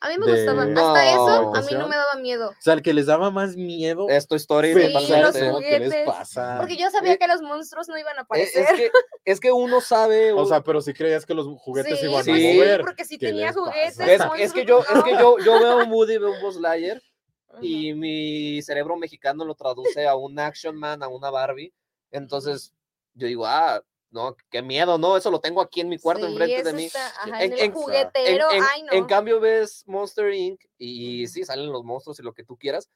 A 0.06 0.08
mí 0.10 0.18
me 0.18 0.26
de- 0.26 0.32
gustaba. 0.36 0.64
No. 0.66 0.88
Hasta 0.88 1.10
eso, 1.10 1.54
a 1.56 1.60
mí 1.62 1.68
no 1.72 1.88
me 1.88 1.96
daba 1.96 2.14
miedo. 2.20 2.50
O 2.50 2.54
sea, 2.60 2.74
el 2.74 2.82
que 2.82 2.94
les 2.94 3.06
daba 3.06 3.30
más 3.30 3.56
miedo. 3.56 4.06
Es 4.08 4.26
tu 4.28 4.34
historia 4.36 4.72
Sí. 4.74 4.92
¿Qué 5.60 5.78
les 5.80 6.06
pasa? 6.06 6.56
Porque 6.58 6.76
yo 6.76 6.88
sabía 6.90 7.14
Eh, 7.14 7.18
que 7.18 7.26
los 7.26 7.42
monstruos 7.42 7.88
no 7.88 7.98
iban 7.98 8.16
a 8.16 8.20
Eh, 8.20 8.24
aparecer. 8.24 8.62
Es 8.64 8.72
que, 8.72 8.90
es 9.24 9.40
que 9.40 9.52
uno 9.52 9.80
sabe. 9.80 10.32
O 10.32 10.46
sea, 10.46 10.62
pero 10.62 10.80
si 10.80 10.92
creías 10.92 11.26
que 11.26 11.34
los 11.34 11.46
juguetes 11.58 11.98
sí, 11.98 12.06
iban 12.06 12.22
Sí. 12.24 12.30
a 12.30 12.34
sí, 12.36 12.54
mover. 12.56 12.80
porque 12.82 13.04
si 13.04 13.18
¿Qué 13.18 13.26
tenía 13.26 13.52
juguetes. 13.52 13.98
es, 13.98 14.20
es 14.38 14.52
que 14.52 14.64
yo, 14.64 14.80
es 14.80 15.02
que 15.04 15.12
yo, 15.12 15.38
yo 15.38 15.58
veo 15.60 15.78
un 15.78 15.90
Woody, 15.92 16.18
veo 16.18 16.32
un 16.32 16.40
Buzz 16.40 16.56
Lightyear, 16.56 17.02
y 17.60 17.94
mi 17.94 18.60
cerebro 18.62 18.96
mexicano 18.96 19.44
lo 19.44 19.54
traduce 19.54 20.06
a 20.06 20.14
un 20.14 20.38
Action 20.38 20.76
Man, 20.76 21.02
a 21.02 21.08
una 21.08 21.30
Barbie. 21.30 21.72
Entonces, 22.10 22.72
yo 23.14 23.26
digo, 23.26 23.46
ah, 23.46 23.82
no, 24.10 24.36
qué 24.50 24.62
miedo, 24.62 24.98
no, 24.98 25.16
eso 25.16 25.30
lo 25.30 25.40
tengo 25.40 25.60
aquí 25.60 25.80
en 25.80 25.88
mi 25.88 25.98
cuarto 25.98 26.26
Sí, 26.26 26.32
enfrente 26.32 26.62
de 26.62 26.72
mí. 26.72 26.84
está- 26.84 27.08
ajá, 27.08 27.42
En- 27.44 27.52
en, 27.52 27.58
el 27.58 27.60
en- 27.66 27.72
juguetero, 27.72 28.50
en, 28.50 28.56
en- 28.58 28.64
ay 28.72 28.82
no. 28.82 28.92
en 28.92 29.04
cambio 29.06 29.40
ves 29.40 29.82
Monster 29.86 30.32
Inc. 30.32 30.60
y 30.78 31.26
sí, 31.26 31.44
salen 31.44 31.70
los 31.72 31.84
monstruos 31.84 32.18
y 32.18 32.22
lo 32.22 32.32
que 32.32 32.44
tú 32.44 32.56
quieras, 32.56 32.90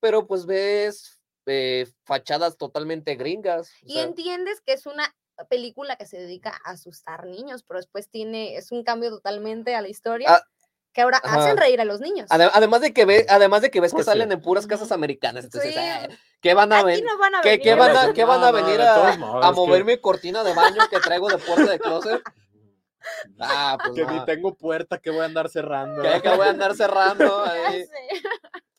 pero 0.00 0.26
pues 0.26 0.46
ves 0.46 1.20
eh, 1.46 1.86
fachadas 2.04 2.56
totalmente 2.56 3.16
gringas. 3.16 3.70
y 3.82 3.92
sea, 3.94 4.02
entiendes 4.04 4.60
que 4.62 4.72
es 4.72 4.86
una 4.86 5.14
película 5.50 5.96
que 5.96 6.06
se 6.06 6.16
dedica 6.18 6.58
a 6.64 6.70
asustar 6.70 7.26
niños, 7.26 7.64
pero 7.64 7.78
después 7.80 8.08
tiene, 8.08 8.56
es 8.56 8.72
un 8.72 8.82
cambio 8.82 9.10
totalmente 9.10 9.74
a 9.74 9.82
la 9.82 9.88
historia. 9.88 10.32
Ah, 10.36 10.42
que 10.94 11.02
ahora 11.02 11.20
ajá. 11.22 11.40
hacen 11.42 11.56
reír 11.58 11.80
a 11.80 11.84
los 11.84 12.00
niños. 12.00 12.30
ade- 12.30 12.50
además 12.54 12.80
de 12.80 12.94
que 12.94 13.04
ve, 13.04 13.26
además 13.28 13.60
de 13.62 13.70
que 13.70 13.80
ves 13.80 13.90
Pues 13.92 14.00
que 14.06 14.10
sí. 14.12 14.16
salen 14.16 14.32
en 14.32 14.40
puras 14.40 14.66
casas 14.66 14.92
americanas, 14.92 15.44
entonces, 15.44 15.74
Sí. 15.74 15.78
"Ah, 15.80 16.08
¿qué 16.40 16.54
van 16.54 16.72
a 16.72 16.78
no 16.82 16.84
van 17.18 17.34
a 17.34 17.40
¿Qué, 17.42 17.48
venir. 17.50 17.62
qué 17.64 17.74
van 17.74 17.96
a, 17.96 18.12
qué 18.14 18.24
van 18.24 18.44
a 18.44 18.50
venir 18.52 18.80
a, 18.80 18.94
todos 18.94 19.18
modos, 19.18 19.44
a 19.44 19.48
es 19.48 19.54
que- 19.54 19.60
mover 19.60 19.84
mi 19.84 19.98
cortina 19.98 20.44
de 20.44 20.54
baño 20.54 20.80
que 20.88 21.00
traigo 21.00 21.28
de 21.28 21.38
puerta 21.38 21.70
de 21.70 21.78
closet? 21.78 22.22
Ah, 23.38 23.76
pues 23.82 23.94
Que 23.96 24.02
no. 24.04 24.12
ni 24.12 24.24
tengo 24.24 24.54
puerta 24.54 24.96
que 24.96 25.10
voy 25.10 25.20
a 25.20 25.24
andar 25.26 25.50
cerrando. 25.50 26.00
que, 26.00 26.22
que 26.22 26.28
voy 26.30 26.46
a 26.46 26.50
andar 26.50 26.74
cerrando. 26.74 27.44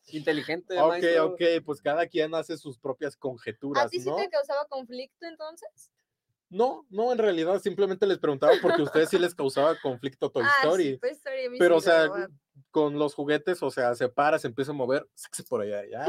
Inteligente, 0.08 0.80
Ok, 0.80 0.88
maestro. 0.88 1.26
ok, 1.26 1.42
pues 1.66 1.82
cada 1.82 2.08
quien 2.08 2.34
hace 2.34 2.58
sus 2.58 2.80
propias 2.80 3.16
conjeturas, 3.18 3.86
¿A 3.86 3.90
ti 3.90 4.00
sí 4.00 4.10
¿no? 4.10 4.16
te 4.16 4.30
causaba 4.30 4.66
conflicto 4.68 5.26
entonces? 5.28 5.92
No, 6.50 6.86
no, 6.90 7.12
en 7.12 7.18
realidad 7.18 7.60
simplemente 7.60 8.06
les 8.06 8.20
preguntaba 8.20 8.54
porque 8.62 8.82
a 8.82 8.86
ustedes 8.86 9.10
sí 9.10 9.18
les 9.18 9.34
causaba 9.36 9.76
conflicto 9.82 10.30
Toy 10.30 10.44
ah, 10.46 10.52
Story. 10.62 11.00
sí, 11.02 11.20
Pero, 11.60 11.78
o 11.78 11.82
sea, 11.82 12.10
con 12.72 12.98
los 13.00 13.14
juguetes, 13.14 13.62
o 13.64 13.72
sea, 13.72 13.96
se 13.96 14.10
para, 14.10 14.40
se 14.40 14.48
empieza 14.48 14.72
a 14.72 14.76
mover, 14.76 15.08
por 15.50 15.62
allá, 15.62 15.84
ya, 15.90 16.06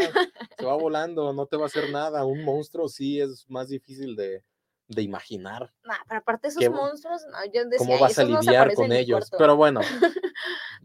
se 0.58 0.64
va 0.64 0.74
volando, 0.76 1.32
no 1.32 1.46
te 1.46 1.56
va 1.56 1.64
a 1.64 1.66
hacer 1.66 1.90
nada. 1.90 2.24
Un 2.24 2.44
monstruo 2.44 2.88
sí 2.88 3.20
es 3.20 3.48
más 3.48 3.68
difícil 3.68 4.16
de, 4.16 4.42
de 4.88 5.02
imaginar 5.02 5.72
Nah, 5.84 5.96
pero 6.08 6.20
aparte 6.20 6.48
esos 6.48 6.60
qué- 6.60 6.70
monstruos, 6.70 7.22
no, 7.30 7.44
yo 7.52 7.64
decía, 7.64 7.78
cómo 7.78 7.98
vas 7.98 8.18
a 8.18 8.22
"Esos 8.22 8.28
no 8.30 8.40
lidiar 8.40 8.56
aparecen 8.62 8.84
con 8.88 8.92
ellos. 8.92 9.18
cuarto". 9.30 9.36
Pero 9.38 9.56
bueno, 9.56 9.80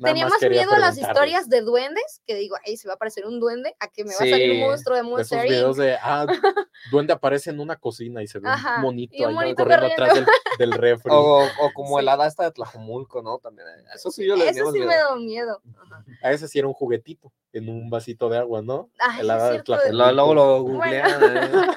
Tenía 0.04 0.26
más 0.28 0.42
miedo 0.42 0.72
a 0.74 0.80
las 0.80 0.98
historias 0.98 1.48
de 1.50 1.62
duendes, 1.62 2.22
que 2.26 2.36
digo, 2.36 2.56
ahí 2.66 2.78
se 2.78 2.88
va 2.88 2.94
a 2.94 2.96
aparecer 2.96 3.26
un 3.28 3.40
duende, 3.40 3.76
a 3.80 3.88
que 3.88 4.04
me 4.04 4.10
va 4.12 4.16
a 4.16 4.18
salir 4.20 4.50
un 4.52 4.58
Sí, 4.58 4.64
monstruo 4.64 4.96
de 4.96 5.02
De 5.04 5.08
esos 5.08 5.12
Monster 5.32 5.44
videos 5.44 5.78
de, 5.78 5.96
ah, 6.02 6.26
duende 6.92 7.14
aparece 7.14 7.50
en 7.52 7.60
una 7.60 7.76
cocina 7.76 8.24
y 8.24 8.28
se 8.28 8.40
ve 8.40 8.50
Ajá, 8.50 8.78
un 8.78 8.82
monito 8.82 9.14
y 9.16 9.22
un 9.24 9.30
ahí 9.30 9.36
monito 9.36 9.64
corriendo 9.64 9.86
atrás 9.88 10.14
del, 10.16 10.26
del 10.60 10.74
refri. 10.74 11.12
O, 11.14 11.48
o 11.60 11.74
como 11.74 11.98
Sí. 11.98 12.02
el 12.02 12.10
hada 12.10 12.26
esta 12.26 12.44
de 12.46 12.52
Tlajomulco, 12.52 13.22
¿no? 13.22 13.38
También. 13.38 13.68
eh, 13.68 13.84
Eso 13.94 14.10
sí 14.10 14.26
yo 14.26 14.36
le 14.36 14.50
Eso 14.50 14.72
sí 14.72 14.80
me 14.80 14.96
da 14.96 15.16
miedo. 15.16 15.62
Ajá. 15.80 16.04
A 16.24 16.32
ese 16.32 16.48
sí 16.48 16.58
era 16.58 16.68
un 16.68 16.74
juguetito 16.74 17.32
en 17.54 17.70
un 17.70 17.90
vasito 17.90 18.30
de 18.30 18.38
agua, 18.40 18.62
¿no? 18.64 18.90
Ay, 18.98 19.20
El 19.20 19.26
sí 19.28 19.32
hada 19.32 19.52
de 19.52 19.62
Tlajomulco. 19.64 20.12
Luego 20.14 20.34
lo 20.34 20.64
Bueno. 20.64 20.74
googlean. 20.80 21.24
eh. 21.24 21.68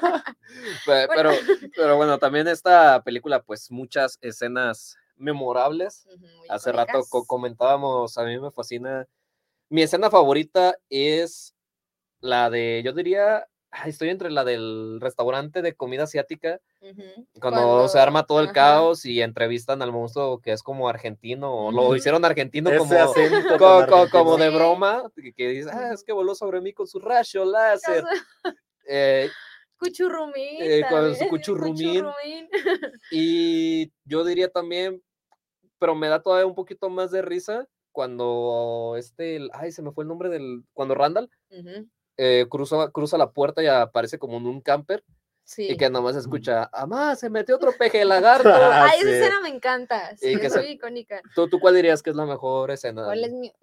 Pe- 0.85 1.07
Pero, 1.13 1.31
pero 1.75 1.97
bueno, 2.15 2.19
también 2.19 2.47
esta 2.47 3.01
película, 3.03 3.41
pues 3.43 3.69
muchas 3.71 4.17
escenas 4.21 4.97
memorables. 5.17 6.05
Ujú, 6.07 6.19
muy 6.37 6.47
Hace 6.49 6.71
rato 6.71 7.03
co- 7.09 7.25
comentábamos, 7.25 8.17
a 8.17 8.23
mí 8.23 8.39
me 8.39 8.51
fascina. 8.51 9.05
Mi 9.69 9.81
escena 9.81 10.09
favorita 10.09 10.77
es 10.89 11.53
la 12.21 12.49
de, 12.49 12.81
yo 12.85 12.93
diría, 12.93 13.47
ay, 13.71 13.89
estoy 13.89 14.09
entre 14.09 14.31
la 14.31 14.43
del 14.43 14.99
restaurante 15.01 15.61
de 15.61 15.73
comida 15.73 16.03
asiática, 16.03 16.59
Ujú, 16.81 17.27
cuando, 17.41 17.87
se 17.89 17.99
arma 17.99 18.25
todo 18.25 18.39
el 18.39 18.45
ajá. 18.45 18.53
caos 18.53 19.05
y 19.05 19.21
entrevistan 19.21 19.81
al 19.81 19.91
monstruo 19.91 20.39
que 20.39 20.51
es 20.51 20.63
como 20.63 20.87
argentino, 20.87 21.51
o 21.53 21.71
lo 21.71 21.83
Ujú. 21.87 21.95
hicieron 21.95 22.23
argentino 22.23 22.69
Ese 22.69 22.77
como, 22.77 22.95
co- 23.57 23.65
argentino. 23.67 24.09
como 24.09 24.37
de 24.37 24.49
broma, 24.49 25.11
que, 25.15 25.33
que 25.33 25.49
dice, 25.49 25.69
ah, 25.73 25.91
es 25.93 26.03
que 26.03 26.13
voló 26.13 26.33
sobre 26.35 26.61
mí 26.61 26.71
con 26.73 26.87
su 26.87 26.99
rayo 26.99 27.43
láser. 27.43 28.05
Eh, 28.87 29.31
Cuchurrumín. 29.77 30.57
Eh, 30.61 30.85
con 30.89 31.15
su 31.15 31.27
cuchurrumín. 31.29 32.05
cuchurrumín. 32.05 32.49
Y 33.11 33.91
yo 34.05 34.23
diría 34.23 34.49
también, 34.49 35.01
pero 35.79 35.95
me 35.95 36.07
da 36.07 36.21
todavía 36.21 36.45
un 36.45 36.55
poquito 36.55 36.89
más 36.89 37.11
de 37.11 37.21
risa 37.21 37.67
cuando 37.91 38.95
este, 38.97 39.35
el- 39.37 39.49
ay, 39.53 39.71
se 39.71 39.81
me 39.81 39.91
fue 39.91 40.03
el 40.03 40.07
nombre 40.09 40.29
del, 40.29 40.63
cuando 40.73 40.95
Randall 40.95 41.29
Ujú, 41.49 41.87
eh, 42.17 42.45
cruza, 42.49 42.89
cruza 42.91 43.17
la 43.17 43.31
puerta 43.31 43.63
y 43.63 43.67
aparece 43.67 44.17
como 44.19 44.37
en 44.37 44.47
un 44.47 44.61
camper 44.61 45.03
Sí. 45.47 45.67
y 45.69 45.77
que 45.77 45.91
nomás 45.91 46.15
escucha, 46.15 46.67
¡Amá, 46.73 47.15
se 47.15 47.29
metió 47.29 47.55
otro 47.55 47.71
peje 47.77 47.99
de 47.99 48.05
lagarto! 48.49 48.49
Ah, 48.51 48.87
esa 48.95 49.03
sí. 49.07 49.13
escena 49.13 49.39
me 49.41 49.49
encanta. 49.49 50.17
Sí, 50.17 50.33
es 50.41 50.51
se- 50.53 50.59
muy 50.59 50.69
icónica. 50.71 51.21
¿Tú, 51.35 51.47
¿Tú 51.47 51.59
cuál 51.59 51.75
dirías 51.75 52.01
que 52.01 52.09
es 52.09 52.15
la 52.15 52.25
mejor 52.25 52.71
escena? 52.71 53.03
¿Cuál 53.05 53.23
es 53.23 53.31
mi- 53.31 53.53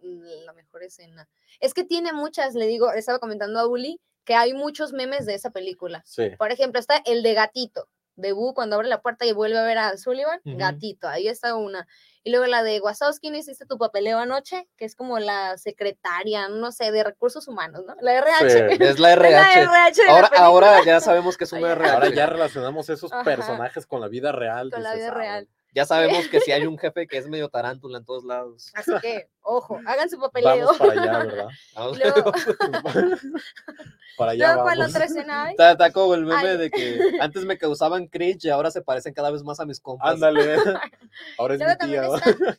la 0.44 0.52
mejor 0.52 0.84
escena? 0.84 1.28
Es 1.58 1.74
que 1.74 1.82
tiene 1.84 2.12
muchas, 2.12 2.54
le 2.54 2.68
digo, 2.68 2.92
estaba 2.92 3.18
comentando 3.18 3.58
a 3.58 3.66
Uli 3.66 4.00
que 4.24 4.34
hay 4.34 4.52
muchos 4.54 4.92
memes 4.92 5.26
de 5.26 5.34
esa 5.34 5.50
película. 5.50 6.02
Sí. 6.06 6.30
Por 6.38 6.52
ejemplo, 6.52 6.78
está 6.80 7.02
el 7.04 7.22
de 7.22 7.34
gatito, 7.34 7.88
de 8.14 8.32
Boo 8.32 8.54
cuando 8.54 8.76
abre 8.76 8.88
la 8.88 9.00
puerta 9.00 9.24
y 9.26 9.32
vuelve 9.32 9.58
a 9.58 9.62
ver 9.64 9.78
a 9.78 9.96
Sullivan, 9.96 10.40
gatito, 10.44 11.08
ahí 11.08 11.28
está 11.28 11.54
una. 11.56 11.88
Y 12.24 12.30
luego 12.30 12.46
la 12.46 12.62
de 12.62 12.80
Wazowski, 12.80 13.30
¿no 13.30 13.36
hiciste 13.38 13.66
tu 13.66 13.78
papeleo 13.78 14.18
anoche? 14.18 14.68
Que 14.76 14.84
es 14.84 14.94
como 14.94 15.18
la 15.18 15.56
secretaria, 15.58 16.48
no 16.48 16.70
sé, 16.70 16.92
de 16.92 17.02
recursos 17.02 17.48
humanos, 17.48 17.84
¿no? 17.84 17.96
La 18.00 18.12
RH. 18.14 18.50
Sí. 18.50 18.58
Es 18.58 18.78
la 18.78 18.90
Es 18.90 18.98
la 19.00 19.12
RH. 19.14 19.62
RH 19.62 20.02
la 20.06 20.28
Ahora, 20.44 20.84
ya 20.84 21.00
sabemos 21.00 21.36
que 21.36 21.44
es 21.44 21.52
un 21.52 21.58
Ahora- 21.60 21.72
RH. 21.74 21.90
Ahora 21.94 22.08
ya 22.14 22.26
relacionamos 22.26 22.88
esos 22.90 23.12
Ajá. 23.12 23.24
personajes 23.24 23.86
con 23.86 24.00
la 24.00 24.06
vida 24.08 24.30
real. 24.30 24.70
Con 24.70 24.82
la 24.84 24.94
vida 24.94 25.08
"Ah, 25.08 25.14
real. 25.14 25.48
Ya 25.74 25.86
sabemos 25.86 26.28
que 26.28 26.38
si 26.40 26.52
hay 26.52 26.66
un 26.66 26.76
jefe 26.78 27.06
que 27.06 27.16
es 27.16 27.26
medio 27.28 27.48
tarántula 27.48 27.96
en 27.98 28.04
todos 28.04 28.24
lados. 28.24 28.70
Así 28.74 28.92
que, 29.00 29.28
ojo, 29.40 29.80
hagan 29.86 30.10
su 30.10 30.18
papeleo. 30.20 30.66
Vamos 30.66 30.76
para 30.78 30.92
allá, 30.92 31.18
¿verdad? 31.24 31.48
Vamos. 31.74 31.98
Luego, 31.98 32.32
para 34.18 34.32
allá 34.32 34.46
luego, 34.48 34.62
¿cuál 34.64 34.78
vamos. 34.78 34.94
otra 34.94 35.04
escena 35.06 35.44
hay? 35.44 35.50
Está, 35.52 35.72
está 35.72 35.92
como 35.92 36.14
el 36.14 36.24
meme 36.26 36.48
Ay. 36.50 36.56
de 36.58 36.70
que 36.70 37.00
antes 37.20 37.44
me 37.44 37.56
causaban 37.58 38.06
cringe 38.06 38.44
y 38.44 38.50
ahora 38.50 38.70
se 38.70 38.82
parecen 38.82 39.14
cada 39.14 39.30
vez 39.30 39.42
más 39.42 39.60
a 39.60 39.64
mis 39.66 39.80
compas. 39.80 40.12
Ándale. 40.12 40.56
Ahora 41.38 41.54
es 41.54 41.60
mi 41.60 41.64
Luego 41.66 41.78
también 41.78 42.02
tía. 42.02 42.16
está- 42.16 42.56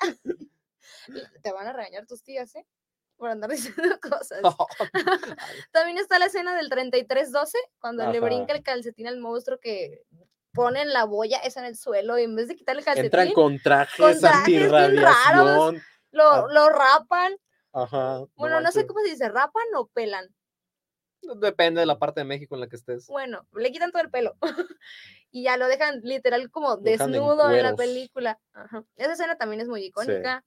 Te 1.42 1.52
van 1.52 1.68
a 1.68 1.74
regañar 1.74 2.06
tus 2.08 2.24
tías, 2.24 2.56
¿eh? 2.56 2.66
Por 3.18 3.30
andar 3.30 3.52
diciendo 3.52 3.84
cosas. 4.02 4.42
También 5.72 5.98
está 6.00 6.18
la 6.20 6.26
escena 6.26 6.56
del 6.56 6.70
3312, 6.70 7.58
cuando 7.80 8.12
le 8.12 8.20
brinca 8.20 8.54
el 8.54 8.64
calcetín 8.64 9.08
al 9.08 9.20
monstruo 9.20 9.60
que 9.60 10.04
ponen 10.54 10.94
la 10.94 11.06
boya 11.06 11.40
esa 11.40 11.60
en 11.60 11.66
el 11.66 11.76
suelo 11.76 12.18
y 12.18 12.24
en 12.24 12.36
vez 12.36 12.48
de 12.48 12.56
quitarle 12.56 12.80
el 12.80 12.86
calcetín, 12.86 13.06
Entran 13.06 13.34
con 13.34 13.60
trajes, 13.60 13.98
con 13.98 14.20
trajes 14.20 14.46
bien 14.46 14.64
antirradiación. 14.64 15.82
lo, 16.12 16.32
Ah. 16.32 16.48
lo 16.50 16.70
rapan. 16.70 17.36
Ajá. 17.74 18.24
Bueno, 18.36 18.62
no 18.62 18.72
sé 18.72 18.86
cómo 18.86 19.02
se 19.02 19.10
dice, 19.10 19.30
rapan 19.30 19.64
o 19.76 19.88
pelan. 19.88 20.34
Depende 21.38 21.80
de 21.80 21.86
la 21.86 21.98
parte 21.98 22.22
de 22.22 22.26
México 22.26 22.56
en 22.56 22.62
la 22.62 22.68
que 22.68 22.76
estés. 22.76 23.08
Bueno, 23.08 23.48
le 23.54 23.72
quitan 23.72 23.92
todo 23.92 24.04
el 24.04 24.12
pelo 24.12 24.36
y 25.32 25.44
ya 25.44 25.58
lo 25.58 25.68
dejan 25.68 26.02
literal 26.04 26.52
como 26.52 26.78
desnudo 26.78 27.50
en, 27.50 27.64
la 27.64 27.76
película. 27.76 28.40
Esa 28.96 29.14
escena 29.14 29.38
también 29.38 29.62
es 29.62 29.68
muy 29.68 29.86
icónica. 29.86 30.44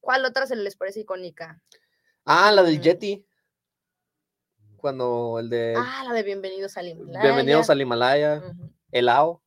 ¿Cuál 0.00 0.24
otra 0.24 0.46
se 0.46 0.56
les 0.56 0.76
parece 0.76 1.00
icónica? 1.00 1.60
Ah, 2.24 2.50
la 2.52 2.62
del 2.62 2.78
mm. 2.78 2.82
Yeti. 2.82 3.26
Cuando 4.76 5.38
el 5.38 5.50
de. 5.50 5.74
Ah, 5.76 6.04
la 6.06 6.14
de 6.14 6.22
Bienvenidos 6.22 6.76
al 6.78 6.88
Himalaya. 6.88 7.22
Bienvenidos 7.22 7.68
al 7.68 7.80
Himalaya. 7.80 8.42
El 8.92 9.08
AO. 9.10 9.42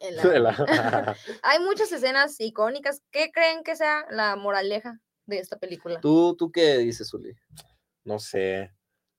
Hay 1.42 1.60
muchas 1.60 1.92
escenas 1.92 2.40
icónicas. 2.40 3.02
¿Qué 3.10 3.30
creen 3.32 3.62
que 3.62 3.76
sea 3.76 4.06
la 4.10 4.36
moraleja 4.36 5.00
de 5.26 5.38
esta 5.38 5.58
película? 5.58 6.00
¿Tú, 6.00 6.34
tú 6.36 6.50
qué 6.50 6.78
dices, 6.78 7.12
Uli? 7.12 7.34
No 8.04 8.18
sé. 8.18 8.72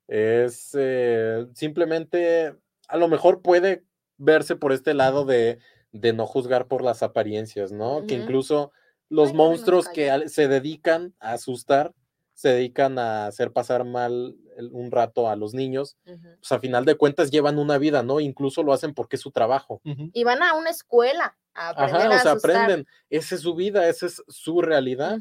Es 0.07 0.71
eh, 0.77 1.45
simplemente, 1.53 2.55
a 2.87 2.97
lo 2.97 3.07
mejor 3.07 3.41
puede 3.41 3.85
verse 4.17 4.55
por 4.55 4.73
este 4.73 4.93
lado 4.93 5.25
de, 5.25 5.59
de 5.91 6.13
no 6.13 6.25
juzgar 6.25 6.67
por 6.67 6.83
las 6.83 7.03
apariencias, 7.03 7.71
¿no? 7.71 8.05
Que 8.05 8.15
incluso 8.15 8.71
los 9.09 9.33
monstruos 9.33 9.87
que 9.87 10.29
se 10.29 10.47
dedican 10.47 11.13
a 11.19 11.33
asustar, 11.33 11.93
se 12.33 12.49
dedican 12.49 12.97
a 12.97 13.27
hacer 13.27 13.51
pasar 13.51 13.83
mal 13.85 14.35
un 14.71 14.91
rato 14.91 15.29
a 15.29 15.35
los 15.35 15.53
niños, 15.53 15.97
pues 16.03 16.51
a 16.51 16.59
final 16.59 16.85
de 16.85 16.95
cuentas 16.95 17.31
llevan 17.31 17.57
una 17.57 17.77
vida, 17.77 18.03
¿no? 18.03 18.19
Incluso 18.19 18.63
lo 18.63 18.73
hacen 18.73 18.93
porque 18.93 19.15
es 19.15 19.21
su 19.21 19.31
trabajo. 19.31 19.81
Y 19.83 20.23
van 20.23 20.43
a 20.43 20.53
una 20.53 20.69
escuela 20.69 21.37
a 21.53 21.69
aprender 21.69 22.01
Ajá, 22.07 22.15
o 22.15 22.19
sea, 22.19 22.31
aprenden. 22.33 22.87
Esa 23.09 23.35
es 23.35 23.41
su 23.41 23.55
vida, 23.55 23.87
esa 23.89 24.05
es 24.05 24.23
su 24.27 24.61
realidad 24.61 25.19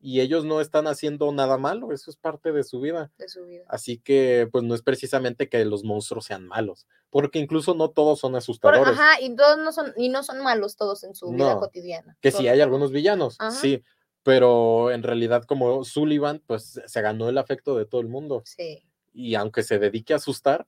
y 0.00 0.20
ellos 0.20 0.44
no 0.44 0.60
están 0.60 0.86
haciendo 0.86 1.30
nada 1.30 1.58
malo, 1.58 1.92
eso 1.92 2.10
es 2.10 2.16
parte 2.16 2.52
de 2.52 2.64
su 2.64 2.80
vida. 2.80 3.12
De 3.18 3.28
su 3.28 3.44
vida. 3.44 3.64
Así 3.68 3.98
que, 3.98 4.48
pues 4.50 4.64
no 4.64 4.74
es 4.74 4.82
precisamente 4.82 5.48
que 5.48 5.64
los 5.64 5.84
monstruos 5.84 6.24
sean 6.24 6.46
malos, 6.46 6.86
porque 7.10 7.38
incluso 7.38 7.74
no 7.74 7.90
todos 7.90 8.18
son 8.18 8.34
asustadores. 8.34 8.94
ajá, 8.94 9.20
y 9.20 9.36
todos 9.36 9.58
no 9.58 9.72
son, 9.72 9.92
y 9.96 10.08
no 10.08 10.22
son 10.22 10.42
malos 10.42 10.76
todos 10.76 11.04
en 11.04 11.14
su 11.14 11.30
vida 11.30 11.58
cotidiana. 11.58 12.16
Que 12.20 12.32
sí 12.32 12.48
hay 12.48 12.60
algunos 12.60 12.92
villanos, 12.92 13.36
sí, 13.50 13.84
pero 14.22 14.90
en 14.90 15.02
realidad 15.02 15.44
como 15.44 15.84
Sullivan, 15.84 16.42
pues 16.46 16.80
se 16.84 17.02
ganó 17.02 17.28
el 17.28 17.38
afecto 17.38 17.76
de 17.76 17.86
todo 17.86 18.00
el 18.00 18.08
mundo. 18.08 18.42
Sí. 18.44 18.84
Y 19.12 19.34
aunque 19.34 19.62
se 19.62 19.78
dedique 19.78 20.12
a 20.12 20.16
asustar, 20.16 20.66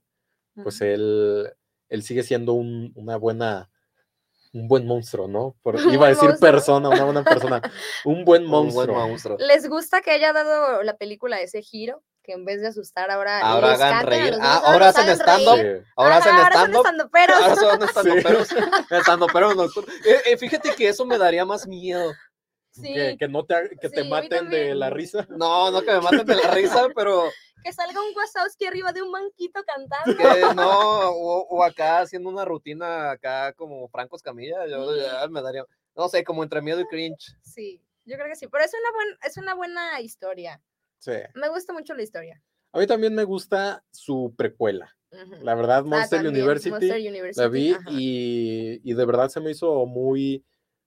pues 0.62 0.80
él, 0.80 1.52
él 1.88 2.02
sigue 2.02 2.22
siendo 2.22 2.54
una 2.54 3.16
buena 3.16 3.70
un 4.52 4.68
buen 4.68 4.86
monstruo, 4.86 5.28
¿no? 5.28 5.56
iba 5.90 6.06
a 6.06 6.10
decir 6.10 6.30
persona, 6.38 6.88
una 6.88 7.04
buena 7.04 7.24
persona. 7.24 7.62
Un 8.04 8.24
buen 8.24 8.44
monstruo. 8.44 9.36
¿Les 9.38 9.68
gusta 9.68 10.00
que 10.00 10.10
haya 10.10 10.32
dado 10.32 10.82
la 10.82 10.96
película 10.96 11.40
ese 11.40 11.62
giro? 11.62 12.02
Que 12.22 12.32
en 12.32 12.44
vez 12.44 12.60
de 12.60 12.68
asustar 12.68 13.10
ahora. 13.10 13.40
Ahora 13.40 13.72
hagan 13.72 14.06
reír. 14.06 14.34
Ah, 14.40 14.62
ahora 14.64 14.88
hacen 14.90 15.08
stand-up. 15.08 15.84
Ahora 15.96 16.18
hacen 16.18 16.34
stand-up. 16.34 17.10
Pero 17.10 17.34
Ahora 17.34 17.56
son 17.56 19.00
stand-up 19.00 19.30
pero 19.32 19.52
eh, 20.26 20.36
fíjate 20.36 20.74
que 20.76 20.88
eso 20.88 21.04
me 21.04 21.18
daría 21.18 21.44
más 21.44 21.66
miedo. 21.66 22.12
Sí. 22.72 22.94
Que, 23.18 23.28
no 23.28 23.44
te, 23.44 23.54
que 23.80 23.88
te 23.88 24.02
maten 24.04 24.48
de 24.48 24.74
la 24.74 24.90
risa. 24.90 25.26
No, 25.30 25.70
no 25.70 25.82
que 25.82 25.92
me 25.92 26.00
maten 26.00 26.26
de 26.26 26.36
la 26.36 26.50
risa, 26.50 26.88
pero 26.96 27.30
que 27.62 27.72
salga 27.72 28.00
un 28.00 28.14
Wazowski 28.16 28.66
arriba 28.66 28.92
de 28.92 29.02
un 29.02 29.12
banquito 29.12 29.62
cantando. 29.64 30.16
Que 30.16 30.54
no, 30.54 31.10
o, 31.10 31.62
acá 31.62 32.00
haciendo 32.00 32.28
una 32.28 32.44
rutina 32.44 33.12
acá 33.12 33.52
como 33.52 33.88
Franco 33.88 34.16
Escamilla, 34.16 34.66
yo 34.66 34.86
me 35.30 35.42
daría, 35.42 35.64
no 35.94 36.08
sé, 36.08 36.24
como 36.24 36.42
entre 36.42 36.60
miedo 36.60 36.80
y 36.80 36.86
cringe. 36.86 37.36
Sí, 37.42 37.80
yo 38.04 38.16
creo 38.16 38.28
que 38.28 38.36
sí, 38.36 38.48
pero 38.48 38.64
es 38.64 38.72
una, 38.74 38.92
buena, 38.92 39.18
es 39.24 39.36
una 39.36 39.54
buena 39.54 40.00
historia. 40.00 40.60
Sí. 40.98 41.12
Me 41.34 41.48
gusta 41.48 41.72
mucho 41.72 41.94
la 41.94 42.02
historia. 42.02 42.42
A 42.72 42.78
mí 42.78 42.86
también 42.86 43.14
me 43.14 43.24
gusta 43.24 43.84
su 43.90 44.34
precuela. 44.36 44.96
La 45.42 45.54
verdad, 45.54 45.80
ah, 45.80 45.82
Monster, 45.82 46.26
University, 46.26 46.88
la 47.36 47.48
vi 47.48 47.76
y, 47.90 48.80
y, 48.82 48.94
de 48.94 49.04
verdad 49.04 49.28
se 49.28 49.40
me 49.40 49.50
hizo 49.50 49.84
muy, 49.84 50.42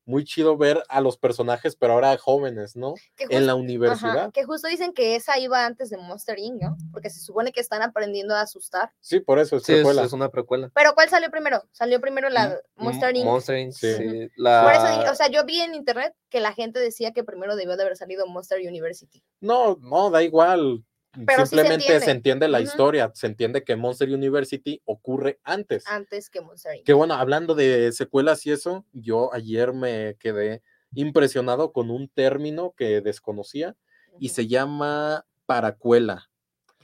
muy 0.05 0.23
chido 0.23 0.57
ver 0.57 0.83
a 0.89 1.01
los 1.01 1.17
personajes, 1.17 1.75
pero 1.75 1.93
ahora 1.93 2.17
jóvenes, 2.17 2.75
¿no? 2.75 2.93
en 3.17 3.47
la 3.47 3.55
universidad. 3.55 4.31
que 4.31 4.43
justo 4.43 4.67
dicen 4.67 4.93
que 4.93 5.15
esa 5.15 5.37
iba 5.39 5.65
antes 5.65 5.89
de 5.89 5.97
Monster 5.97 6.37
Inc., 6.39 6.61
¿no? 6.61 6.77
Porque 6.91 7.09
se 7.09 7.19
supone 7.19 7.51
que 7.51 7.59
están 7.59 7.81
aprendiendo 7.81 8.35
a 8.35 8.41
asustar. 8.41 8.91
Sí, 8.99 9.19
por 9.19 9.39
eso 9.39 9.57
es 9.57 9.63
sí, 9.63 9.73
Es, 9.73 10.13
una 10.13 10.29
precuela. 10.29 10.71
Pero 10.73 10.93
¿cuál 10.93 11.09
salió 11.09 11.29
primero? 11.29 11.63
Salió 11.71 11.99
primero 11.99 12.29
la 12.29 12.49
mm, 12.75 12.83
Monster 12.83 13.15
Inc. 13.15 13.25
Monster 13.25 13.57
Inc. 13.57 13.73
Sí. 13.73 13.93
Por 14.37 14.73
eso, 14.73 15.11
o 15.11 15.15
sea, 15.15 15.29
yo 15.29 15.43
vi 15.45 15.61
en 15.61 15.73
internet 15.75 16.13
que 16.29 16.39
la 16.39 16.53
gente 16.53 16.79
decía 16.79 17.11
que 17.11 17.23
primero 17.23 17.55
debió 17.55 17.75
de 17.75 17.83
haber 17.83 17.97
salido 17.97 18.27
Monster 18.27 18.59
University. 18.59 19.23
No, 19.39 19.77
no, 19.81 20.09
da 20.09 20.23
igual. 20.23 20.83
Simplemente 21.15 21.99
se, 21.99 22.11
entiende. 22.11 22.47
la 22.47 22.61
historia, 22.61 23.11
se 23.13 23.27
entiende 23.27 23.63
que 23.63 23.75
Monster 23.75 24.09
University 24.09 24.81
ocurre 24.85 25.39
antes. 25.43 25.87
Antes 25.87 26.29
que 26.29 26.41
Monster 26.41 26.83
Que 26.83 26.93
bueno, 26.93 27.15
hablando 27.15 27.55
de 27.55 27.91
secuelas 27.91 28.45
y 28.45 28.51
eso, 28.51 28.85
yo 28.91 29.33
ayer 29.33 29.73
me 29.73 30.15
quedé 30.19 30.61
impresionado 30.93 31.71
con 31.71 31.89
un 31.89 32.07
término 32.09 32.73
que 32.75 33.01
desconocía 33.01 33.75
y 34.19 34.29
se 34.29 34.47
llama 34.47 35.25
paracuela. 35.45 36.29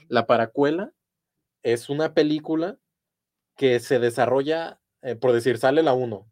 La 0.08 0.26
paracuela 0.26 0.92
es 1.62 1.88
una 1.88 2.14
película 2.14 2.78
que 3.56 3.80
se 3.80 3.98
desarrolla, 3.98 4.80
eh, 5.02 5.14
por 5.14 5.32
decir, 5.32 5.58
sale 5.58 5.82
la 5.82 5.94
1 5.94 6.26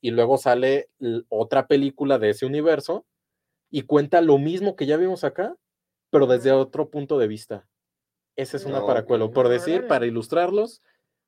y 0.00 0.10
luego 0.10 0.38
sale 0.38 0.90
otra 1.28 1.66
película 1.66 2.18
de 2.18 2.30
ese 2.30 2.46
universo 2.46 3.06
y 3.70 3.82
cuenta 3.82 4.20
lo 4.20 4.38
mismo 4.38 4.76
que 4.76 4.86
ya 4.86 4.96
vimos 4.96 5.24
acá, 5.24 5.56
pero 6.14 6.28
desde 6.28 6.52
otro 6.52 6.90
punto 6.90 7.18
de 7.18 7.26
vista. 7.26 7.66
Esa 8.36 8.56
es 8.56 8.64
una 8.66 8.86
paracuela. 8.86 9.28
Por 9.32 9.48
decir, 9.48 9.88
para 9.88 10.06
ilustrarlos, 10.06 10.80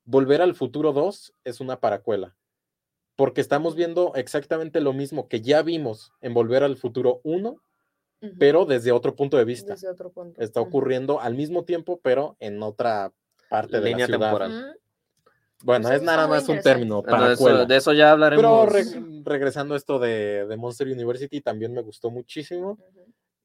Volver 0.05 0.41
al 0.41 0.55
Futuro 0.55 0.93
2 0.93 1.33
es 1.43 1.59
una 1.59 1.81
paracuela. 1.81 2.37
Porque 3.17 3.41
estamos 3.41 3.75
viendo 3.75 4.13
exactamente 4.15 4.79
lo 4.79 4.93
mismo 4.93 5.27
que 5.27 5.41
ya 5.41 5.61
vimos 5.61 6.13
en 6.21 6.33
Volver 6.33 6.63
al 6.63 6.77
Futuro 6.77 7.19
1, 7.25 7.61
pero 8.39 8.63
desde 8.63 8.93
otro 8.93 9.13
punto 9.13 9.35
de 9.35 9.43
vista. 9.43 9.75
Está 10.37 10.61
ocurriendo 10.61 11.19
al 11.19 11.35
mismo 11.35 11.65
tiempo, 11.65 11.99
pero 12.01 12.37
en 12.39 12.63
otra 12.63 13.11
parte 13.49 13.81
de 13.81 13.91
la 13.91 14.05
ciudad. 14.05 14.19
temporal. 14.19 14.79
Bueno, 15.63 15.91
es 15.91 16.01
nada 16.01 16.29
más 16.29 16.47
un 16.47 16.61
término. 16.61 17.03
Paracuela. 17.03 17.65
De 17.65 17.75
eso, 17.75 17.91
ya 17.91 18.11
hablaremos. 18.11 18.69
Pero 18.71 18.93
regresando 19.25 19.73
a 19.73 19.77
esto 19.77 19.99
de, 19.99 20.55
Monster 20.57 20.87
University, 20.87 21.41
también 21.41 21.73
me 21.73 21.81
gustó 21.81 22.09
muchísimo 22.09 22.77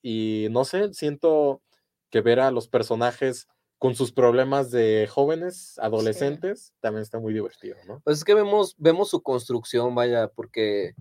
y 0.02 0.48
no 0.50 0.64
sé, 0.64 0.92
siento 0.92 1.62
que 2.10 2.20
ver 2.20 2.40
a 2.40 2.50
los 2.50 2.68
personajes 2.68 3.48
con 3.78 3.94
sus 3.96 4.12
problemas 4.12 4.70
de 4.70 5.08
jóvenes, 5.10 5.78
adolescentes, 5.80 6.72
también 6.80 7.02
está 7.02 7.18
muy 7.18 7.32
divertido, 7.32 7.76
¿no? 7.86 8.00
Pues 8.04 8.18
es 8.18 8.24
que 8.24 8.34
vemos, 8.34 8.76
vemos 8.78 9.10
su 9.10 9.22
construcción, 9.22 9.94
vaya, 9.94 10.28
porque 10.28 10.94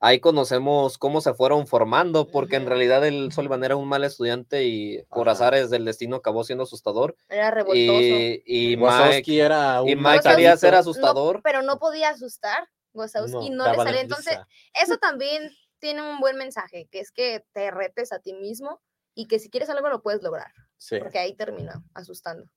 ahí 0.00 0.20
conocemos 0.20 0.98
cómo 0.98 1.20
se 1.20 1.34
fueron 1.34 1.66
formando, 1.66 2.28
porque 2.28 2.56
en 2.56 2.66
realidad 2.66 3.06
el 3.06 3.32
Sullivan 3.32 3.64
era 3.64 3.76
un 3.76 3.88
mal 3.88 4.04
estudiante 4.04 4.64
y 4.64 5.02
por 5.10 5.28
azares 5.28 5.68
del 5.68 5.84
destino 5.84 6.16
acabó 6.16 6.44
siendo 6.44 6.64
asustador. 6.64 7.16
Era 7.28 7.50
revoltoso. 7.50 7.76
Y, 7.78 8.76
Mike, 8.78 9.38
era 9.38 9.82
y 9.86 9.94
Mike 9.94 10.20
quería 10.22 10.56
ser 10.56 10.74
asustador. 10.74 11.40
pero 11.42 11.62
no 11.62 11.78
podía 11.78 12.10
asustar, 12.10 12.66
Wazowski 12.94 13.50
no, 13.50 13.70
le 13.70 13.76
salía. 13.76 14.00
Entonces, 14.00 14.38
eso 14.72 14.96
también 14.96 15.50
tiene 15.78 16.02
un 16.02 16.18
buen 16.20 16.36
mensaje, 16.36 16.88
que 16.90 17.00
es 17.00 17.12
que 17.12 17.44
te 17.52 17.70
retes 17.70 18.12
a 18.12 18.18
ti 18.18 18.34
mismo 18.34 18.80
y 19.14 19.26
que 19.26 19.38
si 19.38 19.50
quieres 19.50 19.70
algo 19.70 19.88
lo 19.88 20.02
puedes 20.02 20.22
lograr. 20.22 20.52
Porque 20.98 21.18
ahí 21.18 21.34
termina 21.34 21.82
asustando. 21.94 22.48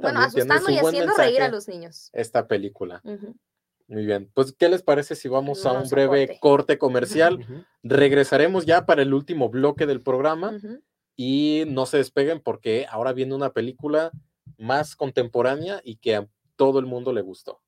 bueno, 0.00 0.20
asustando 0.20 0.70
y 0.70 0.78
haciendo 0.78 1.14
reír 1.14 1.42
a 1.42 1.48
los 1.48 1.68
niños. 1.68 2.10
Esta 2.12 2.46
película. 2.46 3.02
Muy 3.88 4.06
bien. 4.06 4.30
Pues, 4.32 4.52
¿qué 4.52 4.68
les 4.68 4.82
parece 4.82 5.16
si 5.16 5.28
vamos, 5.28 5.66
a 5.66 5.72
un 5.72 5.88
breve 5.88 6.38
corte, 6.40 6.78
comercial? 6.78 7.66
Regresaremos 7.82 8.64
ya 8.64 8.86
para 8.86 9.02
el 9.02 9.12
último 9.12 9.48
bloque 9.48 9.86
del 9.86 10.00
programa 10.00 10.58
y 11.16 11.64
no 11.66 11.86
se 11.86 11.98
despeguen 11.98 12.40
porque 12.40 12.86
ahora 12.88 13.12
viene 13.12 13.34
una 13.34 13.52
película 13.52 14.12
más 14.56 14.96
contemporánea 14.96 15.80
y 15.84 15.96
que 15.96 16.16
a 16.16 16.28
todo 16.56 16.78
el 16.78 16.86
mundo 16.86 17.12
le 17.12 17.22
gustó. 17.22 17.60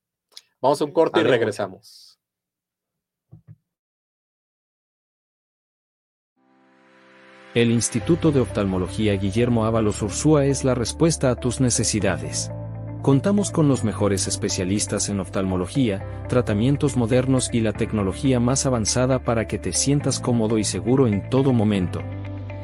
Vamos 0.61 0.81
a 0.81 0.85
un 0.85 0.93
corte 0.93 1.21
y 1.21 1.25
regresamos. 1.25 2.14
El 7.55 7.71
Instituto 7.71 8.33
de 8.33 8.41
Oftalmología 8.41 9.15
Guillermo 9.15 9.65
Ábalos 9.65 10.03
Ursúa 10.03 10.45
es 10.45 10.65
la 10.65 10.75
respuesta 10.75 11.31
a 11.31 11.37
tus 11.37 11.61
necesidades. 11.61 12.51
Contamos 13.01 13.53
con 13.53 13.69
los 13.69 13.85
mejores 13.85 14.27
especialistas 14.27 15.09
en 15.09 15.21
oftalmología, 15.21 16.05
tratamientos 16.29 16.97
modernos 16.97 17.51
y 17.53 17.61
la 17.61 17.73
tecnología 17.73 18.41
más 18.41 18.67
avanzada 18.67 19.21
para 19.21 19.47
que 19.47 19.61
te 19.61 19.73
sientas 19.73 20.19
cómodo 20.19 20.59
y 20.59 20.65
seguro 20.65 21.07
en 21.07 21.31
todo 21.31 21.53
momento. 21.53 22.03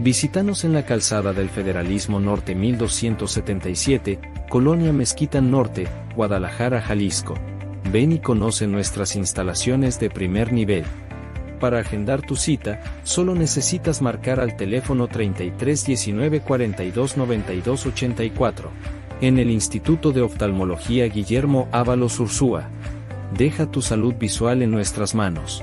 Visítanos 0.01 0.65
en 0.65 0.73
la 0.73 0.85
calzada 0.85 1.33
del 1.33 1.51
Federalismo 1.51 2.19
Norte 2.19 2.57
1277, 2.57 4.19
Colonia 4.49 4.93
Mezquita 4.93 5.41
Norte, 5.41 5.87
Guadalajara, 6.17 6.81
Jalisco. 6.81 7.35
Ven 7.93 8.11
y 8.11 8.19
conoce 8.19 8.67
nuestras 8.67 9.15
instalaciones 9.15 10.01
de 10.01 10.11
primer 10.11 10.53
nivel. 10.53 10.85
Para 11.61 11.79
agendar 11.79 12.23
tu 12.23 12.37
cita, 12.37 12.81
solo 13.05 13.35
necesitas 13.35 14.01
marcar 14.01 14.41
al 14.41 14.57
teléfono 14.57 15.09
33 15.09 15.85
19 15.85 16.41
42 16.41 17.19
92 17.19 17.87
84. 17.87 18.71
En 19.21 19.39
el 19.39 19.51
Instituto 19.51 20.13
de 20.13 20.23
Oftalmología 20.23 21.07
Guillermo 21.07 21.69
Ábalos 21.71 22.19
Ursúa. 22.19 22.71
Deja 23.37 23.71
tu 23.71 23.83
salud 23.83 24.15
visual 24.15 24.63
en 24.63 24.71
nuestras 24.71 25.15
manos. 25.15 25.63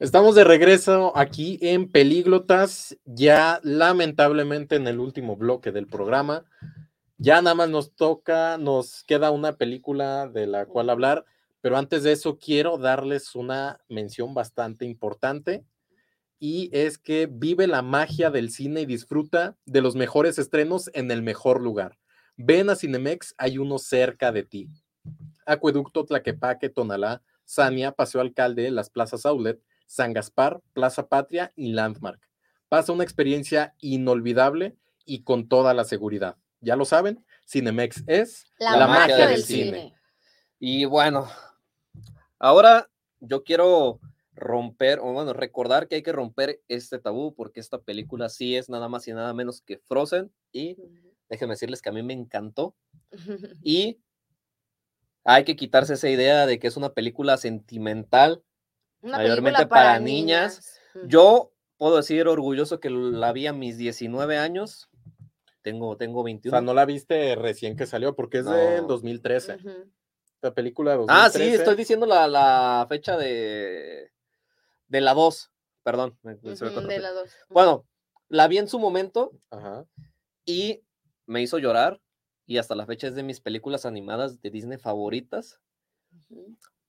Estamos 0.00 0.34
de 0.34 0.42
regreso 0.42 1.16
aquí 1.16 1.56
en 1.62 1.88
Pelíglotas, 1.88 2.98
ya 3.04 3.60
lamentablemente 3.62 4.74
en 4.74 4.88
el 4.88 4.98
último 4.98 5.36
bloque 5.36 5.70
del 5.70 5.86
programa. 5.86 6.44
Ya 7.16 7.40
nada 7.40 7.54
más 7.54 7.68
nos 7.68 7.94
toca, 7.94 8.58
nos 8.58 9.04
queda 9.04 9.30
una 9.30 9.52
película 9.52 10.26
de 10.26 10.48
la 10.48 10.66
cual 10.66 10.90
hablar, 10.90 11.24
pero 11.60 11.76
antes 11.76 12.02
de 12.02 12.10
eso 12.10 12.38
quiero 12.38 12.76
darles 12.76 13.36
una 13.36 13.78
mención 13.88 14.34
bastante 14.34 14.84
importante 14.84 15.64
y 16.40 16.70
es 16.72 16.98
que 16.98 17.28
vive 17.30 17.68
la 17.68 17.82
magia 17.82 18.30
del 18.30 18.50
cine 18.50 18.80
y 18.80 18.86
disfruta 18.86 19.56
de 19.64 19.80
los 19.80 19.94
mejores 19.94 20.40
estrenos 20.40 20.90
en 20.92 21.12
el 21.12 21.22
mejor 21.22 21.62
lugar. 21.62 21.98
Ven 22.36 22.68
a 22.68 22.74
Cinemex, 22.74 23.36
hay 23.38 23.58
uno 23.58 23.78
cerca 23.78 24.32
de 24.32 24.42
ti. 24.42 24.68
Acueducto, 25.46 26.04
Tlaquepaque, 26.04 26.68
Tonalá, 26.68 27.22
Sania, 27.44 27.92
Paseo 27.92 28.20
Alcalde, 28.20 28.72
Las 28.72 28.90
Plazas 28.90 29.24
Outlet, 29.24 29.62
San 29.86 30.12
Gaspar, 30.12 30.60
Plaza 30.72 31.08
Patria 31.08 31.52
y 31.56 31.72
Landmark. 31.72 32.20
Pasa 32.68 32.92
una 32.92 33.04
experiencia 33.04 33.74
inolvidable 33.80 34.76
y 35.04 35.22
con 35.22 35.48
toda 35.48 35.74
la 35.74 35.84
seguridad. 35.84 36.36
Ya 36.60 36.76
lo 36.76 36.84
saben, 36.84 37.24
Cinemex 37.46 38.04
es 38.06 38.46
la, 38.58 38.86
magia, 38.86 39.28
del, 39.28 39.42
cine. 39.42 39.94
Y 40.58 40.86
bueno, 40.86 41.28
ahora 42.38 42.88
yo 43.20 43.44
quiero 43.44 44.00
romper, 44.34 44.98
o 45.00 45.12
bueno, 45.12 45.32
recordar 45.32 45.88
que 45.88 45.96
hay 45.96 46.02
que 46.02 46.12
romper 46.12 46.60
este 46.68 46.98
tabú 46.98 47.34
porque 47.34 47.60
esta 47.60 47.78
película 47.78 48.28
sí 48.28 48.56
es 48.56 48.68
nada 48.68 48.88
más 48.88 49.06
y 49.06 49.12
nada 49.12 49.32
menos 49.32 49.60
que 49.60 49.78
Frozen 49.78 50.32
y 50.52 50.76
déjenme 51.28 51.54
decirles 51.54 51.80
que 51.80 51.90
a 51.90 51.92
mí 51.92 52.02
me 52.02 52.14
encantó 52.14 52.74
y 53.62 54.00
hay 55.24 55.44
que 55.44 55.56
quitarse 55.56 55.94
esa 55.94 56.08
idea 56.08 56.46
de 56.46 56.58
que 56.58 56.66
es 56.66 56.76
una 56.76 56.92
película 56.92 57.36
sentimental 57.36 58.42
mayormente 59.04 59.66
para, 59.66 59.98
niñas. 59.98 60.80
Yo 61.06 61.52
puedo 61.76 61.96
decir 61.96 62.26
orgulloso 62.26 62.80
que 62.80 62.90
la 62.90 63.32
vi 63.32 63.46
a 63.46 63.52
mis 63.52 63.76
19 63.78 64.38
años. 64.38 64.88
Tengo, 65.62 65.96
tengo 65.96 66.22
21. 66.22 66.50
O 66.50 66.58
sea, 66.58 66.64
no 66.64 66.74
la 66.74 66.84
viste 66.84 67.36
recién 67.36 67.76
que 67.76 67.86
salió, 67.86 68.14
porque 68.14 68.38
es 68.38 68.46
del 68.46 68.86
2013. 68.86 69.58
La 70.42 70.52
película 70.52 70.92
de 70.92 70.98
2013. 70.98 71.26
Ah, 71.26 71.30
sí, 71.30 71.54
estoy 71.54 71.74
diciendo 71.74 72.06
la, 72.06 72.84
fecha 72.88 73.16
de, 73.16 74.10
de 74.88 75.00
la 75.00 75.14
2. 75.14 75.50
Perdón. 75.82 76.18
de 76.22 76.98
la 76.98 77.12
2. 77.12 77.30
Bueno, 77.48 77.86
la 78.28 78.48
vi 78.48 78.58
en 78.58 78.68
su 78.68 78.78
momento 78.78 79.32
y 80.44 80.82
me 81.26 81.42
hizo 81.42 81.58
llorar. 81.58 82.00
Y 82.46 82.58
hasta 82.58 82.74
la 82.74 82.84
fecha 82.84 83.06
es 83.06 83.14
de 83.14 83.22
mis 83.22 83.40
películas 83.40 83.86
animadas 83.86 84.42
de 84.42 84.50
Disney 84.50 84.76
favoritas 84.76 85.62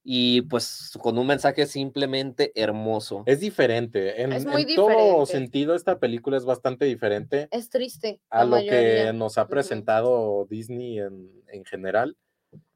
y 0.08 0.44
pues 0.44 0.92
con 1.02 1.18
un 1.18 1.26
mensaje 1.26 1.66
simplemente 1.66 2.52
hermoso. 2.54 3.24
Es 3.26 3.40
diferente, 3.40 4.22
en, 4.22 4.46
todo 4.76 5.26
sentido 5.26 5.74
esta 5.74 5.98
película 5.98 6.38
es 6.38 6.46
bastante 6.46 6.86
diferente. 6.86 7.48
Es 7.50 7.72
triste. 7.72 8.22
A 8.30 8.46
lo 8.46 8.58
que 8.58 9.12
nos 9.16 9.40
ha 9.40 9.48
presentado 9.48 10.46
Disney 10.48 11.00
en, 11.00 11.44
en, 11.48 11.66
general. 11.66 12.16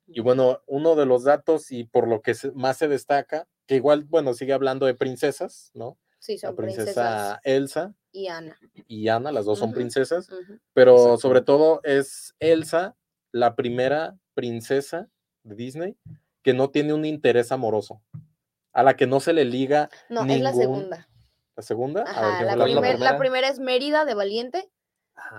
Y 0.07 0.21
bueno, 0.21 0.63
uno 0.65 0.95
de 0.95 1.05
los 1.05 1.23
datos 1.23 1.71
y 1.71 1.83
por 1.83 2.07
lo 2.07 2.23
que 2.23 2.33
más 2.55 2.77
se 2.77 2.87
destaca, 2.87 3.47
que 3.67 3.75
igual, 3.75 4.05
bueno, 4.05 4.33
sigue 4.33 4.53
hablando 4.53 4.87
de 4.87 4.95
princesas, 4.95 5.69
¿no? 5.75 5.99
Sí, 6.17 6.39
son 6.39 6.49
La 6.49 6.55
princesa 6.55 7.39
Elsa. 7.43 7.93
Y 8.11 8.25
Ana. 8.25 8.57
Y 8.87 9.07
Ana, 9.07 9.31
las 9.31 9.45
dos 9.45 9.59
son 9.59 9.71
princesas, 9.71 10.29
pero 10.73 11.17
sobre 11.17 11.41
todo 11.41 11.79
es 11.83 12.33
Elsa 12.39 12.97
la 13.31 13.55
primera 13.55 14.17
princesa 14.33 15.07
de 15.43 15.55
Disney 15.55 15.95
que 16.41 16.53
no 16.53 16.69
tiene 16.69 16.93
un 16.93 17.05
interés 17.05 17.51
amoroso, 17.51 18.01
a 18.73 18.83
la 18.83 18.95
que 18.95 19.07
no 19.07 19.19
se 19.19 19.33
le 19.33 19.45
liga. 19.45 19.89
No, 20.09 20.23
es 20.25 20.41
la 20.41 20.53
segunda. 20.53 21.09
¿La 21.55 21.63
segunda? 21.63 22.05
la, 22.05 23.17
primera 23.17 23.49
es 23.49 23.59
Mérida 23.59 24.05
de 24.05 24.13
Valiente, 24.13 24.69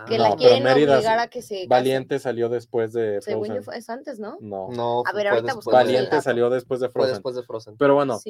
que 0.06 0.18
la 0.18 0.36
quieren 0.36 0.66
obligar 0.66 1.18
a 1.18 1.28
que 1.28 1.40
se. 1.40 1.66
Valiente 1.66 2.18
salió 2.18 2.48
después 2.48 2.92
de 2.92 3.20
Frozen. 3.22 3.62
es 3.74 3.88
antes, 3.88 4.18
¿no? 4.18 4.36
No. 4.40 4.68
no 4.70 5.02
a 5.06 5.12
ver, 5.12 5.28
ahorita 5.28 5.54
Valiente 5.64 6.20
salió 6.20 6.50
después 6.50 6.80
de 6.80 6.90
Frozen. 6.90 7.14
después 7.14 7.36
de 7.36 7.42
Frozen. 7.42 7.76
Pero 7.78 7.94
bueno, 7.94 8.20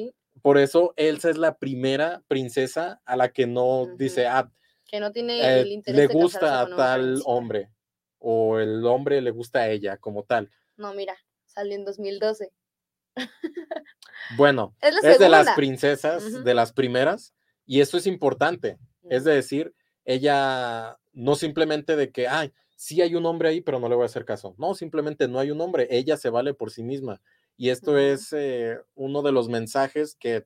por 0.41 0.57
eso 0.57 0.93
Elsa 0.95 1.29
es 1.29 1.37
la 1.37 1.57
primera 1.57 2.23
princesa 2.27 3.01
a 3.05 3.15
la 3.17 3.29
que 3.33 3.47
no 3.47 3.87
dice, 3.97 4.27
ah, 4.27 4.49
que 4.85 4.99
no 4.99 5.11
tiene 5.11 5.59
el 5.59 5.67
eh, 5.67 5.71
interés 5.71 5.97
le 5.97 6.07
gusta 6.07 6.61
a 6.61 6.75
tal 6.75 7.21
hombre 7.25 7.71
o 8.19 8.59
el 8.59 8.85
hombre 8.85 9.21
le 9.21 9.31
gusta 9.31 9.59
a 9.59 9.69
ella 9.69 9.97
como 9.97 10.23
tal. 10.23 10.49
No, 10.77 10.93
mira, 10.93 11.15
salió 11.45 11.75
en 11.75 11.85
2012. 11.85 12.51
Bueno, 14.37 14.75
es, 14.81 15.19
de 15.19 15.29
las 15.29 15.55
princesas, 15.55 16.43
de 16.43 16.53
las 16.53 16.73
primeras, 16.73 17.33
y 17.65 17.81
eso 17.81 17.97
es 17.97 18.07
importante. 18.07 18.77
Es 19.09 19.23
decir, 19.23 19.73
ella 20.05 20.97
no 21.13 21.35
simplemente 21.35 21.95
de 21.95 22.11
que, 22.11 22.27
ay, 22.27 22.53
sí 22.75 23.01
hay 23.01 23.15
un 23.15 23.25
hombre 23.25 23.49
ahí, 23.49 23.61
pero 23.61 23.79
no 23.79 23.89
le 23.89 23.95
voy 23.95 24.03
a 24.03 24.05
hacer 24.05 24.25
caso. 24.25 24.55
No, 24.57 24.73
simplemente 24.73 25.27
no 25.27 25.39
hay 25.39 25.51
un 25.51 25.61
hombre, 25.61 25.87
ella 25.89 26.17
se 26.17 26.29
vale 26.29 26.53
por 26.53 26.71
sí 26.71 26.83
misma. 26.83 27.21
Y 27.57 27.69
esto 27.69 27.97
es 27.97 28.33
eh, 28.33 28.79
uno 28.95 29.21
de 29.21 29.31
los 29.31 29.49
mensajes 29.49 30.15
que 30.15 30.45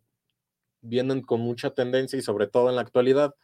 vienen 0.81 1.21
con 1.21 1.41
mucha 1.41 1.71
tendencia 1.71 2.17
y 2.17 2.21
sobre 2.21 2.47
todo 2.47 2.69
en 2.69 2.75
la 2.75 2.81
actualidad, 2.81 3.35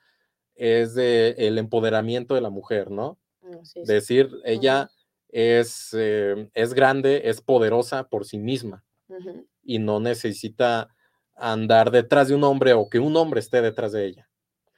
es 0.55 0.93
de 0.93 1.35
el 1.37 1.57
empoderamiento 1.57 2.35
de 2.35 2.41
la 2.41 2.49
mujer, 2.49 2.91
¿no? 2.91 3.17
Mm, 3.41 3.83
Decir, 3.85 4.29
ella 4.43 4.91
es, 5.29 5.95
eh, 5.97 6.49
es 6.53 6.73
grande, 6.73 7.21
es 7.25 7.41
poderosa 7.41 8.09
por 8.09 8.25
sí 8.25 8.37
misma 8.37 8.83
y 9.63 9.79
no 9.79 9.99
necesita 9.99 10.89
andar 11.35 11.91
detrás 11.91 12.27
de 12.27 12.35
un 12.35 12.43
hombre 12.43 12.73
o 12.73 12.89
que 12.89 12.99
un 12.99 13.15
hombre 13.17 13.39
esté 13.39 13.61
detrás 13.61 13.91
de 13.91 14.05
ella. 14.05 14.29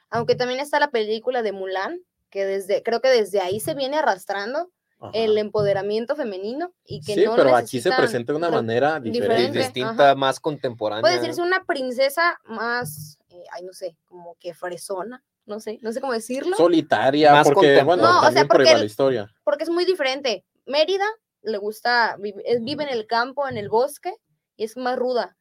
Aunque 0.10 0.36
también 0.36 0.60
está 0.60 0.80
la 0.80 0.92
película 0.92 1.42
de 1.42 1.52
Mulan, 1.52 2.00
que 2.30 2.46
desde, 2.46 2.84
creo 2.84 3.02
que 3.02 3.10
desde 3.10 3.42
ahí 3.42 3.60
se 3.60 3.74
viene 3.74 3.98
arrastrando 3.98 4.72
el 5.12 5.38
empoderamiento 5.38 6.16
femenino 6.16 6.74
y 6.86 7.02
que 7.02 7.16
sí, 7.16 7.26
pero 7.36 7.56
aquí 7.56 7.82
se 7.82 7.92
presenta 7.92 8.32
de 8.32 8.38
una 8.38 8.50
manera 8.50 9.02
diferente, 9.02 9.60
distinta, 9.60 10.16
más 10.16 10.40
contemporánea. 10.40 11.02
Puede 11.02 11.20
decirse 11.20 11.42
una 11.42 11.66
princesa 11.66 12.40
más, 12.46 13.18
eh, 13.30 13.44
ay, 13.52 13.64
no 13.64 13.74
sé, 13.74 13.98
como 14.06 14.38
que 14.40 14.54
fresona, 14.54 15.22
no 15.46 15.60
sé, 15.60 15.80
no 15.82 15.92
sé 15.92 16.00
cómo 16.00 16.14
decirlo. 16.14 16.56
Solitaria, 16.56 17.34
más 17.34 17.50
porque, 17.50 17.84
bueno, 17.84 18.22
también 18.22 18.48
por 18.48 18.64
la 18.64 18.86
historia. 18.86 19.34
Porque 19.44 19.66
es 19.66 19.70
muy 19.70 19.84
diferente. 19.84 20.46
Mérida 20.66 21.06
le 21.42 21.58
gusta, 21.58 22.16
vive, 22.18 22.44
en 22.46 22.90
el 22.90 23.06
campo, 23.06 23.48
en 23.48 23.58
el 23.58 23.70
bosque, 23.70 24.14
es 24.58 24.78
más 24.78 24.98
ruda. 24.98 25.38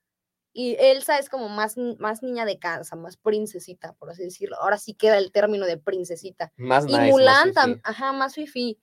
Y 0.54 0.76
Elsa 0.78 1.18
es 1.18 1.30
como 1.30 1.48
más, 1.48 1.76
más 1.98 2.22
niña 2.22 2.44
de 2.44 2.58
casa, 2.58 2.96
más 2.96 3.16
princesita, 3.16 3.94
por 3.94 4.10
así 4.10 4.22
decirlo. 4.24 4.56
Ahora 4.60 4.78
sí 4.78 4.94
queda 4.94 5.18
el 5.18 5.32
término 5.32 5.66
de 5.66 5.78
princesita. 5.78 6.52
Más 6.56 6.86
y 6.86 6.98
nice, 6.98 7.12
Mulan, 7.12 7.52
más 7.58 7.78
ajá, 7.84 8.12
más 8.12 8.34
fifi. 8.34 8.78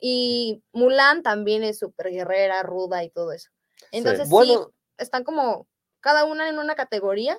Y 0.00 0.62
Mulan 0.72 1.22
también 1.22 1.62
es 1.64 1.78
súper 1.78 2.10
guerrera, 2.10 2.62
ruda 2.62 3.04
y 3.04 3.10
todo 3.10 3.32
eso. 3.32 3.50
Entonces 3.92 4.28
sí, 4.28 4.30
Bueno, 4.30 4.72
están 4.98 5.24
como 5.24 5.68
cada 6.00 6.24
una 6.24 6.48
en 6.48 6.58
una 6.58 6.74
categoría 6.74 7.38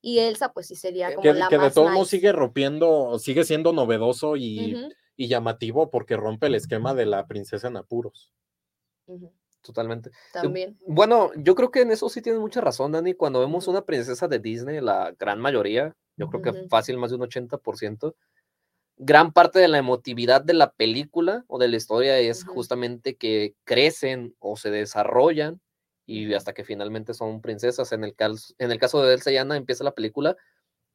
y 0.00 0.18
Elsa 0.18 0.52
pues 0.52 0.66
sí 0.66 0.76
sería 0.76 1.14
como 1.14 1.32
Que, 1.32 1.38
la 1.38 1.48
que 1.48 1.54
de 1.56 1.58
más 1.58 1.74
todos 1.74 1.90
modos 1.92 2.08
nice. 2.08 2.16
sigue 2.16 2.32
rompiendo, 2.32 3.18
sigue 3.18 3.44
siendo 3.44 3.72
novedoso 3.72 4.36
y, 4.36 4.76
y 5.16 5.28
llamativo 5.28 5.90
porque 5.90 6.16
rompe 6.16 6.46
el 6.48 6.54
esquema 6.54 6.94
de 6.94 7.06
la 7.06 7.26
princesa 7.26 7.68
en 7.68 7.76
apuros. 7.76 8.32
ujú, 9.06 9.32
totalmente. 9.62 10.10
También. 10.32 10.76
Bueno, 10.86 11.30
yo 11.36 11.54
creo 11.54 11.70
que 11.70 11.80
en 11.82 11.90
eso 11.90 12.08
sí 12.08 12.20
tienes 12.20 12.40
mucha 12.40 12.60
razón, 12.60 12.92
Dani. 12.92 13.14
Cuando 13.14 13.40
vemos 13.40 13.68
una 13.68 13.84
princesa 13.84 14.28
de 14.28 14.38
Disney, 14.38 14.80
la 14.80 15.14
gran 15.18 15.40
mayoría, 15.40 15.96
yo 16.16 16.28
creo 16.28 16.42
que 16.42 16.50
Ujú. 16.50 16.68
fácil 16.68 16.98
más 16.98 17.10
de 17.10 17.16
un 17.16 17.22
80%, 17.22 18.14
gran 18.96 19.32
parte 19.32 19.58
de 19.58 19.68
la 19.68 19.78
emotividad 19.78 20.42
de 20.42 20.54
la 20.54 20.72
película 20.72 21.44
o 21.48 21.58
de 21.58 21.68
la 21.68 21.76
historia 21.76 22.18
es 22.18 22.44
justamente 22.44 23.16
que 23.16 23.54
crecen 23.64 24.34
o 24.38 24.56
se 24.56 24.70
desarrollan 24.70 25.60
y 26.06 26.34
hasta 26.34 26.52
que 26.52 26.64
finalmente 26.64 27.14
son 27.14 27.40
princesas. 27.40 27.92
En 27.92 28.04
el, 28.04 28.14
caso, 28.14 28.54
en 28.58 28.70
el 28.70 28.78
caso 28.78 29.02
de 29.02 29.14
Elsa 29.14 29.30
y 29.30 29.38
Anna 29.38 29.56
empieza 29.56 29.84
la 29.84 29.94
película 29.94 30.36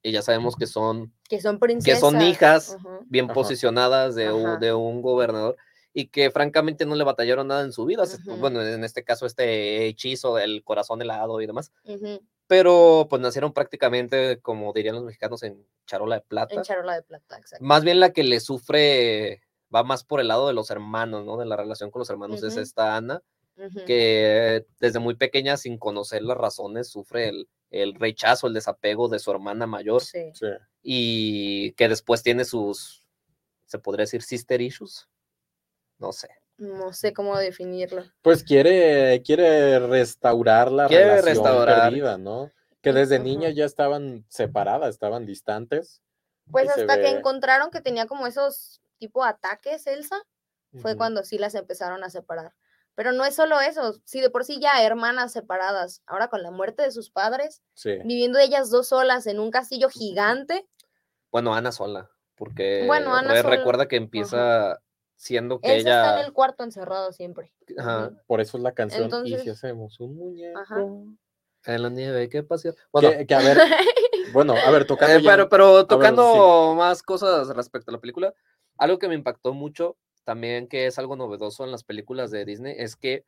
y 0.04 0.12
ya 0.12 0.22
sabemos 0.22 0.56
que 0.56 0.68
son 0.68 1.14
Que 1.28 1.42
son 1.42 1.60
princesas. 1.60 2.00
que 2.00 2.00
son 2.00 2.22
hijas 2.22 2.78
bien 3.08 3.28
posicionadas 3.28 4.16
de, 4.16 4.32
de 4.60 4.74
un 4.74 5.02
gobernador 5.02 5.58
y 5.94 6.08
que 6.08 6.30
francamente 6.32 6.86
no 6.86 6.96
le 6.96 7.04
batallaron 7.04 7.48
nada 7.48 7.62
en 7.64 7.72
su 7.72 7.86
vida. 7.86 8.06
se- 8.06 8.18
Ujú. 8.22 8.38
Bueno, 8.38 8.62
en 8.62 8.84
este 8.84 9.04
caso 9.04 9.26
este 9.26 9.86
hechizo 9.88 10.36
del 10.36 10.64
corazón 10.64 11.02
helado 11.02 11.42
y 11.42 11.48
demás. 11.48 11.72
ujú, 11.86 12.22
Pero 12.48 13.08
pues 13.10 13.22
nacieron 13.22 13.52
prácticamente, 13.54 14.40
como 14.42 14.72
dirían 14.74 14.96
los 14.96 15.04
mexicanos, 15.04 15.44
en 15.44 15.66
charola 15.86 16.16
de 16.16 16.22
plata. 16.22 16.56
En 16.56 16.62
charola 16.62 16.96
de 16.96 17.02
plata, 17.04 17.38
exacto. 17.38 17.66
Más 17.66 17.84
bien 17.84 18.00
la 18.00 18.12
que 18.12 18.24
le 18.24 18.40
sufre 18.40 19.42
va 19.74 19.84
más 19.84 20.04
por 20.06 20.22
el 20.22 20.28
lado 20.30 20.48
de 20.48 20.54
los 20.54 20.70
hermanos, 20.72 21.26
¿no? 21.26 21.38
De 21.38 21.46
la 21.46 21.58
relación 21.58 21.92
con 21.92 22.00
los 22.00 22.10
hermanos 22.10 22.42
es 22.44 22.54
Ujú. 22.54 22.62
esta 22.62 22.96
Ana, 22.96 23.22
que 23.86 24.66
desde 24.80 25.00
muy 25.00 25.16
pequeña, 25.16 25.58
sin 25.58 25.78
conocer 25.78 26.22
las 26.22 26.38
razones, 26.38 26.88
sufre 26.90 27.30
el, 27.30 27.50
el 27.72 27.96
rechazo, 27.96 28.48
el 28.48 28.54
desapego 28.54 29.10
de 29.10 29.20
su 29.20 29.32
hermana 29.32 29.66
mayor 29.68 30.04
sí. 30.04 30.32
Sí. 30.34 30.46
y 30.84 31.72
que 31.74 31.90
después 31.90 32.24
tiene 32.24 32.46
sus, 32.46 33.04
se 33.66 33.80
podría 33.80 34.04
decir, 34.04 34.22
sister 34.22 34.62
issues. 34.62 35.10
No 36.00 36.12
sé. 36.12 36.30
No 36.58 36.92
sé 36.94 37.14
cómo 37.14 37.38
definirlo. 37.38 38.04
Pues 38.22 38.44
quiere, 38.44 39.22
quiere 39.24 39.80
restaurar 39.80 40.72
la 40.72 40.88
Quiere 40.88 41.06
relación 41.06 41.26
restaurar. 41.36 41.84
perdida, 41.90 42.18
¿no? 42.18 42.52
Que 42.82 42.94
desde 42.94 43.20
niña 43.20 43.50
ya 43.50 43.66
estaban 43.66 44.26
separadas, 44.30 44.90
estaban 44.90 45.26
distantes. 45.26 46.02
Pues 46.52 46.70
hasta 46.70 46.96
que 46.96 47.02
ve- 47.04 47.10
encontraron 47.12 47.70
que 47.70 47.82
tenía 47.82 48.08
como 48.08 48.26
esos 48.26 48.82
tipo 48.98 49.24
ataques, 49.24 49.86
Elsa, 49.88 50.18
fue 50.82 50.96
cuando 50.98 51.24
sí 51.24 51.38
las 51.38 51.54
empezaron 51.56 52.04
a 52.04 52.10
separar. 52.10 52.54
Pero 52.96 53.12
no 53.12 53.26
es 53.26 53.36
solo 53.36 53.60
eso, 53.62 53.94
si 54.06 54.22
de 54.22 54.30
por 54.32 54.44
sí 54.44 54.60
ya 54.60 54.84
hermanas 54.84 55.32
separadas, 55.32 56.02
ahora 56.08 56.30
con 56.30 56.42
la 56.42 56.50
muerte 56.52 56.82
de 56.84 56.92
sus 56.92 57.12
padres, 57.12 57.62
Sí. 57.76 57.98
viviendo 58.06 58.40
ellas 58.40 58.70
dos 58.72 58.88
solas 58.88 59.28
en 59.28 59.40
un 59.40 59.52
castillo 59.52 59.90
gigante, 59.90 60.68
Bueno, 61.32 61.54
Ana 61.54 61.72
sola, 61.72 62.10
porque 62.36 62.86
Bueno, 62.88 63.14
Ana 63.14 63.34
re- 63.34 63.42
sola. 63.44 63.56
recuerda 63.58 63.88
que 63.88 63.98
empieza 63.98 64.80
siendo 65.18 65.60
que 65.60 65.76
Elsa 65.76 65.90
está 65.90 66.10
en 66.14 66.18
ella... 66.20 66.28
el 66.28 66.32
cuarto 66.34 66.64
encerrado 66.64 67.12
siempre. 67.12 67.52
Ajá, 67.78 68.08
Ujú. 68.08 68.18
Por 68.28 68.40
eso 68.40 68.56
es 68.58 68.64
la 68.64 68.72
canción. 68.72 69.08
y 69.08 69.12
si 69.12 69.34
Entonces- 69.34 69.48
hacemos 69.54 70.00
un 70.00 70.16
muñeco. 70.16 70.58
Ajá. 70.60 70.80
en 71.66 71.82
la 71.84 71.90
nieve, 71.90 72.30
¿qué 72.30 72.44
pasa? 72.44 72.74
Bueno, 72.94 73.10
Que, 73.12 73.26
que 73.28 73.36
a 73.36 73.40
ver, 73.40 73.58
bueno, 74.34 74.54
a 74.56 74.72
ver, 74.72 74.86
tocando 74.88 75.16
Eh, 75.18 75.22
pero, 75.26 75.50
pero 75.50 75.74
ver, 75.74 75.86
tocando 75.86 76.74
más 76.78 77.04
cosas 77.04 77.50
respecto 77.50 77.92
a 77.92 77.94
la 77.94 78.00
película, 78.00 78.34
algo 78.78 78.98
que 79.00 79.10
me 79.10 79.16
impactó 79.16 79.54
mucho 79.54 79.98
también, 80.24 80.68
que 80.68 80.86
es 80.86 80.98
algo 81.00 81.16
novedoso 81.18 81.66
en 81.66 81.72
las 81.72 81.84
películas 81.84 82.32
de 82.32 82.46
Disney, 82.46 82.76
es 82.78 82.96
que 82.96 83.26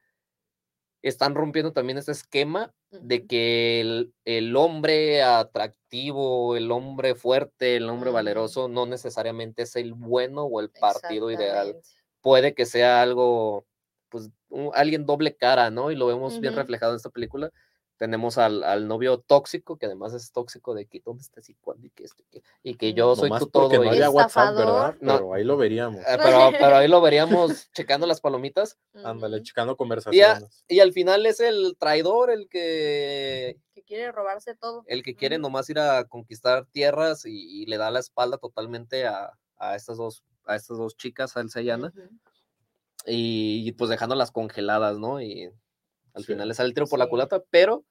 están 1.02 1.36
rompiendo 1.36 1.74
también 1.74 1.98
este 1.98 2.12
esquema 2.12 2.74
de 2.92 3.26
que 3.28 3.82
el, 3.82 4.14
el 4.26 4.56
hombre 4.56 5.22
atractivo, 5.24 6.56
el 6.56 6.72
hombre 6.72 7.16
fuerte, 7.16 7.76
el 7.78 7.90
hombre 7.90 8.10
Ujú. 8.10 8.16
valeroso, 8.16 8.68
no 8.68 8.86
necesariamente 8.86 9.64
es 9.64 9.76
el 9.76 9.94
bueno 9.94 10.44
o 10.44 10.60
el 10.60 10.70
partido 10.70 11.32
ideal. 11.32 11.76
Puede 12.22 12.54
que 12.54 12.66
sea 12.66 13.02
algo, 13.02 13.66
pues, 14.10 14.30
un- 14.50 14.72
alguien 14.74 15.06
doble 15.06 15.36
cara, 15.36 15.70
¿no? 15.70 15.92
Y 15.92 15.96
lo 15.96 16.08
vemos 16.08 16.40
bien 16.40 16.56
reflejado 16.56 16.92
en 16.94 16.98
esta 16.98 17.10
película. 17.10 17.52
Tenemos 18.00 18.38
al, 18.38 18.64
al 18.64 18.88
novio 18.88 19.20
tóxico, 19.20 19.78
que 19.78 19.86
además 19.86 20.14
es 20.14 20.32
tóxico 20.32 20.74
de 20.74 20.86
que 20.88 21.02
dónde 21.06 21.22
estás 21.22 21.50
y 21.50 21.54
cuándo 21.56 21.86
y 21.86 21.90
que 21.90 22.06
esto 22.06 22.24
y 22.24 22.26
que, 22.32 22.44
y 22.64 22.76
que 22.76 22.94
yo 22.94 23.14
soy 23.16 23.30
nomás 23.30 23.42
tu 23.42 23.50
todo. 23.50 23.70
no 23.74 23.84
y- 23.84 23.88
había 23.90 24.10
WhatsApp, 24.10 24.56
¿verdad? 24.56 24.96
Estafador. 24.96 24.98
No. 25.02 25.14
Pero 25.18 25.34
ahí 25.34 25.44
lo 25.44 25.58
veríamos. 25.58 26.00
Eh, 26.02 26.18
pero, 26.24 26.50
pero 26.58 26.76
ahí 26.78 26.88
lo 26.88 27.02
veríamos 27.02 27.70
checando 27.74 28.08
las 28.08 28.22
palomitas. 28.22 28.80
Ándale, 29.04 29.44
checando 29.44 29.76
conversaciones. 29.76 30.64
Y 30.70 30.80
al 30.80 30.94
final 30.94 31.26
es 31.26 31.42
el 31.42 31.76
traidor 31.78 32.32
el 32.32 32.48
que, 32.50 33.60
Que 33.76 33.84
quiere 33.84 34.12
robarse 34.14 34.56
todo. 34.56 34.84
el 34.88 35.04
que 35.04 35.16
quiere 35.16 35.38
nomás 35.38 35.70
ir 35.70 35.80
a 35.80 36.06
conquistar 36.06 36.66
tierras 36.72 37.26
y, 37.26 37.64
y 37.64 37.66
le 37.66 37.76
da 37.78 37.92
la 37.92 38.00
espalda 38.00 38.38
totalmente 38.38 39.06
a, 39.08 39.32
a 39.58 39.76
estas 39.76 39.98
dos 39.98 40.24
a 40.46 40.56
estas 40.56 40.78
dos 40.80 40.98
chicas, 40.98 41.38
a 41.38 41.42
Elsa 41.42 41.62
y 41.62 41.70
Ana, 41.70 41.94
Ujú. 41.96 42.10
y 43.06 43.72
pues 43.74 43.90
dejándolas 43.90 44.32
congeladas, 44.32 44.98
¿no? 44.98 45.22
Y 45.22 45.52
al 46.14 46.24
Sí. 46.24 46.34
final 46.34 46.48
le 46.48 46.54
sale 46.54 46.68
el 46.68 46.74
tiro 46.74 46.88
por 46.88 47.00
la 47.00 47.06
Sí. 47.06 47.10
culata, 47.12 47.44
pero 47.50 47.86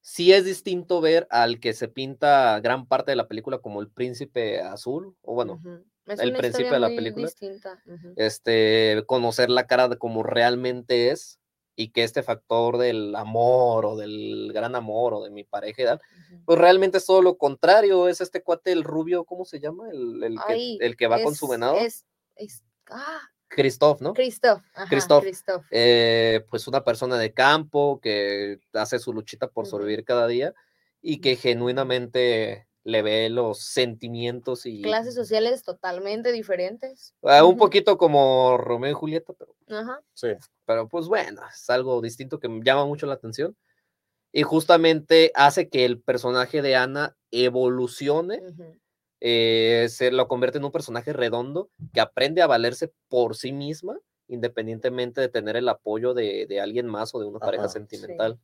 sí 0.00 0.32
es 0.32 0.44
distinto 0.44 1.00
ver 1.00 1.26
al 1.30 1.60
que 1.60 1.72
se 1.74 1.88
pinta 1.88 2.60
gran 2.60 2.86
parte 2.86 3.12
de 3.12 3.16
la 3.16 3.28
película 3.28 3.58
como 3.58 3.80
el 3.80 3.90
príncipe 3.90 4.60
azul, 4.60 5.16
o 5.22 5.34
bueno. 5.34 5.60
Es 6.06 6.20
el 6.20 6.30
historia 6.30 6.72
de 6.72 6.80
la 6.80 6.88
película. 6.88 7.26
distinta. 7.26 7.82
Ujú. 7.86 8.14
este, 8.16 9.02
conocer 9.06 9.50
la 9.50 9.66
cara 9.66 9.88
de 9.88 9.98
como 9.98 10.22
realmente 10.22 11.10
es 11.10 11.38
y 11.76 11.90
que 11.92 12.02
este 12.02 12.22
factor 12.22 12.78
del 12.78 13.14
amor 13.14 13.84
o 13.86 13.96
del 13.96 14.50
gran 14.54 14.74
amor 14.74 15.14
o 15.14 15.22
de 15.22 15.30
mi 15.30 15.44
pareja 15.44 15.82
y 15.82 15.84
tal, 15.84 16.00
pues 16.46 16.58
realmente 16.58 16.98
es 16.98 17.06
todo 17.06 17.20
lo 17.22 17.36
contrario, 17.38 18.08
es 18.08 18.20
este 18.20 18.42
cuate, 18.42 18.72
el 18.72 18.82
rubio, 18.84 19.24
¿cómo 19.24 19.44
se 19.44 19.60
llama? 19.60 19.88
El, 19.90 20.22
el 20.24 20.36
que, 20.46 20.52
Ay, 20.54 20.78
el 20.80 20.96
que 20.96 21.06
va 21.06 21.22
con 21.22 21.34
su 21.36 21.46
venado, 21.46 21.76
Es, 21.76 22.04
es, 22.36 22.64
ah, 22.90 23.20
Christoph, 23.48 24.00
¿no? 24.00 24.14
Christoph. 24.14 24.62
Ajá, 24.74 24.88
Christoph. 24.88 25.22
Christoph. 25.24 25.64
Eh, 25.70 26.44
pues 26.50 26.66
una 26.68 26.84
persona 26.84 27.18
de 27.18 27.32
campo 27.32 28.00
que 28.00 28.60
hace 28.74 28.98
su 28.98 29.12
luchita 29.12 29.48
por 29.48 29.66
sobrevivir 29.66 30.04
cada 30.04 30.26
día 30.26 30.54
y 31.00 31.20
que 31.20 31.36
genuinamente 31.36 32.66
le 32.84 33.02
ve 33.02 33.28
los 33.28 33.60
sentimientos 33.60 34.64
y 34.64 34.82
Clases 34.82 35.14
sociales 35.14 35.62
totalmente 35.62 36.32
diferentes. 36.32 37.14
ah, 37.22 37.44
un 37.44 37.56
poquito 37.56 37.98
como 37.98 38.56
Romeo 38.56 38.90
y 38.92 38.94
Julieta, 38.94 39.32
pero 39.38 39.54
Ajá. 39.68 40.00
Sí. 40.14 40.28
pero 40.64 40.88
pues 40.88 41.06
bueno, 41.06 41.42
es 41.52 41.68
algo 41.70 42.00
distinto 42.00 42.38
que 42.38 42.48
me 42.48 42.64
llama 42.64 42.86
mucho 42.86 43.06
la 43.06 43.14
atención. 43.14 43.56
Y 44.32 44.42
justamente 44.42 45.32
hace 45.34 45.68
que 45.68 45.84
el 45.84 46.00
personaje 46.00 46.60
de 46.62 46.76
Ana 46.76 47.16
evolucione, 47.30 48.40
ujú. 48.42 48.78
Eh, 49.20 49.86
se 49.90 50.10
lo 50.10 50.28
convierte 50.28 50.58
en 50.58 50.64
un 50.64 50.72
personaje 50.72 51.12
redondo 51.12 51.70
que 51.92 52.00
aprende 52.00 52.42
a 52.42 52.46
valerse 52.46 52.92
por 53.08 53.36
sí 53.36 53.52
misma, 53.52 53.98
independientemente 54.28 55.20
de 55.20 55.28
tener 55.28 55.56
el 55.56 55.68
apoyo 55.68 56.14
de, 56.14 56.46
de 56.46 56.60
alguien 56.60 56.86
más 56.86 57.14
o 57.14 57.20
de 57.20 57.26
una 57.26 57.40
pareja 57.40 57.64
Ajá, 57.64 57.72
sentimental. 57.72 58.38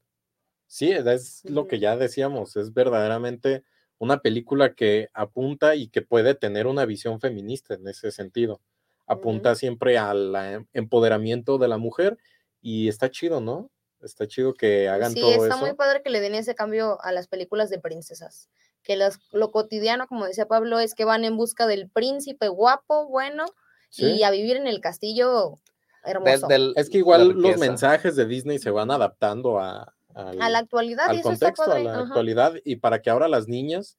Sí, 0.66 0.90
es 0.90 1.44
lo 1.44 1.68
que 1.68 1.78
ya 1.78 1.96
decíamos, 1.96 2.56
es 2.56 2.72
verdaderamente 2.72 3.64
una 3.98 4.18
película 4.18 4.74
que 4.74 5.08
apunta 5.14 5.76
y 5.76 5.88
que 5.88 6.02
puede 6.02 6.34
tener 6.34 6.66
una 6.66 6.84
visión 6.84 7.20
feminista 7.20 7.74
en 7.74 7.86
ese 7.86 8.10
sentido. 8.10 8.60
Apunta 9.06 9.54
siempre 9.54 9.98
al 9.98 10.34
em- 10.34 10.66
empoderamiento 10.72 11.58
de 11.58 11.68
la 11.68 11.78
mujer 11.78 12.18
y 12.60 12.88
está 12.88 13.10
chido, 13.10 13.40
¿no? 13.40 13.70
Está 14.04 14.26
chido 14.28 14.54
que 14.54 14.88
hagan 14.88 15.12
Sí, 15.12 15.20
todo 15.20 15.30
está 15.32 15.46
eso. 15.56 15.58
muy 15.58 15.74
padre 15.74 16.02
que 16.02 16.10
le 16.10 16.20
den 16.20 16.34
ese 16.34 16.54
cambio 16.54 16.98
a 17.02 17.10
las 17.12 17.26
películas 17.28 17.70
de 17.70 17.78
princesas. 17.80 18.48
Que 18.82 18.96
las- 18.96 19.18
lo 19.32 19.50
cotidiano, 19.50 20.06
como 20.06 20.26
decía 20.26 20.46
Pablo, 20.46 20.78
es 20.78 20.94
que 20.94 21.04
van 21.04 21.24
en 21.24 21.36
busca 21.36 21.66
del 21.66 21.88
príncipe 21.88 22.48
guapo, 22.48 23.08
bueno, 23.08 23.46
Sí. 23.90 24.06
y 24.06 24.22
a 24.24 24.30
vivir 24.30 24.56
en 24.56 24.66
el 24.66 24.80
castillo 24.80 25.58
hermoso. 26.04 26.46
del- 26.48 26.74
Es 26.76 26.90
que 26.90 26.98
igual 26.98 27.28
los 27.30 27.56
mensajes 27.56 28.14
de 28.14 28.26
Disney 28.26 28.58
se 28.58 28.70
van 28.70 28.90
adaptando 28.90 29.58
a, 29.58 29.94
al, 30.14 30.40
a 30.42 30.48
la 30.50 30.58
actualidad, 30.58 31.06
y 31.06 31.10
al 31.12 31.16
está 31.16 31.30
contexto, 31.30 31.72
a 31.72 31.78
la 31.78 31.92
ajá. 31.92 32.00
actualidad, 32.02 32.52
y 32.64 32.76
para 32.76 33.00
que 33.00 33.08
ahora 33.10 33.26
las 33.26 33.48
niñas 33.48 33.96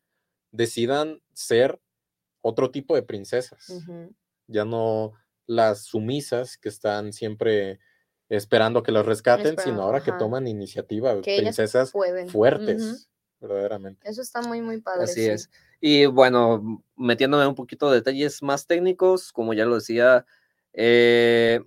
decidan 0.51 1.19
ser 1.33 1.81
otro 2.41 2.69
tipo 2.69 2.93
de 2.95 3.01
princesas. 3.01 3.73
Ya 4.47 4.65
no 4.65 5.13
las 5.47 5.85
sumisas 5.85 6.57
que 6.57 6.69
están 6.69 7.11
siempre 7.11 7.79
esperando 8.29 8.83
que 8.83 8.91
las 8.91 9.05
rescaten, 9.05 9.55
sino 9.57 9.83
ahora 9.83 10.03
que 10.03 10.11
toman 10.13 10.47
iniciativa, 10.47 11.21
Que 11.21 11.37
princesas 11.37 11.91
fuertes, 12.27 13.09
verdaderamente. 13.39 14.09
Eso 14.09 14.21
está 14.21 14.41
muy, 14.41 14.61
muy 14.61 14.81
padre. 14.81 15.03
Así 15.03 15.23
sí. 15.23 15.29
es. 15.29 15.49
Y 15.79 16.05
bueno, 16.05 16.83
metiéndome 16.95 17.45
un 17.45 17.55
poquito 17.55 17.89
de 17.89 17.97
detalles 17.97 18.41
más 18.41 18.65
técnicos, 18.65 19.31
como 19.31 19.53
ya 19.53 19.65
lo 19.65 19.75
decía, 19.75 20.25
eh, 20.73 21.61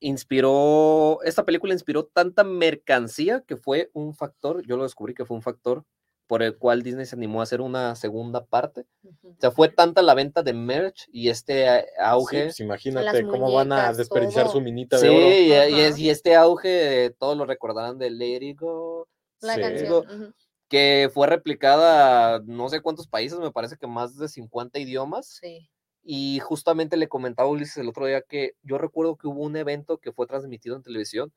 inspiró, 0.00 1.20
esta 1.22 1.44
película 1.44 1.72
inspiró 1.72 2.06
tanta 2.06 2.42
mercancía 2.42 3.44
que 3.46 3.56
fue 3.56 3.90
un 3.92 4.14
factor, 4.14 4.66
yo 4.66 4.76
lo 4.76 4.82
descubrí 4.84 5.14
que 5.14 5.24
fue 5.24 5.36
un 5.36 5.42
factor 5.42 5.84
por 6.30 6.44
el 6.44 6.56
cual 6.56 6.84
Disney 6.84 7.06
se 7.06 7.16
animó 7.16 7.40
a 7.40 7.42
hacer 7.42 7.60
una 7.60 7.96
segunda 7.96 8.46
parte. 8.46 8.86
O 9.24 9.40
sea, 9.40 9.50
fue 9.50 9.68
tanta 9.68 10.00
la 10.00 10.14
venta 10.14 10.44
de 10.44 10.52
merch 10.52 11.08
y 11.10 11.28
este 11.28 11.66
eh, 11.66 11.86
auge. 11.98 12.44
pues 12.44 12.60
imagínate 12.60 13.26
cómo 13.26 13.50
van 13.52 13.72
a 13.72 13.92
desperdiciar 13.92 14.48
su 14.48 14.60
minita 14.60 15.00
de 15.00 15.08
oro. 15.08 15.96
Sí, 15.96 16.04
y, 16.04 16.08
este 16.08 16.36
auge, 16.36 17.10
todos 17.18 17.36
lo 17.36 17.46
recordarán 17.46 17.98
de 17.98 18.10
Let 18.10 18.44
It 18.44 18.60
Go. 18.60 19.08
La 19.40 19.58
canción. 19.58 20.32
Que 20.68 21.10
fue 21.12 21.26
replicada 21.26 22.40
no 22.46 22.68
sé 22.68 22.80
cuántos 22.80 23.08
países, 23.08 23.40
me 23.40 23.50
parece 23.50 23.76
que 23.76 23.88
más 23.88 24.16
de 24.16 24.28
50 24.28 24.78
idiomas. 24.78 25.40
Sí. 25.42 25.68
Y 26.00 26.38
justamente 26.38 26.96
le 26.96 27.08
comentaba 27.08 27.48
a 27.48 27.50
Ulises 27.50 27.78
el 27.78 27.88
otro 27.88 28.06
día 28.06 28.22
que 28.22 28.52
yo 28.62 28.78
recuerdo 28.78 29.16
que 29.16 29.26
hubo 29.26 29.42
un 29.42 29.56
evento 29.56 29.98
que 29.98 30.12
fue 30.12 30.28
transmitido 30.28 30.76
en 30.76 30.84
televisión 30.84 31.32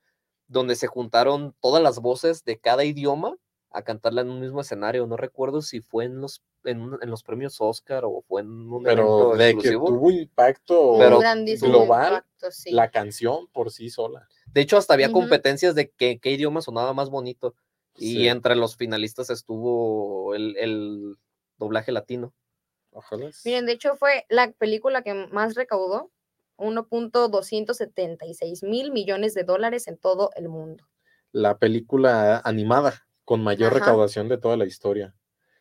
donde 0.47 0.75
se 0.75 0.85
juntaron 0.85 1.55
todas 1.61 1.81
las 1.81 1.99
voces 1.99 2.43
de 2.43 2.59
cada 2.59 2.83
idioma 2.83 3.35
a 3.73 3.81
cantarla 3.81 4.21
en 4.21 4.29
un 4.29 4.39
mismo 4.39 4.61
escenario. 4.61 5.07
No 5.07 5.17
recuerdo 5.17 5.63
si 5.63 5.81
fue 5.81 6.05
en 6.05 6.21
los, 6.21 6.43
en, 6.63 6.91
los 7.01 7.23
premios 7.23 7.59
Oscar 7.59 8.05
o 8.05 8.21
fue 8.21 8.41
en 8.41 8.71
un 8.71 8.83
Pero 8.83 9.35
de 9.35 9.57
que 9.57 9.71
tuvo 9.71 10.11
impacto 10.11 10.99
global 11.59 12.23
la 12.67 12.91
canción 12.91 13.47
por 13.47 13.71
sí 13.71 13.89
sola. 13.89 14.29
De 14.45 14.61
hecho, 14.61 14.77
hasta 14.77 14.93
había 14.93 15.11
competencias 15.11 15.73
de 15.73 15.89
qué 15.89 16.19
idioma 16.23 16.61
sonaba 16.61 16.93
más 16.93 17.09
bonito. 17.09 17.55
Y 17.95 18.27
entre 18.27 18.55
los 18.55 18.75
finalistas 18.75 19.29
estuvo 19.29 20.33
el, 20.35 21.15
doblaje 21.57 21.91
latino. 21.91 22.33
Ojalá. 22.91 23.29
Miren, 23.45 23.65
de 23.65 23.73
hecho 23.73 23.95
fue 23.95 24.25
la 24.29 24.51
película 24.51 25.01
que 25.01 25.13
más 25.13 25.55
recaudó, 25.55 26.11
1.276 26.57 28.67
mil 28.67 28.91
millones 28.91 29.33
de 29.33 29.43
dólares 29.43 29.87
en 29.87 29.97
todo 29.97 30.29
el 30.35 30.49
mundo. 30.49 30.87
La 31.31 31.57
película 31.57 32.41
animada 32.43 33.07
con 33.25 33.43
mayor 33.43 33.73
recaudación 33.73 34.27
de 34.27 34.37
toda 34.37 34.57
la 34.57 34.65
historia. 34.65 35.15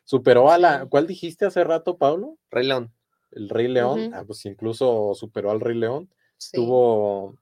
Superó 0.04 0.50
a 0.50 0.58
la, 0.58 0.86
¿cuál 0.86 1.06
dijiste 1.06 1.46
hace 1.46 1.64
rato, 1.64 1.96
Pablo? 1.96 2.38
Rey 2.50 2.66
León. 2.66 2.92
El 3.30 3.48
Rey 3.48 3.68
León, 3.68 4.12
ah, 4.14 4.24
pues 4.26 4.44
incluso 4.44 5.14
superó 5.14 5.50
al 5.50 5.60
Rey 5.60 5.76
León. 5.76 6.10
Tuvo 6.52 7.36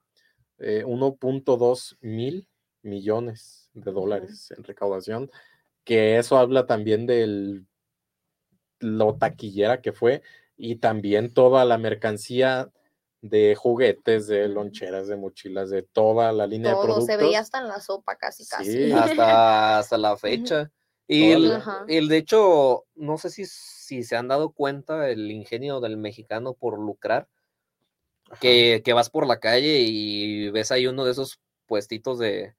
1.2 0.59 1.93
eh, 1.93 1.97
mil 2.01 2.47
millones 2.83 3.69
de 3.73 3.91
dólares 3.91 4.53
en 4.55 4.63
recaudación, 4.63 5.29
que 5.83 6.17
eso 6.17 6.37
habla 6.37 6.65
también 6.65 7.05
del 7.05 7.65
lo 8.79 9.15
taquillera 9.15 9.81
que 9.81 9.91
fue 9.91 10.23
y 10.57 10.77
también 10.77 11.33
toda 11.33 11.65
la 11.65 11.77
mercancía 11.77 12.71
de 13.21 13.55
juguetes, 13.55 14.27
de 14.27 14.47
loncheras, 14.47 15.07
de 15.07 15.15
mochilas, 15.15 15.69
de 15.69 15.83
toda 15.83 16.31
la 16.31 16.47
línea 16.47 16.71
de 16.71 16.77
productos. 16.81 17.05
se 17.05 17.17
veía 17.17 17.39
hasta 17.39 17.59
en 17.59 17.67
la 17.67 17.79
sopa 17.79 18.15
casi, 18.15 18.45
casi. 18.47 18.91
Hasta, 18.91 19.79
hasta 19.79 19.97
la 19.97 20.17
fecha. 20.17 20.71
Y 21.07 21.31
el, 21.31 22.07
de 22.07 22.17
hecho, 22.17 22.85
no 22.95 23.17
sé 23.17 23.29
si, 23.29 23.45
si 23.45 24.03
se 24.03 24.15
han 24.15 24.29
dado 24.29 24.51
cuenta 24.51 25.09
el 25.09 25.29
ingenio 25.29 25.81
del 25.81 25.97
mexicano 25.97 26.53
por 26.53 26.79
lucrar, 26.79 27.27
que, 28.39 28.81
que, 28.85 28.93
vas 28.93 29.09
por 29.09 29.27
la 29.27 29.41
calle 29.41 29.79
y 29.81 30.49
ves 30.51 30.71
ahí 30.71 30.87
uno 30.87 31.03
de 31.03 31.11
esos 31.11 31.41
puestitos 31.65 32.17
de, 32.17 32.55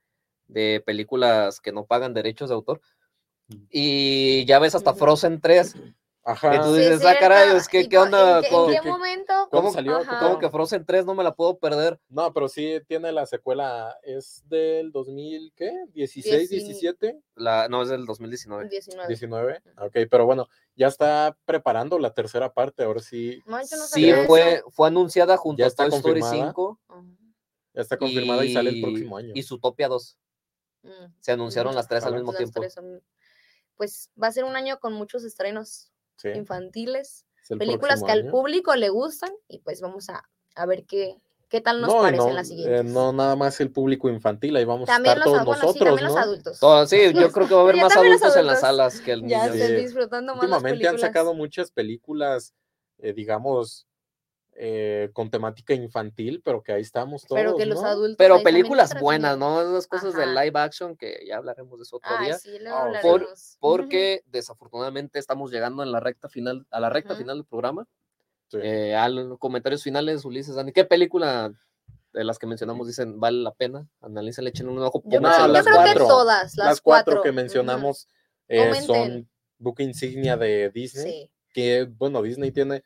de 0.48 0.82
películas 0.84 1.60
que 1.60 1.72
no 1.72 1.86
pagan 1.86 2.12
derechos 2.12 2.50
de 2.50 2.54
autor. 2.54 2.82
Y 3.70 4.44
ya 4.44 4.58
ves 4.58 4.74
hasta 4.74 4.94
Frozen 4.94 5.40
3 5.40 5.74
Ajá. 6.24 6.54
Y 6.54 6.60
tú 6.60 6.74
dices, 6.74 7.04
ah, 7.04 7.16
caray, 7.18 7.56
es 7.56 7.68
que, 7.68 7.88
¿qué 7.88 7.98
onda? 7.98 8.38
¿En 8.38 8.42
qué, 8.44 8.78
qué 8.80 8.88
momento? 8.88 9.48
¿Cómo 9.50 9.72
salió? 9.72 10.00
¿Cómo 10.20 10.38
que 10.38 10.50
Frozen 10.50 10.86
3 10.86 11.04
no 11.04 11.14
me 11.14 11.24
la 11.24 11.34
puedo 11.34 11.58
perder? 11.58 11.98
No, 12.08 12.32
pero 12.32 12.48
sí 12.48 12.80
tiene 12.86 13.10
la 13.10 13.26
secuela, 13.26 13.96
es 14.02 14.42
del 14.46 14.92
2000, 14.92 15.52
¿qué? 15.56 15.72
¿16, 15.94 16.48
17? 16.48 17.20
La, 17.34 17.68
no, 17.68 17.82
es 17.82 17.88
del 17.88 18.06
2019. 18.06 18.68
19. 18.68 19.08
19, 19.08 19.62
ok, 19.78 19.96
pero 20.08 20.24
bueno, 20.24 20.48
ya 20.76 20.86
está 20.86 21.36
preparando 21.44 21.98
la 21.98 22.14
tercera 22.14 22.52
parte, 22.52 22.84
ahora 22.84 23.00
sí. 23.00 23.42
sí, 23.88 24.12
fue, 24.26 24.62
fue 24.70 24.88
anunciada 24.88 25.36
junto 25.36 25.64
a 25.64 25.70
Toy 25.70 25.88
Story 25.88 26.22
5. 26.22 26.80
Ya 27.74 27.80
está 27.80 27.96
confirmada 27.96 28.44
y, 28.44 28.52
sale 28.52 28.70
el 28.70 28.80
próximo 28.80 29.16
año. 29.16 29.32
Y 29.34 29.42
Zootopia 29.42 29.88
2. 29.88 30.18
Mm, 30.82 30.88
Se 31.20 31.32
anunciaron 31.32 31.74
las 31.74 31.88
tres 31.88 32.04
al 32.04 32.14
mismo 32.14 32.32
tiempo. 32.32 32.62
Pues 33.76 34.10
va 34.22 34.28
a 34.28 34.32
ser 34.32 34.44
un 34.44 34.54
año 34.54 34.78
con 34.78 34.92
muchos 34.92 35.24
estrenos 35.24 35.91
infantiles, 36.24 37.26
películas 37.58 38.02
que 38.02 38.12
al 38.12 38.28
público 38.28 38.74
le 38.76 38.88
gustan 38.88 39.30
y 39.48 39.58
pues 39.58 39.80
vamos 39.80 40.08
a, 40.08 40.28
a 40.54 40.66
ver 40.66 40.84
qué, 40.84 41.16
qué 41.48 41.60
tal 41.60 41.80
nos 41.80 41.92
parecen 41.92 42.34
las 42.34 42.46
eh, 42.46 42.50
siguientes. 42.50 42.84
no 42.86 43.12
nada 43.12 43.36
más 43.36 43.60
el 43.60 43.70
público 43.70 44.08
infantil, 44.08 44.56
ahí 44.56 44.64
vamos 44.64 44.88
a 44.88 44.96
estar 44.96 45.22
todos 45.22 45.44
nosotros, 45.44 45.72
sí, 45.72 45.78
también 45.80 46.06
los 46.06 46.16
adultos. 46.16 46.60
sí, 46.88 47.12
yo 47.14 47.30
creo 47.30 47.46
que 47.46 47.54
va 47.54 47.60
a 47.60 47.64
haber 47.64 47.76
más 47.82 47.96
adultos, 47.96 48.36
en 48.36 48.46
las 48.46 48.60
salas 48.60 49.00
que 49.00 49.12
el 49.12 49.26
Ya 49.26 49.46
están 49.46 49.76
disfrutando 49.76 50.34
más 50.34 50.44
Últimamente 50.44 50.88
han 50.88 50.98
sacado 50.98 51.34
muchas 51.34 51.70
películas, 51.70 52.54
eh, 52.98 53.12
digamos, 53.12 53.86
eh, 54.54 55.08
con 55.14 55.30
temática 55.30 55.72
infantil, 55.72 56.42
pero 56.44 56.62
que 56.62 56.72
ahí 56.72 56.82
estamos 56.82 57.24
todos. 57.24 57.40
Pero 57.40 57.56
que 57.56 57.64
los 57.64 57.82
adultos. 57.82 58.16
Pero 58.18 58.42
películas 58.42 58.98
buenas, 59.00 59.38
¿no? 59.38 59.62
Esas 59.62 59.86
cosas 59.86 60.14
de 60.14 60.26
live 60.26 60.52
action 60.54 60.94
que 60.94 61.24
ya 61.26 61.38
hablaremos 61.38 61.78
de 61.78 61.84
eso 61.84 61.96
otro 61.96 62.10
día. 62.18 62.36
Ah, 62.70 62.90
porque 63.60 64.22
desafortunadamente 64.26 65.18
estamos 65.18 65.50
llegando 65.50 65.82
en 65.82 65.90
la 65.90 66.00
recta 66.00 66.28
final, 66.28 66.66
a 66.70 66.80
la 66.80 66.90
recta 66.90 67.16
final 67.16 67.38
del 67.38 67.46
programa. 67.46 67.86
Eh, 68.52 68.94
a 68.94 69.08
los 69.08 69.38
comentarios 69.38 69.82
finales, 69.82 70.26
Ulises, 70.26 70.54
Dani, 70.54 70.72
¿qué 70.72 70.84
película 70.84 71.50
de 72.12 72.24
las 72.24 72.38
que 72.38 72.46
mencionamos 72.46 72.86
dicen 72.86 73.18
vale 73.18 73.38
la 73.38 73.54
pena? 73.54 73.88
Analícenle, 74.02 74.50
echen 74.50 74.68
un 74.68 74.78
ojo. 74.82 75.02
Yo, 75.06 75.18
creo, 75.18 75.84
que 75.84 75.94
todas, 75.98 76.56
las, 76.58 76.82
cuatro, 76.82 77.22
que 77.22 77.32
mencionamos 77.32 78.06
eh, 78.48 78.82
son 78.82 79.26
buque 79.56 79.82
insignia 79.82 80.36
de 80.36 80.68
Disney. 80.68 81.30
Que, 81.54 81.84
bueno, 81.84 82.20
Disney 82.20 82.50
tiene 82.50 82.82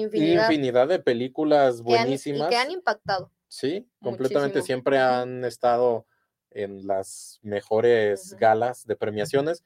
infinidad, 0.00 0.88
de 0.88 0.98
películas 0.98 1.82
buenísimas. 1.82 2.48
y 2.48 2.50
que 2.50 2.56
han 2.56 2.70
impactado. 2.70 3.32
Sí, 3.48 3.88
completamente 4.02 4.62
siempre 4.62 4.98
han 4.98 5.44
estado 5.44 6.06
en 6.50 6.86
las 6.86 7.38
mejores 7.42 8.34
galas 8.34 8.86
de 8.86 8.96
premiaciones. 8.96 9.62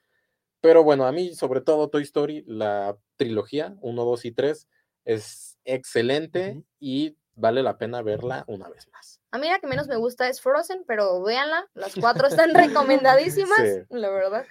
Pero 0.61 0.85
bueno, 0.85 1.07
a 1.07 1.12
mí, 1.12 1.35
sobre 1.35 1.61
todo 1.61 1.89
Toy 1.89 2.03
Story, 2.03 2.45
la 2.47 2.97
trilogía 3.16 3.76
1, 3.81 4.05
2 4.05 4.24
y 4.26 4.33
3, 4.33 4.68
es 5.05 5.59
excelente 5.64 6.62
y 6.78 7.16
vale 7.35 7.62
la 7.62 7.78
pena 7.78 8.03
verla 8.03 8.45
una 8.47 8.68
vez 8.68 8.89
más. 8.93 9.20
A 9.31 9.39
mí 9.39 9.49
la 9.49 9.59
que 9.59 9.66
menos 9.66 9.89
me 9.89 9.97
gusta 9.97 10.28
es 10.28 10.41
Frozen, 10.41 10.85
pero 10.87 11.22
véanla, 11.22 11.68
las 11.74 11.95
cuatro 11.95 12.26
están 12.28 12.55
recomendadísimas, 12.55 13.87
la 13.89 14.11
verdad. 14.11 14.45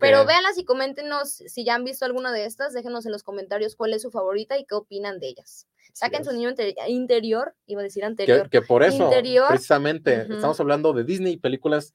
Pero 0.00 0.24
véanlas 0.26 0.58
y 0.58 0.64
coméntenos 0.64 1.30
si 1.30 1.64
ya 1.64 1.74
han 1.74 1.84
visto 1.84 2.04
alguna 2.04 2.32
de 2.32 2.44
estas, 2.44 2.72
déjenos 2.72 3.06
en 3.06 3.12
los 3.12 3.22
comentarios 3.22 3.76
cuál 3.76 3.92
es 3.92 4.02
su 4.02 4.10
favorita 4.10 4.58
y 4.58 4.64
qué 4.64 4.74
opinan 4.74 5.20
de 5.20 5.28
ellas. 5.28 5.66
Saquen 5.92 6.24
su 6.24 6.32
niño 6.32 6.52
interior, 6.88 7.54
iba 7.66 7.80
a 7.80 7.84
decir 7.84 8.04
anterior. 8.04 8.50
Que, 8.50 8.62
por 8.62 8.82
eso, 8.82 9.10
precisamente, 9.48 10.22
estamos 10.22 10.58
hablando 10.58 10.92
de 10.92 11.04
Disney, 11.04 11.36
películas 11.36 11.94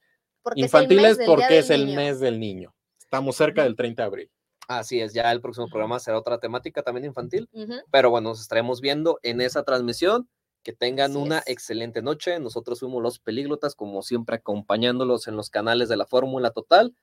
infantiles 0.56 1.20
porque 1.26 1.60
es 1.60 1.70
el 1.70 1.88
mes 1.88 2.20
del 2.20 2.40
niño. 2.40 2.74
Estamos 3.00 3.36
cerca 3.36 3.64
del 3.64 3.76
30 3.76 4.02
de 4.02 4.08
abril. 4.08 4.32
Así 4.68 5.02
es, 5.02 5.14
ya 5.14 5.32
el 5.32 5.42
próximo 5.42 5.68
programa 5.68 6.00
será 6.00 6.18
otra 6.18 6.40
temática 6.40 6.84
también 6.84 7.06
infantil, 7.06 7.50
pero 7.92 8.10
bueno, 8.10 8.30
nos 8.30 8.42
estaremos 8.42 8.82
viendo 8.82 9.20
en 9.24 9.42
esa 9.42 9.64
transmisión. 9.64 10.30
Que 10.62 10.74
tengan 10.74 11.16
una 11.16 11.42
excelente 11.46 12.02
noche. 12.02 12.38
Nosotros 12.38 12.82
fuimos 12.82 13.02
los 13.02 13.18
pelíglotas, 13.18 13.76
como 13.76 14.02
siempre, 14.02 14.36
acompañándolos 14.36 15.30
en 15.30 15.38
los 15.38 15.50
canales 15.50 15.88
de 15.88 15.96
la 15.96 16.06
Fórmula 16.06 16.52
Total. 16.52 16.94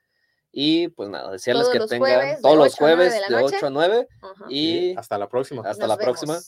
Y 0.58 0.88
pues 0.88 1.10
nada, 1.10 1.32
desearles 1.32 1.68
que 1.68 1.80
tengan 1.80 2.40
todos 2.40 2.56
los 2.56 2.74
jueves 2.76 3.12
de, 3.28 3.34
8 3.34 3.66
a 3.66 3.68
9. 3.68 4.08
Y 4.48 4.96
hasta 4.96 5.18
la 5.18 5.28
próxima. 5.28 5.60
Hasta 5.62 5.86
la 5.86 5.98
próxima. 5.98 6.38